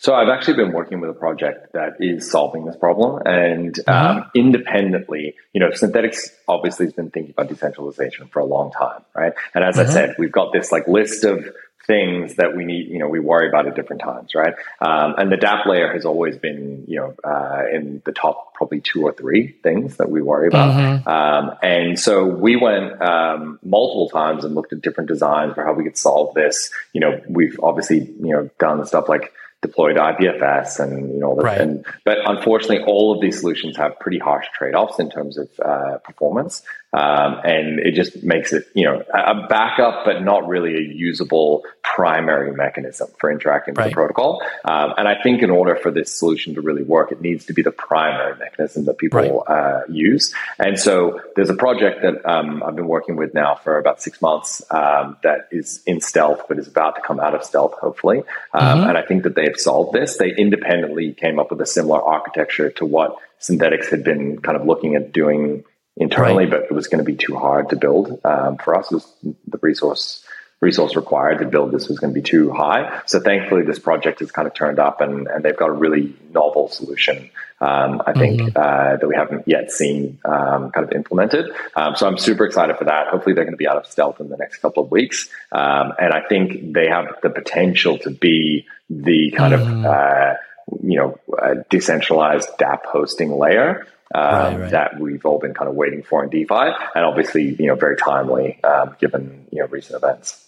So 0.05 0.15
I've 0.15 0.29
actually 0.29 0.57
been 0.57 0.73
working 0.73 1.01
with 1.01 1.09
a 1.09 1.15
project 1.15 1.73
that 1.73 1.95
is 1.99 2.31
solving 2.31 2.67
this 2.67 2.77
problem, 2.77 3.23
and 3.25 3.73
mm-hmm. 3.73 4.19
um, 4.19 4.31
independently, 4.35 5.35
you 5.55 5.61
know, 5.61 5.71
Synthetix 5.71 6.29
obviously 6.47 6.85
has 6.85 6.93
been 6.93 7.09
thinking 7.09 7.31
about 7.31 7.49
decentralization 7.49 8.27
for 8.27 8.41
a 8.41 8.45
long 8.45 8.71
time, 8.71 9.01
right? 9.15 9.33
And 9.55 9.65
as 9.65 9.77
mm-hmm. 9.77 9.89
I 9.89 9.93
said, 9.93 10.17
we've 10.19 10.31
got 10.31 10.53
this 10.53 10.71
like 10.71 10.87
list 10.89 11.25
of 11.25 11.49
things 11.87 12.37
that 12.37 12.57
we 12.57 12.65
need, 12.65 12.89
you 12.89 12.99
know, 12.99 13.09
we 13.09 13.21
worry 13.21 13.49
about 13.49 13.67
at 13.67 13.75
different 13.75 14.03
times, 14.03 14.35
right? 14.35 14.55
Um, 14.81 15.15
and 15.19 15.31
the 15.31 15.37
dApp 15.37 15.67
layer 15.67 15.93
has 15.93 16.05
always 16.05 16.37
been, 16.37 16.85
you 16.87 16.97
know, 16.97 17.15
uh, 17.25 17.63
in 17.73 18.03
the 18.05 18.13
top 18.13 18.55
probably 18.55 18.81
two 18.81 19.03
or 19.03 19.13
three 19.13 19.49
things 19.63 19.97
that 19.97 20.11
we 20.11 20.23
worry 20.23 20.49
about. 20.49 20.75
Mm-hmm. 20.75 21.09
Um, 21.09 21.57
and 21.63 21.99
so 21.99 22.25
we 22.25 22.57
went 22.57 23.01
um, 23.03 23.59
multiple 23.63 24.09
times 24.09 24.45
and 24.45 24.55
looked 24.55 24.73
at 24.73 24.81
different 24.81 25.09
designs 25.09 25.55
for 25.55 25.65
how 25.65 25.73
we 25.73 25.85
could 25.85 25.99
solve 25.99 26.35
this. 26.35 26.71
You 26.93 27.01
know, 27.01 27.21
we've 27.29 27.59
obviously, 27.63 27.99
you 27.99 28.33
know, 28.33 28.51
done 28.59 28.85
stuff 28.87 29.09
like 29.09 29.33
deployed 29.65 29.97
IPFS 29.97 30.79
and 30.79 31.11
you 31.15 31.21
know, 31.21 31.37
right. 31.37 31.59
and, 31.59 31.87
but 32.05 32.19
unfortunately, 32.27 32.85
all 32.85 33.15
of 33.15 33.23
these 33.23 33.41
solutions 33.41 33.79
have 33.79 33.99
pretty 33.99 34.19
harsh 34.19 34.47
trade-offs 34.55 34.99
in 34.99 35.11
terms 35.11 35.39
of 35.39 35.49
uh, 35.59 35.97
performance. 35.99 36.63
Um, 36.95 37.41
and 37.43 37.81
it 37.81 37.95
just 37.95 38.23
makes 38.23 38.53
it, 38.53 38.69
you 38.73 38.85
know, 38.85 39.03
a 39.13 39.49
backup, 39.49 40.05
but 40.05 40.23
not 40.23 40.47
really 40.47 40.77
a 40.77 40.81
usable 40.81 41.65
primary 41.83 42.53
mechanism 42.53 43.09
for 43.19 43.33
interacting 43.33 43.75
right. 43.75 43.87
with 43.87 43.93
the 43.93 43.95
protocol. 43.95 44.43
Um, 44.65 44.95
and 44.97 45.09
I 45.09 45.21
think 45.21 45.43
in 45.43 45.51
order 45.51 45.75
for 45.75 45.91
this 45.91 46.17
solution 46.17 46.55
to 46.55 46.61
really 46.61 46.85
work, 46.85 47.11
it 47.11 47.21
needs 47.21 47.47
to 47.47 47.53
be 47.53 47.63
the 47.63 47.73
primary 47.73 48.39
mechanism 48.39 48.85
that 48.85 48.99
people 48.99 49.45
right. 49.49 49.57
uh, 49.57 49.81
use. 49.89 50.33
And 50.59 50.79
so 50.79 51.21
there's 51.35 51.51
a 51.51 51.55
project 51.55 52.03
that 52.03 52.25
um, 52.29 52.63
I've 52.63 52.77
been 52.77 52.89
working 52.89 53.17
with 53.17 53.35
now 53.35 53.57
for 53.57 53.79
about 53.79 54.01
six 54.01 54.23
months 54.23 54.63
um, 54.71 55.17
that 55.25 55.49
is 55.51 55.83
in 55.87 56.01
stealth, 56.01 56.43
but 56.49 56.61
is 56.61 56.69
about 56.69 56.95
to 56.95 57.03
come 57.03 57.19
out 57.19 57.35
of 57.35 57.43
stealth, 57.43 57.75
hopefully. 57.75 58.23
Um, 58.53 58.63
mm-hmm. 58.63 58.89
And 58.91 58.99
I 58.99 59.03
think 59.03 59.25
that 59.25 59.35
they've 59.35 59.57
solved 59.57 59.93
this. 59.93 60.17
They 60.17 60.33
independently 60.33 61.13
came 61.13 61.41
up 61.41 61.51
with 61.51 61.61
a 61.61 61.67
similar 61.67 62.01
architecture 62.01 62.71
to 62.71 62.85
what 62.85 63.17
Synthetix 63.41 63.91
had 63.91 64.05
been 64.05 64.41
kind 64.41 64.57
of 64.57 64.65
looking 64.65 64.95
at 64.95 65.13
doing 65.13 65.65
internally, 65.97 66.45
right. 66.45 66.51
but 66.51 66.63
it 66.65 66.73
was 66.73 66.89
going 66.89 66.99
to 66.99 67.05
be 67.05 67.17
too 67.17 67.37
hard 67.37 67.71
to 67.71 67.77
build 67.77 68.21
um, 68.25 68.57
for 68.59 68.77
us. 68.77 68.91
Was 68.91 69.07
the 69.23 69.59
resource 69.63 70.25
resource 70.65 70.97
required 70.97 71.39
to 71.39 71.45
build 71.45 71.71
this 71.71 71.89
was 71.89 71.99
going 71.99 72.13
to 72.13 72.21
be 72.21 72.27
too 72.27 72.51
high. 72.51 73.03
So 73.07 73.21
thankfully, 73.21 73.63
this 73.63 73.79
project 73.79 74.21
has 74.21 74.33
kind 74.33 74.49
of 74.49 74.55
turned 74.55 74.79
up, 74.79 75.01
and, 75.01 75.29
and 75.29 75.45
they've 75.45 75.57
got 75.57 75.69
a 75.69 75.73
really 75.73 76.15
novel 76.33 76.69
solution. 76.69 77.31
Um, 77.61 78.03
I 78.05 78.13
think 78.13 78.41
mm-hmm. 78.41 78.57
uh, 78.57 78.97
that 78.97 79.07
we 79.07 79.15
haven't 79.15 79.47
yet 79.47 79.71
seen 79.71 80.19
um, 80.25 80.71
kind 80.71 80.87
of 80.87 80.93
implemented. 80.93 81.53
Um, 81.77 81.95
so 81.95 82.07
I'm 82.07 82.19
super 82.19 82.45
excited 82.45 82.77
for 82.77 82.85
that. 82.85 83.09
Hopefully, 83.09 83.35
they're 83.35 83.45
going 83.45 83.55
to 83.55 83.59
be 83.59 83.69
out 83.69 83.77
of 83.77 83.87
stealth 83.87 84.21
in 84.21 84.29
the 84.29 84.37
next 84.37 84.59
couple 84.59 84.83
of 84.83 84.91
weeks, 84.91 85.29
um, 85.53 85.93
and 86.01 86.13
I 86.13 86.23
think 86.29 86.73
they 86.73 86.89
have 86.89 87.07
the 87.23 87.31
potential 87.31 87.99
to 87.99 88.11
be 88.11 88.67
the 88.91 89.31
kind 89.37 89.55
mm-hmm. 89.55 89.79
of 89.79 89.85
uh, 89.85 90.35
you 90.83 90.99
know 90.99 91.65
decentralized 91.71 92.49
DApp 92.59 92.85
hosting 92.87 93.39
layer 93.39 93.87
right, 94.21 94.61
right. 94.61 94.71
that 94.71 95.01
we've 95.01 95.25
all 95.25 95.39
been 95.39 95.55
kind 95.55 95.69
of 95.69 95.75
waiting 95.75 96.03
for 96.03 96.23
in 96.23 96.31
DeFi, 96.31 96.73
and 96.95 97.05
obviously, 97.05 97.57
you 97.59 97.67
know, 97.67 97.75
very 97.75 97.97
timely 97.97 98.63
um, 98.65 98.97
given 99.01 99.47
you 99.51 99.61
know 99.61 99.67
recent 99.67 99.97
events. 99.97 100.45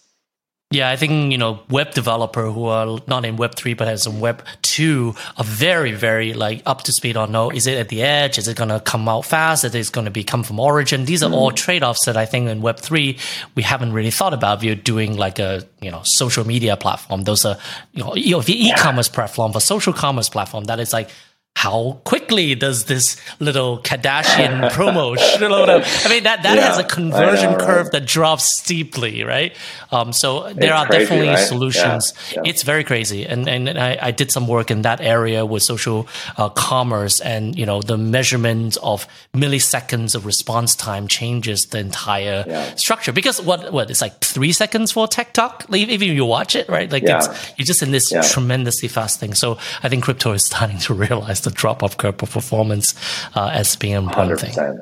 Yeah, 0.69 0.89
I 0.89 0.97
think 0.97 1.31
you 1.31 1.37
know 1.37 1.61
web 1.69 1.91
developer 1.91 2.51
who 2.51 2.65
are 2.65 2.99
not 3.07 3.23
in 3.23 3.37
Web 3.37 3.55
three 3.55 3.73
but 3.73 3.87
has 3.87 4.03
some 4.03 4.19
Web 4.19 4.43
two 4.61 5.15
are 5.37 5.45
very 5.45 5.93
very 5.93 6.33
like 6.33 6.61
up 6.65 6.81
to 6.83 6.91
speed 6.91 7.15
on. 7.15 7.31
No, 7.31 7.49
is 7.49 7.67
it 7.67 7.77
at 7.77 7.87
the 7.87 8.03
edge? 8.03 8.37
Is 8.37 8.49
it 8.49 8.57
going 8.57 8.67
to 8.67 8.81
come 8.81 9.07
out 9.07 9.23
fast? 9.23 9.63
Is 9.63 9.73
it 9.73 9.91
going 9.93 10.03
to 10.03 10.11
be 10.11 10.25
come 10.25 10.43
from 10.43 10.59
origin? 10.59 11.05
These 11.05 11.23
are 11.23 11.29
mm. 11.29 11.35
all 11.35 11.51
trade 11.51 11.83
offs 11.83 12.05
that 12.05 12.17
I 12.17 12.25
think 12.25 12.49
in 12.49 12.61
Web 12.61 12.79
three 12.79 13.17
we 13.55 13.63
haven't 13.63 13.93
really 13.93 14.11
thought 14.11 14.33
about. 14.33 14.57
If 14.57 14.63
you're 14.65 14.75
doing 14.75 15.15
like 15.15 15.39
a 15.39 15.63
you 15.79 15.89
know 15.89 16.01
social 16.03 16.45
media 16.45 16.75
platform, 16.75 17.21
those 17.21 17.45
are 17.45 17.57
you 17.93 18.03
know 18.03 18.41
the 18.41 18.67
e-commerce 18.67 19.07
yeah. 19.07 19.15
platform, 19.15 19.53
for 19.53 19.61
social 19.61 19.93
commerce 19.93 20.27
platform 20.27 20.65
that 20.65 20.81
is 20.81 20.91
like 20.91 21.09
how 21.57 21.99
quickly 22.03 22.53
does 22.53 22.85
this 22.85 23.17
little 23.39 23.79
Kardashian 23.79 24.69
promo 24.77 25.17
load 25.41 25.69
up? 25.69 25.83
I 26.05 26.09
mean, 26.09 26.21
that, 26.21 26.43
that 26.43 26.55
yeah, 26.55 26.67
has 26.67 26.77
a 26.77 26.83
conversion 26.83 27.53
know, 27.53 27.57
curve 27.57 27.85
right? 27.85 27.93
that 27.93 28.05
drops 28.05 28.59
steeply, 28.59 29.23
right? 29.23 29.55
Um, 29.91 30.13
so 30.13 30.53
there 30.53 30.69
it's 30.69 30.71
are 30.71 30.85
crazy, 30.85 31.03
definitely 31.05 31.29
right? 31.29 31.39
solutions. 31.39 32.13
Yeah, 32.13 32.41
yeah. 32.43 32.49
It's 32.51 32.61
very 32.61 32.83
crazy. 32.83 33.25
And, 33.25 33.49
and 33.49 33.69
I, 33.69 33.97
I, 33.99 34.11
did 34.11 34.31
some 34.31 34.47
work 34.47 34.69
in 34.69 34.83
that 34.83 35.01
area 35.01 35.47
with 35.47 35.63
social 35.63 36.07
uh, 36.37 36.49
commerce 36.49 37.19
and, 37.21 37.57
you 37.57 37.65
know, 37.65 37.81
the 37.81 37.97
measurement 37.97 38.77
of 38.83 39.07
milliseconds 39.33 40.13
of 40.13 40.27
response 40.27 40.75
time 40.75 41.07
changes 41.07 41.65
the 41.65 41.79
entire 41.79 42.43
structure 42.75 43.11
because 43.11 43.41
what, 43.41 43.73
what, 43.73 43.89
it's 43.89 44.01
like 44.01 44.19
three 44.23 44.51
seconds 44.51 44.91
for 44.91 45.07
TikTok, 45.07 45.65
even 45.73 45.89
if 45.89 46.03
you 46.03 46.25
watch 46.25 46.55
it, 46.55 46.69
right? 46.69 46.91
Like 46.91 47.01
it's, 47.01 47.27
you're 47.57 47.65
just 47.65 47.81
in 47.81 47.89
this 47.89 48.13
tremendously 48.31 48.89
fast 48.89 49.19
thing. 49.19 49.33
So 49.33 49.57
I 49.81 49.89
think 49.89 50.03
crypto 50.03 50.33
is 50.33 50.45
starting 50.45 50.77
to 50.79 50.93
realize 51.07 51.46
the 51.47 51.55
drop 51.55 51.83
off 51.83 51.97
curve 51.97 52.21
of 52.21 52.31
performance 52.31 52.93
uh, 53.35 53.49
as 53.53 53.75
being 53.75 53.95
an 53.95 54.03
important 54.05 54.39
100%. 54.39 54.55
thing. 54.55 54.79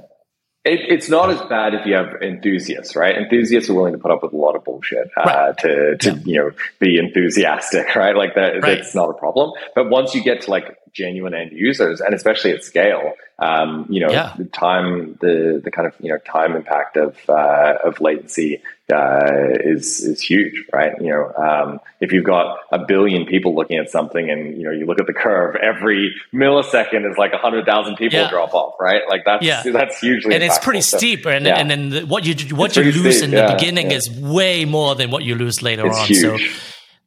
It, 0.66 0.80
it's 0.89 1.09
not 1.09 1.30
as 1.30 1.39
bad 1.43 1.76
if 1.76 1.86
you 1.86 1.93
have 1.93 2.24
enthusiasts, 2.24 2.95
right? 2.95 3.16
Enthusiasts 3.16 3.70
are 3.70 3.76
willing 3.76 3.93
to 3.93 3.99
put 3.99 4.09
up 4.09 4.24
with 4.24 4.34
a 4.34 4.36
lot 4.36 4.55
of 4.55 4.63
bullshit 4.63 5.11
uh, 5.16 5.24
right. 5.24 5.57
to, 5.59 5.97
to 5.97 6.09
yeah. 6.09 6.22
you 6.26 6.36
know 6.39 6.51
be 6.80 6.97
enthusiastic, 6.97 7.95
right? 7.95 8.16
Like 8.16 8.34
that, 8.34 8.63
right. 8.63 8.78
that's 8.78 8.95
not 8.95 9.09
a 9.09 9.13
problem. 9.13 9.51
But 9.76 9.91
once 9.91 10.16
you 10.16 10.24
get 10.24 10.41
to 10.41 10.49
like 10.49 10.76
genuine 10.91 11.36
end 11.36 11.51
users, 11.51 12.01
and 12.01 12.16
especially 12.16 12.51
at 12.51 12.63
scale, 12.63 13.13
um, 13.38 13.86
you 13.91 13.99
know, 13.99 14.11
yeah. 14.11 14.34
the 14.39 14.45
time, 14.45 15.20
the 15.22 15.61
the 15.63 15.70
kind 15.70 15.88
of 15.88 15.93
you 15.99 16.09
know 16.09 16.18
time 16.18 16.55
impact 16.55 16.97
of 16.97 17.16
uh, 17.30 17.76
of 17.84 18.01
latency 18.01 18.63
uh, 18.94 19.58
is 19.62 20.02
is 20.02 20.22
huge, 20.22 20.64
right? 20.72 20.94
You 21.02 21.10
know, 21.10 21.34
um, 21.34 21.80
if 22.00 22.12
you've 22.12 22.24
got 22.24 22.60
a 22.72 22.86
billion 22.86 23.26
people 23.26 23.56
looking 23.56 23.78
at 23.78 23.90
something, 23.90 24.30
and 24.30 24.58
you 24.58 24.64
know, 24.64 24.72
you 24.72 24.86
look 24.86 25.00
at 25.00 25.08
the 25.08 25.14
curve, 25.14 25.56
every 25.56 26.14
millisecond 26.34 27.10
is 27.10 27.18
like 27.18 27.34
a 27.34 27.38
hundred 27.38 27.66
thousand 27.66 27.96
people 27.96 28.20
yeah. 28.20 28.30
drop 28.30 28.54
off, 28.54 28.76
right? 28.80 29.02
Like 29.10 29.26
that's 29.26 29.44
yeah. 29.44 29.64
that's 29.66 30.00
hugely 30.00 30.36
and 30.36 30.44
it's 30.44 30.60
pretty 30.60 30.82
so, 30.82 30.98
steep, 30.98 31.26
and 31.26 31.46
yeah. 31.46 31.58
and 31.58 31.70
then 31.70 32.08
what 32.08 32.26
you 32.26 32.56
what 32.56 32.78
it's 32.78 32.78
you 32.78 33.04
lose 33.04 33.18
steep. 33.18 33.30
in 33.30 33.32
the 33.32 33.54
beginning 33.58 33.92
is 33.92 34.10
way 34.12 34.66
more 34.66 34.94
than 34.94 35.10
what 35.10 35.24
you 35.24 35.36
lose 35.36 35.64
later 35.64 35.88
it's 35.88 35.98
on. 35.98 36.08
Huge. 36.08 36.52
So, 36.52 36.62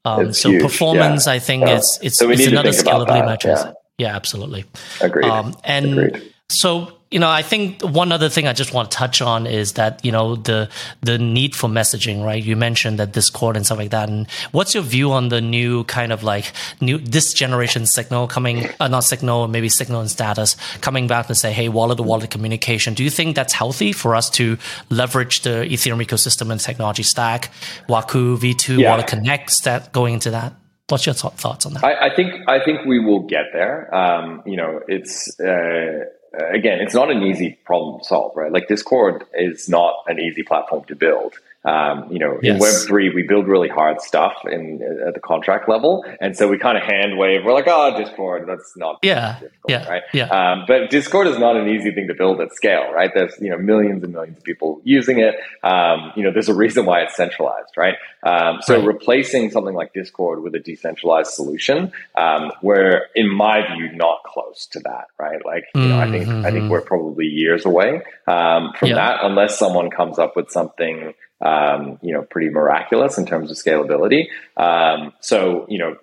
um, 0.05 0.33
so 0.33 0.51
huge. 0.51 0.63
performance, 0.63 1.27
I 1.27 1.39
think, 1.39 1.69
is 1.69 1.99
it's, 2.03 2.19
so 2.19 2.31
it's 2.31 2.47
another 2.47 2.71
scalability 2.71 3.25
metric. 3.25 3.75
Yeah. 3.99 4.17
absolutely. 4.17 4.65
Agreed. 5.01 5.27
Um, 5.27 5.57
and 5.65 5.99
Agreed. 5.99 6.35
So 6.51 6.99
you 7.11 7.19
know, 7.19 7.31
I 7.31 7.41
think 7.41 7.81
one 7.81 8.13
other 8.13 8.29
thing 8.29 8.47
I 8.47 8.53
just 8.53 8.75
want 8.75 8.91
to 8.91 8.97
touch 8.97 9.23
on 9.23 9.47
is 9.47 9.73
that 9.75 10.05
you 10.05 10.13
know 10.13 10.37
the 10.37 10.69
the 11.01 11.17
need 11.19 11.57
for 11.57 11.69
messaging, 11.69 12.23
right? 12.23 12.43
You 12.43 12.55
mentioned 12.55 12.99
that 12.99 13.13
Discord 13.13 13.57
and 13.57 13.65
stuff 13.65 13.79
like 13.79 13.91
that. 13.91 14.11
And 14.11 14.31
what's 14.53 14.75
your 14.75 14.83
view 14.83 15.13
on 15.13 15.31
the 15.31 15.41
new 15.41 15.85
kind 15.85 16.13
of 16.13 16.23
like 16.23 16.53
new 16.83 16.99
this 16.99 17.33
generation 17.33 17.87
signal 17.87 18.29
coming, 18.29 18.69
uh, 18.79 18.89
not 18.89 19.05
signal, 19.05 19.49
maybe 19.49 19.71
signal 19.71 20.01
and 20.01 20.11
status 20.11 20.57
coming 20.83 21.07
back 21.07 21.29
to 21.29 21.35
say, 21.35 21.51
hey, 21.51 21.71
wallet 21.71 21.97
to 21.97 22.03
wallet 22.03 22.31
communication. 22.31 22.93
Do 22.93 23.03
you 23.03 23.11
think 23.11 23.37
that's 23.37 23.55
healthy 23.55 23.93
for 23.93 24.15
us 24.15 24.29
to 24.31 24.59
leverage 24.91 25.41
the 25.43 25.67
Ethereum 25.67 26.05
ecosystem 26.05 26.51
and 26.51 26.61
technology 26.61 27.05
stack, 27.05 27.51
Waku 27.89 28.37
V2 28.37 28.81
yeah. 28.81 28.91
Wallet 28.91 29.07
Connect, 29.07 29.65
that 29.65 29.93
going 29.93 30.15
into 30.15 30.31
that? 30.33 30.53
What's 30.89 31.07
your 31.07 31.15
th- 31.15 31.35
thoughts 31.35 31.65
on 31.65 31.75
that? 31.75 31.85
I, 31.85 32.09
I, 32.09 32.17
think 32.17 32.35
I 32.49 32.63
think 32.65 32.85
we 32.87 32.99
will 32.99 33.27
get 33.27 33.47
there. 33.55 33.95
Um, 33.95 34.43
you 34.45 34.57
know, 34.59 34.81
it's. 34.89 35.39
Uh, 35.41 36.05
again, 36.33 36.81
it's 36.81 36.95
not 36.95 37.11
an 37.11 37.23
easy 37.23 37.59
problem 37.65 38.01
to 38.01 38.05
solve, 38.05 38.37
right? 38.37 38.53
Like 38.53 38.69
Discord 38.69 39.25
is 39.35 39.69
not 39.69 39.95
an 40.07 40.19
easy 40.19 40.43
platform 40.43 40.85
to 40.85 40.97
build. 40.97 41.35
Um, 41.69 42.11
you 42.11 42.19
know, 42.19 42.39
yes. 42.43 42.55
in 42.55 42.61
Web 42.61 42.75
three, 42.87 43.11
we 43.11 43.25
build 43.25 43.47
really 43.47 43.69
hard 43.69 44.01
stuff 44.01 44.35
in 44.51 44.81
at 45.07 45.13
the 45.15 45.21
contract 45.21 45.69
level, 45.69 46.05
and 46.21 46.37
so 46.37 46.49
we 46.49 46.57
kind 46.57 46.79
of 46.79 46.85
hand 46.85 47.19
wave. 47.19 47.45
We're 47.45 47.53
like, 47.53 47.67
"Oh, 47.67 47.99
Discord, 47.99 48.49
that's 48.49 48.75
not 48.77 48.99
yeah, 49.03 49.41
yeah, 49.69 49.87
right." 49.87 50.03
Yeah. 50.15 50.29
Um, 50.29 50.65
but 50.67 50.89
Discord 50.89 51.27
is 51.27 51.39
not 51.39 51.57
an 51.57 51.69
easy 51.69 51.91
thing 51.91 52.09
to 52.09 52.15
build 52.15 52.41
at 52.41 52.55
scale, 52.55 52.91
right? 52.93 53.11
There's 53.13 53.35
you 53.41 53.51
know 53.51 53.59
millions 53.59 54.03
and 54.03 54.15
millions 54.15 54.39
of 54.39 54.45
people 54.45 54.81
using 54.85 55.19
it. 55.19 55.35
Um, 55.63 56.13
you 56.17 56.23
know, 56.23 56.33
there's 56.33 56.49
a 56.49 56.55
reason 56.55 56.87
why 56.87 57.03
it's 57.03 57.17
centralized, 57.17 57.77
right? 57.77 57.97
Um, 58.23 58.61
so 58.63 58.77
right. 58.77 58.87
replacing 58.87 59.51
something 59.51 59.75
like 59.75 59.93
Discord 59.93 60.43
with 60.43 60.55
a 60.55 60.61
decentralized 60.61 61.33
solution, 61.33 61.93
um, 62.17 62.51
we're 62.63 63.03
in 63.15 63.29
my 63.29 63.75
view 63.75 63.93
not 63.93 64.23
close 64.25 64.67
to 64.73 64.81
that, 64.81 65.09
right? 65.19 65.45
Like, 65.45 65.65
you 65.75 65.83
mm-hmm. 65.83 65.91
know, 65.91 66.01
I 66.01 66.11
think 66.11 66.29
I 66.29 66.51
think 66.51 66.63
mm-hmm. 66.63 66.69
we're 66.71 66.81
probably 66.81 67.27
years 67.27 67.67
away 67.67 68.03
um, 68.27 68.73
from 68.79 68.89
yeah. 68.89 68.95
that, 68.95 69.19
unless 69.23 69.59
someone 69.59 69.91
comes 69.91 70.19
up 70.19 70.35
with 70.35 70.51
something 70.51 71.15
um, 71.41 71.99
you 72.03 72.13
know, 72.13 72.23
pretty 72.23 72.51
miraculous 72.51 73.19
in 73.19 73.27
terms 73.27 73.51
of 73.51 73.57
scalability. 73.57 74.27
Um, 74.57 75.13
so, 75.21 75.67
you 75.69 75.79
know, 75.79 75.97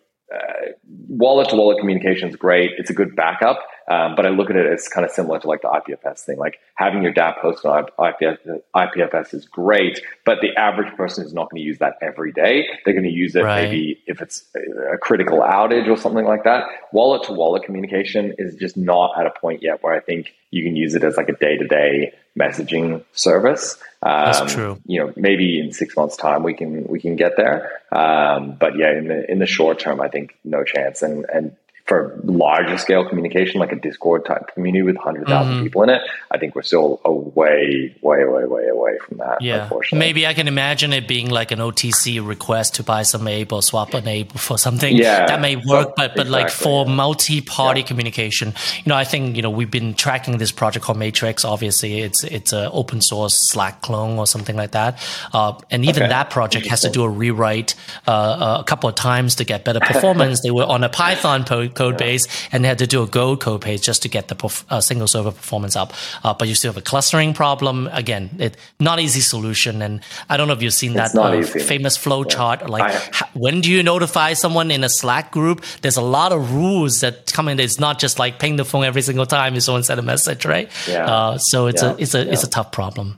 wallet 1.07 1.49
to 1.49 1.55
wallet 1.55 1.79
communication 1.79 2.29
is 2.29 2.35
great. 2.35 2.71
It's 2.77 2.89
a 2.89 2.93
good 2.93 3.15
backup. 3.15 3.59
Um, 3.87 4.15
but 4.15 4.25
I 4.25 4.29
look 4.29 4.49
at 4.49 4.55
it 4.55 4.65
as 4.65 4.87
kind 4.87 5.05
of 5.05 5.11
similar 5.11 5.39
to 5.39 5.47
like 5.47 5.61
the 5.61 5.67
IPFS 5.67 6.21
thing. 6.21 6.37
Like 6.37 6.59
having 6.75 7.03
your 7.03 7.13
dApp 7.13 7.37
host 7.37 7.65
on 7.65 7.85
IPFS, 7.99 8.61
IPFS 8.75 9.33
is 9.33 9.45
great, 9.45 10.01
but 10.25 10.39
the 10.41 10.55
average 10.59 10.91
person 10.95 11.23
is 11.23 11.33
not 11.33 11.51
going 11.51 11.61
to 11.61 11.65
use 11.65 11.77
that 11.79 11.93
every 12.01 12.31
day. 12.31 12.67
They're 12.83 12.95
going 12.95 13.05
to 13.05 13.11
use 13.11 13.35
it 13.35 13.43
right. 13.43 13.63
maybe 13.63 14.01
if 14.07 14.21
it's 14.21 14.43
a 14.91 14.97
critical 14.97 15.39
outage 15.39 15.87
or 15.87 15.97
something 15.97 16.25
like 16.25 16.43
that. 16.45 16.63
Wallet 16.91 17.23
to 17.27 17.33
wallet 17.33 17.63
communication 17.63 18.33
is 18.39 18.55
just 18.55 18.75
not 18.75 19.11
at 19.19 19.27
a 19.27 19.31
point 19.39 19.61
yet 19.61 19.83
where 19.83 19.93
I 19.93 19.99
think 19.99 20.33
you 20.49 20.63
can 20.63 20.75
use 20.75 20.95
it 20.95 21.03
as 21.03 21.17
like 21.17 21.29
a 21.29 21.35
day 21.35 21.57
to 21.57 21.67
day 21.67 22.13
messaging 22.37 23.03
service. 23.13 23.77
Um, 24.01 24.25
That's 24.25 24.53
true. 24.53 24.79
You 24.85 24.99
know, 24.99 25.13
maybe 25.15 25.59
in 25.59 25.71
six 25.71 25.95
months' 25.95 26.17
time 26.17 26.43
we 26.43 26.53
can 26.53 26.85
we 26.87 26.99
can 26.99 27.15
get 27.15 27.37
there. 27.37 27.81
Um, 27.91 28.55
but 28.59 28.77
yeah, 28.77 28.97
in 28.97 29.07
the 29.07 29.31
in 29.31 29.39
the 29.39 29.45
short 29.45 29.79
term, 29.79 30.01
I 30.01 30.09
think 30.09 30.37
no 30.43 30.63
chance. 30.63 31.01
And 31.01 31.25
and 31.33 31.55
for 31.85 32.19
larger 32.23 32.79
scale 32.79 33.07
communication, 33.07 33.59
like 33.59 33.71
a 33.71 33.75
Discord 33.75 34.25
type 34.25 34.47
community 34.55 34.81
with 34.81 34.95
100,000 34.95 35.53
mm-hmm. 35.53 35.63
people 35.63 35.83
in 35.83 35.89
it, 35.89 36.01
I 36.31 36.39
think 36.39 36.55
we're 36.55 36.63
still 36.63 36.99
a 37.05 37.11
way, 37.11 37.95
way, 38.01 38.25
way, 38.25 38.45
way 38.45 38.67
away 38.67 38.97
from 39.07 39.19
that. 39.19 39.39
Yeah. 39.39 39.69
Maybe 39.93 40.25
I 40.25 40.33
can 40.33 40.47
imagine 40.47 40.93
it 40.93 41.07
being 41.07 41.29
like 41.29 41.51
an 41.51 41.59
OTC 41.59 42.25
request 42.27 42.75
to 42.75 42.83
buy 42.83 43.03
some 43.03 43.27
ape 43.27 43.53
or 43.53 43.61
swap 43.61 43.93
an 43.93 44.07
ape 44.07 44.31
for 44.31 44.57
something. 44.57 44.95
Yeah. 44.95 45.27
That 45.27 45.41
may 45.41 45.57
work, 45.57 45.95
but, 45.95 46.15
but 46.15 46.25
exactly, 46.25 46.31
like 46.31 46.49
for 46.49 46.87
yeah. 46.87 46.95
multi 46.95 47.41
party 47.41 47.81
yeah. 47.81 47.85
communication, 47.85 48.55
you 48.77 48.89
know, 48.89 48.95
I 48.95 49.03
think, 49.03 49.35
you 49.35 49.43
know, 49.43 49.51
we've 49.51 49.69
been 49.69 49.93
tracking 49.93 50.39
this 50.39 50.51
project 50.51 50.85
called 50.85 50.97
Matrix. 50.97 51.45
Obviously, 51.45 51.99
it's, 51.99 52.23
it's 52.23 52.51
an 52.51 52.67
open 52.73 52.99
source 52.99 53.37
Slack 53.51 53.81
clone 53.81 54.17
or 54.17 54.25
something 54.25 54.55
like 54.55 54.71
that. 54.71 54.99
Uh, 55.31 55.59
and 55.69 55.85
even 55.85 56.03
okay. 56.03 56.09
that 56.09 56.31
project 56.31 56.65
has 56.65 56.81
to 56.81 56.89
do 56.89 57.03
a 57.03 57.09
rewrite 57.09 57.75
uh, 58.07 58.57
a 58.61 58.63
couple 58.63 58.89
of 58.89 58.95
times 58.95 59.35
to 59.35 59.43
get 59.43 59.63
better 59.63 59.79
performance. 59.79 60.41
they 60.43 60.49
were 60.49 60.65
on 60.65 60.83
a 60.83 60.89
Python 60.89 61.43
po- 61.43 61.69
code 61.75 61.99
yeah. 61.99 62.07
base 62.07 62.27
and 62.51 62.63
they 62.63 62.67
had 62.67 62.79
to 62.79 62.87
do 62.87 63.03
a 63.03 63.07
Go 63.07 63.37
code 63.37 63.61
base 63.61 63.81
just 63.81 64.01
to 64.03 64.09
get 64.09 64.27
the 64.27 64.35
perf- 64.35 64.65
uh, 64.69 64.81
single 64.81 65.07
server 65.07 65.31
performance 65.31 65.75
up. 65.75 65.93
Uh, 66.23 66.33
but 66.33 66.47
you 66.47 66.55
still 66.55 66.71
have 66.73 66.77
a 66.77 66.81
clustering 66.81 67.33
problem. 67.33 67.87
Again, 67.91 68.29
it 68.39 68.57
not 68.79 68.99
easy 68.99 69.21
solution. 69.21 69.81
And 69.81 70.01
I 70.29 70.37
don't 70.37 70.47
know 70.47 70.53
if 70.53 70.61
you've 70.61 70.73
seen 70.73 70.97
it's 70.97 71.13
that 71.13 71.19
uh, 71.19 71.43
famous 71.43 71.97
flow 71.97 72.23
yeah. 72.23 72.29
chart. 72.29 72.69
Like, 72.69 72.93
ha- 73.13 73.29
when 73.33 73.61
do 73.61 73.71
you 73.71 73.83
notify 73.83 74.33
someone 74.33 74.71
in 74.71 74.83
a 74.83 74.89
Slack 74.89 75.31
group? 75.31 75.63
There's 75.81 75.97
a 75.97 76.01
lot 76.01 76.31
of 76.31 76.53
rules 76.53 77.01
that 77.01 77.31
come 77.31 77.47
in. 77.47 77.59
It's 77.59 77.79
not 77.79 77.99
just 77.99 78.19
like 78.19 78.39
ping 78.39 78.55
the 78.55 78.65
phone 78.65 78.83
every 78.83 79.01
single 79.01 79.25
time 79.25 79.55
if 79.55 79.63
someone 79.63 79.83
sent 79.83 79.99
a 79.99 80.03
message, 80.03 80.45
right? 80.45 80.69
Yeah. 80.87 81.05
Uh, 81.05 81.37
so 81.37 81.67
it's 81.67 81.81
a 81.81 81.95
it's 81.99 82.13
a 82.15 82.31
it's 82.31 82.43
a 82.43 82.49
tough 82.49 82.71
problem. 82.71 83.17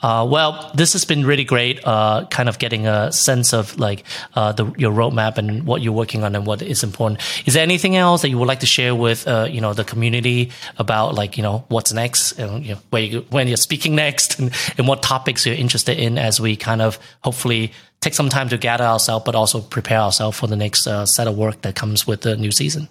Uh, 0.00 0.26
well, 0.30 0.70
this 0.74 0.92
has 0.92 1.04
been 1.04 1.26
really 1.26 1.44
great. 1.44 1.80
Uh, 1.84 2.24
kind 2.26 2.48
of 2.48 2.58
getting 2.58 2.86
a 2.86 3.10
sense 3.10 3.52
of 3.52 3.78
like 3.78 4.04
uh, 4.34 4.52
the, 4.52 4.66
your 4.76 4.92
roadmap 4.92 5.38
and 5.38 5.64
what 5.66 5.82
you're 5.82 5.92
working 5.92 6.22
on 6.22 6.36
and 6.36 6.46
what 6.46 6.62
is 6.62 6.84
important. 6.84 7.20
Is 7.46 7.54
there 7.54 7.62
anything 7.62 7.96
else 7.96 8.22
that 8.22 8.28
you 8.28 8.38
would 8.38 8.48
like 8.48 8.60
to 8.60 8.66
share 8.66 8.94
with 8.94 9.26
uh, 9.26 9.48
you 9.50 9.60
know 9.60 9.74
the 9.74 9.84
community 9.84 10.50
about 10.78 11.14
like 11.14 11.36
you 11.36 11.42
know 11.42 11.64
what's 11.68 11.92
next 11.92 12.38
and 12.38 12.64
you 12.64 12.74
know, 12.74 12.80
where 12.90 13.02
you, 13.02 13.26
when 13.30 13.48
you're 13.48 13.56
speaking 13.56 13.94
next 13.94 14.38
and, 14.38 14.52
and 14.76 14.86
what 14.86 15.02
topics 15.02 15.44
you're 15.44 15.56
interested 15.56 15.98
in 15.98 16.18
as 16.18 16.40
we 16.40 16.56
kind 16.56 16.80
of 16.80 16.98
hopefully 17.22 17.72
take 18.00 18.14
some 18.14 18.28
time 18.28 18.48
to 18.48 18.56
gather 18.56 18.84
ourselves, 18.84 19.24
but 19.24 19.34
also 19.34 19.60
prepare 19.60 19.98
ourselves 19.98 20.38
for 20.38 20.46
the 20.46 20.56
next 20.56 20.86
uh, 20.86 21.04
set 21.04 21.26
of 21.26 21.36
work 21.36 21.60
that 21.62 21.74
comes 21.74 22.06
with 22.06 22.20
the 22.20 22.36
new 22.36 22.52
season. 22.52 22.88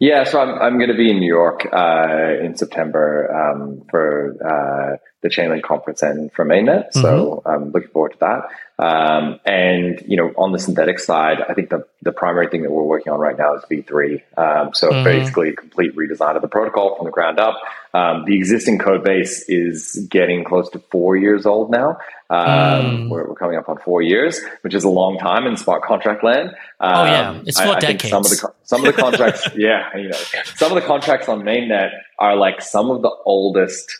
Yeah, 0.00 0.22
so 0.24 0.40
I'm 0.40 0.50
I'm 0.60 0.78
going 0.78 0.90
to 0.90 0.96
be 0.96 1.10
in 1.10 1.18
New 1.18 1.26
York 1.26 1.66
uh, 1.72 2.36
in 2.40 2.56
September 2.56 3.34
um, 3.34 3.82
for 3.90 4.36
uh, 4.44 4.96
the 5.22 5.28
Chainlink 5.28 5.62
conference 5.62 6.02
and 6.02 6.32
for 6.32 6.44
mainnet. 6.44 6.90
Mm-hmm. 6.90 7.00
So 7.00 7.42
I'm 7.44 7.72
looking 7.72 7.90
forward 7.90 8.12
to 8.12 8.18
that. 8.20 8.48
Um, 8.80 9.40
and 9.44 10.00
you 10.06 10.16
know, 10.16 10.28
on 10.38 10.52
the 10.52 10.60
synthetic 10.60 11.00
side, 11.00 11.38
I 11.48 11.54
think 11.54 11.70
the 11.70 11.84
the 12.02 12.12
primary 12.12 12.46
thing 12.46 12.62
that 12.62 12.70
we're 12.70 12.84
working 12.84 13.12
on 13.12 13.18
right 13.18 13.36
now 13.36 13.56
is 13.56 13.64
V3. 13.64 14.22
Um, 14.36 14.72
so 14.72 14.88
mm-hmm. 14.88 15.02
basically, 15.02 15.48
a 15.48 15.54
complete 15.54 15.96
redesign 15.96 16.36
of 16.36 16.42
the 16.42 16.48
protocol 16.48 16.94
from 16.94 17.06
the 17.06 17.10
ground 17.10 17.40
up. 17.40 17.58
Um, 17.92 18.24
the 18.24 18.36
existing 18.36 18.78
code 18.78 19.02
base 19.02 19.46
is 19.48 20.06
getting 20.08 20.44
close 20.44 20.70
to 20.70 20.78
four 20.92 21.16
years 21.16 21.44
old 21.44 21.72
now. 21.72 21.98
Um, 22.30 22.46
mm. 22.46 23.08
we're, 23.08 23.26
we're, 23.26 23.34
coming 23.34 23.56
up 23.56 23.70
on 23.70 23.78
four 23.78 24.02
years, 24.02 24.38
which 24.60 24.74
is 24.74 24.84
a 24.84 24.88
long 24.90 25.16
time 25.18 25.46
in 25.46 25.56
smart 25.56 25.82
contract 25.82 26.22
land. 26.22 26.50
oh 26.78 27.04
yeah, 27.04 27.30
um, 27.30 27.44
it's 27.46 27.58
four 27.58 27.76
I, 27.76 27.80
decades. 27.80 28.04
I 28.04 28.08
some 28.08 28.24
of 28.24 28.30
the 28.30 28.54
some 28.64 28.84
of 28.84 28.94
the 28.94 29.00
contracts, 29.00 29.48
yeah, 29.56 29.96
you 29.96 30.08
know, 30.08 30.18
some 30.56 30.70
of 30.70 30.74
the 30.80 30.86
contracts 30.86 31.28
on 31.28 31.40
mainnet 31.40 31.90
are 32.18 32.36
like 32.36 32.60
some 32.60 32.90
of 32.90 33.00
the 33.00 33.10
oldest 33.24 33.90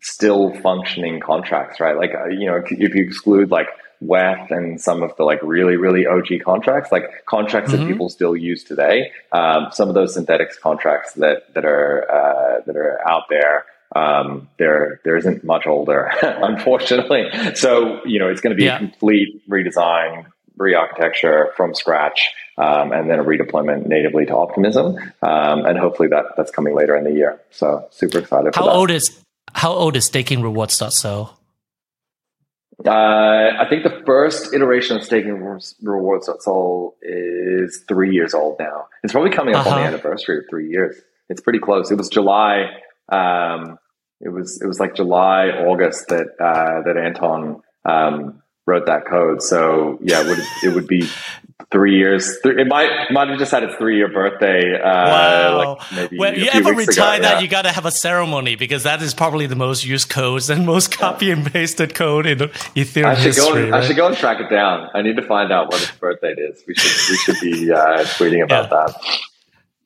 still 0.00 0.54
functioning 0.60 1.20
contracts, 1.20 1.80
right? 1.80 1.96
Like, 1.96 2.14
uh, 2.14 2.26
you 2.28 2.46
know, 2.46 2.62
if 2.70 2.94
you 2.94 3.02
exclude 3.02 3.50
like 3.50 3.68
WETH 4.00 4.50
and 4.50 4.80
some 4.80 5.02
of 5.02 5.16
the 5.16 5.24
like 5.24 5.40
really, 5.42 5.76
really 5.76 6.06
OG 6.06 6.42
contracts, 6.44 6.92
like 6.92 7.04
contracts 7.26 7.72
mm-hmm. 7.72 7.82
that 7.82 7.88
people 7.88 8.08
still 8.08 8.36
use 8.36 8.64
today, 8.64 9.10
um, 9.32 9.68
some 9.72 9.88
of 9.88 9.94
those 9.94 10.16
Synthetix 10.16 10.58
contracts 10.60 11.14
that, 11.14 11.52
that 11.54 11.64
are, 11.64 12.10
uh, 12.10 12.60
that 12.66 12.76
are 12.76 13.00
out 13.08 13.24
there, 13.28 13.66
um, 13.94 14.48
there, 14.58 15.00
there 15.04 15.16
isn't 15.16 15.44
much 15.44 15.66
older, 15.66 16.10
unfortunately. 16.22 17.28
So, 17.54 18.04
you 18.04 18.18
know, 18.18 18.28
it's 18.28 18.40
going 18.40 18.54
to 18.54 18.56
be 18.56 18.64
yeah. 18.64 18.76
a 18.76 18.78
complete 18.78 19.42
redesign, 19.48 20.26
re-architecture 20.56 21.52
from 21.56 21.74
scratch. 21.74 22.28
Um, 22.58 22.90
and 22.90 23.08
then 23.08 23.20
a 23.20 23.22
redeployment 23.22 23.86
natively 23.86 24.26
to 24.26 24.34
Optimism, 24.34 24.96
um, 25.22 25.64
and 25.64 25.78
hopefully 25.78 26.08
that 26.08 26.24
that's 26.36 26.50
coming 26.50 26.74
later 26.74 26.96
in 26.96 27.04
the 27.04 27.12
year. 27.12 27.40
So 27.50 27.86
super 27.92 28.18
excited. 28.18 28.52
How 28.56 28.68
old 28.68 28.90
is 28.90 29.22
how 29.54 29.72
old 29.72 29.94
is 29.94 30.10
StakingRewards.sol? 30.10 31.38
Uh, 32.86 32.90
I 32.90 33.66
think 33.68 33.82
the 33.82 34.02
first 34.06 34.54
iteration 34.54 34.96
of 34.96 35.04
staking 35.04 35.32
Rewards. 35.32 35.74
Rewards.sol 35.82 36.96
is 37.02 37.84
three 37.88 38.14
years 38.14 38.34
old 38.34 38.58
now. 38.60 38.86
It's 39.02 39.12
probably 39.12 39.30
coming 39.30 39.54
up 39.54 39.66
uh-huh. 39.66 39.70
on 39.70 39.82
the 39.82 39.86
uh-huh. 39.86 39.94
anniversary 39.94 40.38
of 40.38 40.44
three 40.48 40.68
years. 40.68 40.96
It's 41.28 41.40
pretty 41.40 41.58
close. 41.58 41.90
It 41.90 41.98
was 41.98 42.08
July. 42.08 42.70
Um, 43.08 43.78
it 44.20 44.30
was 44.30 44.60
it 44.60 44.66
was 44.66 44.80
like 44.80 44.94
July 44.94 45.48
August 45.48 46.08
that 46.08 46.28
uh, 46.40 46.82
that 46.82 46.96
Anton 46.96 47.62
um, 47.84 48.42
wrote 48.66 48.86
that 48.86 49.06
code. 49.06 49.42
So 49.42 49.98
yeah, 50.02 50.22
it 50.22 50.26
would 50.26 50.38
it 50.64 50.74
would 50.74 50.86
be 50.86 51.08
three 51.70 51.96
years. 51.96 52.36
It 52.44 52.66
might 52.66 52.90
might 53.10 53.28
have 53.28 53.38
just 53.38 53.50
had 53.50 53.62
its 53.62 53.74
three 53.76 53.96
year 53.96 54.08
birthday. 54.08 54.74
Uh, 54.74 54.88
wow! 54.88 55.76
Like 55.76 55.92
maybe 55.92 56.18
when 56.18 56.34
you 56.34 56.48
ever 56.52 56.72
retire 56.72 57.18
ago, 57.18 57.22
that, 57.22 57.34
yeah. 57.36 57.40
you 57.40 57.48
got 57.48 57.62
to 57.62 57.72
have 57.72 57.86
a 57.86 57.90
ceremony 57.90 58.56
because 58.56 58.84
that 58.84 59.02
is 59.02 59.14
probably 59.14 59.46
the 59.46 59.56
most 59.56 59.84
used 59.84 60.08
codes 60.08 60.50
and 60.50 60.66
most 60.66 60.96
copy 60.96 61.30
and 61.30 61.50
pasted 61.52 61.94
code 61.94 62.26
in 62.26 62.38
Ethereum 62.38 63.04
I 63.04 63.14
should 63.14 63.24
history. 63.24 63.44
Go 63.44 63.56
and, 63.56 63.72
right? 63.72 63.82
I 63.82 63.86
should 63.86 63.96
go 63.96 64.06
and 64.06 64.16
track 64.16 64.40
it 64.40 64.50
down. 64.50 64.88
I 64.94 65.02
need 65.02 65.16
to 65.16 65.26
find 65.26 65.52
out 65.52 65.66
what 65.70 65.82
its 65.82 65.92
birthday 65.92 66.32
is. 66.32 66.62
We 66.66 66.74
should 66.74 67.10
we 67.10 67.16
should 67.18 67.40
be 67.40 67.72
uh, 67.72 68.04
tweeting 68.04 68.42
about 68.42 68.70
yeah. 68.72 68.86
that. 68.86 69.18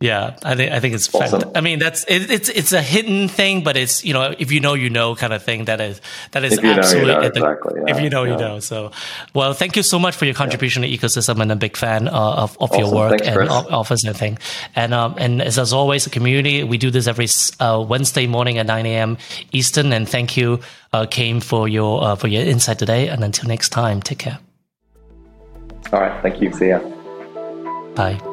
Yeah, 0.03 0.37
I 0.43 0.57
think 0.57 0.73
I 0.73 0.81
think 0.81 0.95
it's. 0.95 1.15
Awesome. 1.15 1.53
I 1.55 1.61
mean, 1.61 1.79
that's 1.79 2.05
it, 2.05 2.31
it's 2.31 2.49
it's 2.49 2.73
a 2.73 2.83
hidden 2.83 3.29
thing, 3.29 3.63
but 3.63 3.77
it's 3.77 4.05
you 4.05 4.13
know 4.13 4.35
if 4.37 4.51
you 4.51 4.59
know 4.59 4.75
you 4.75 4.91
know 4.91 5.15
kind 5.15 5.33
of 5.33 5.43
thing 5.43 5.67
that 5.67 5.81
is 5.81 6.01
that 6.33 6.43
is 6.43 6.59
absolutely 6.59 7.13
know, 7.13 7.21
you 7.21 7.21
know, 7.21 7.27
exactly, 7.29 7.81
yeah, 7.87 7.95
if 7.95 8.03
you 8.03 8.11
know 8.11 8.25
yeah. 8.25 8.33
you 8.33 8.39
know. 8.39 8.59
So, 8.59 8.91
well, 9.33 9.55
thank 9.55 9.77
you 9.77 9.83
so 9.83 9.99
much 9.99 10.17
for 10.17 10.25
your 10.25 10.35
contribution 10.35 10.83
yeah. 10.83 10.97
to 10.97 11.07
ecosystem, 11.07 11.41
and 11.41 11.53
a 11.53 11.57
big 11.57 11.77
fan 11.77 12.09
uh, 12.09 12.11
of 12.11 12.59
of 12.59 12.73
awesome. 12.73 12.81
your 12.81 12.93
work 12.93 13.21
Thanks, 13.21 13.29
and 13.29 13.49
office 13.49 14.05
and 14.05 14.17
thing. 14.17 14.39
And 14.75 14.93
um 14.93 15.15
and 15.19 15.41
as, 15.41 15.59
as 15.59 15.73
always, 15.73 16.07
a 16.07 16.11
community, 16.11 16.65
we 16.65 16.79
do 16.79 16.91
this 16.91 17.07
every 17.07 17.29
uh, 17.61 17.85
Wednesday 17.87 18.27
morning 18.27 18.59
at 18.59 18.67
nine 18.67 18.87
a.m. 18.87 19.19
Eastern. 19.53 19.93
And 19.93 20.09
thank 20.09 20.37
you, 20.37 20.61
uh, 20.93 21.07
for 21.41 21.69
your 21.69 22.03
uh, 22.03 22.17
for 22.17 22.29
your 22.29 22.43
insight 22.43 22.79
today. 22.79 23.09
And 23.09 23.23
until 23.23 23.49
next 23.49 23.69
time, 23.69 24.03
take 24.03 24.19
care. 24.19 24.39
All 25.93 26.01
right, 26.01 26.23
thank 26.23 26.41
you. 26.41 26.53
See 26.53 26.69
ya. 26.69 26.81
Bye. 27.95 28.32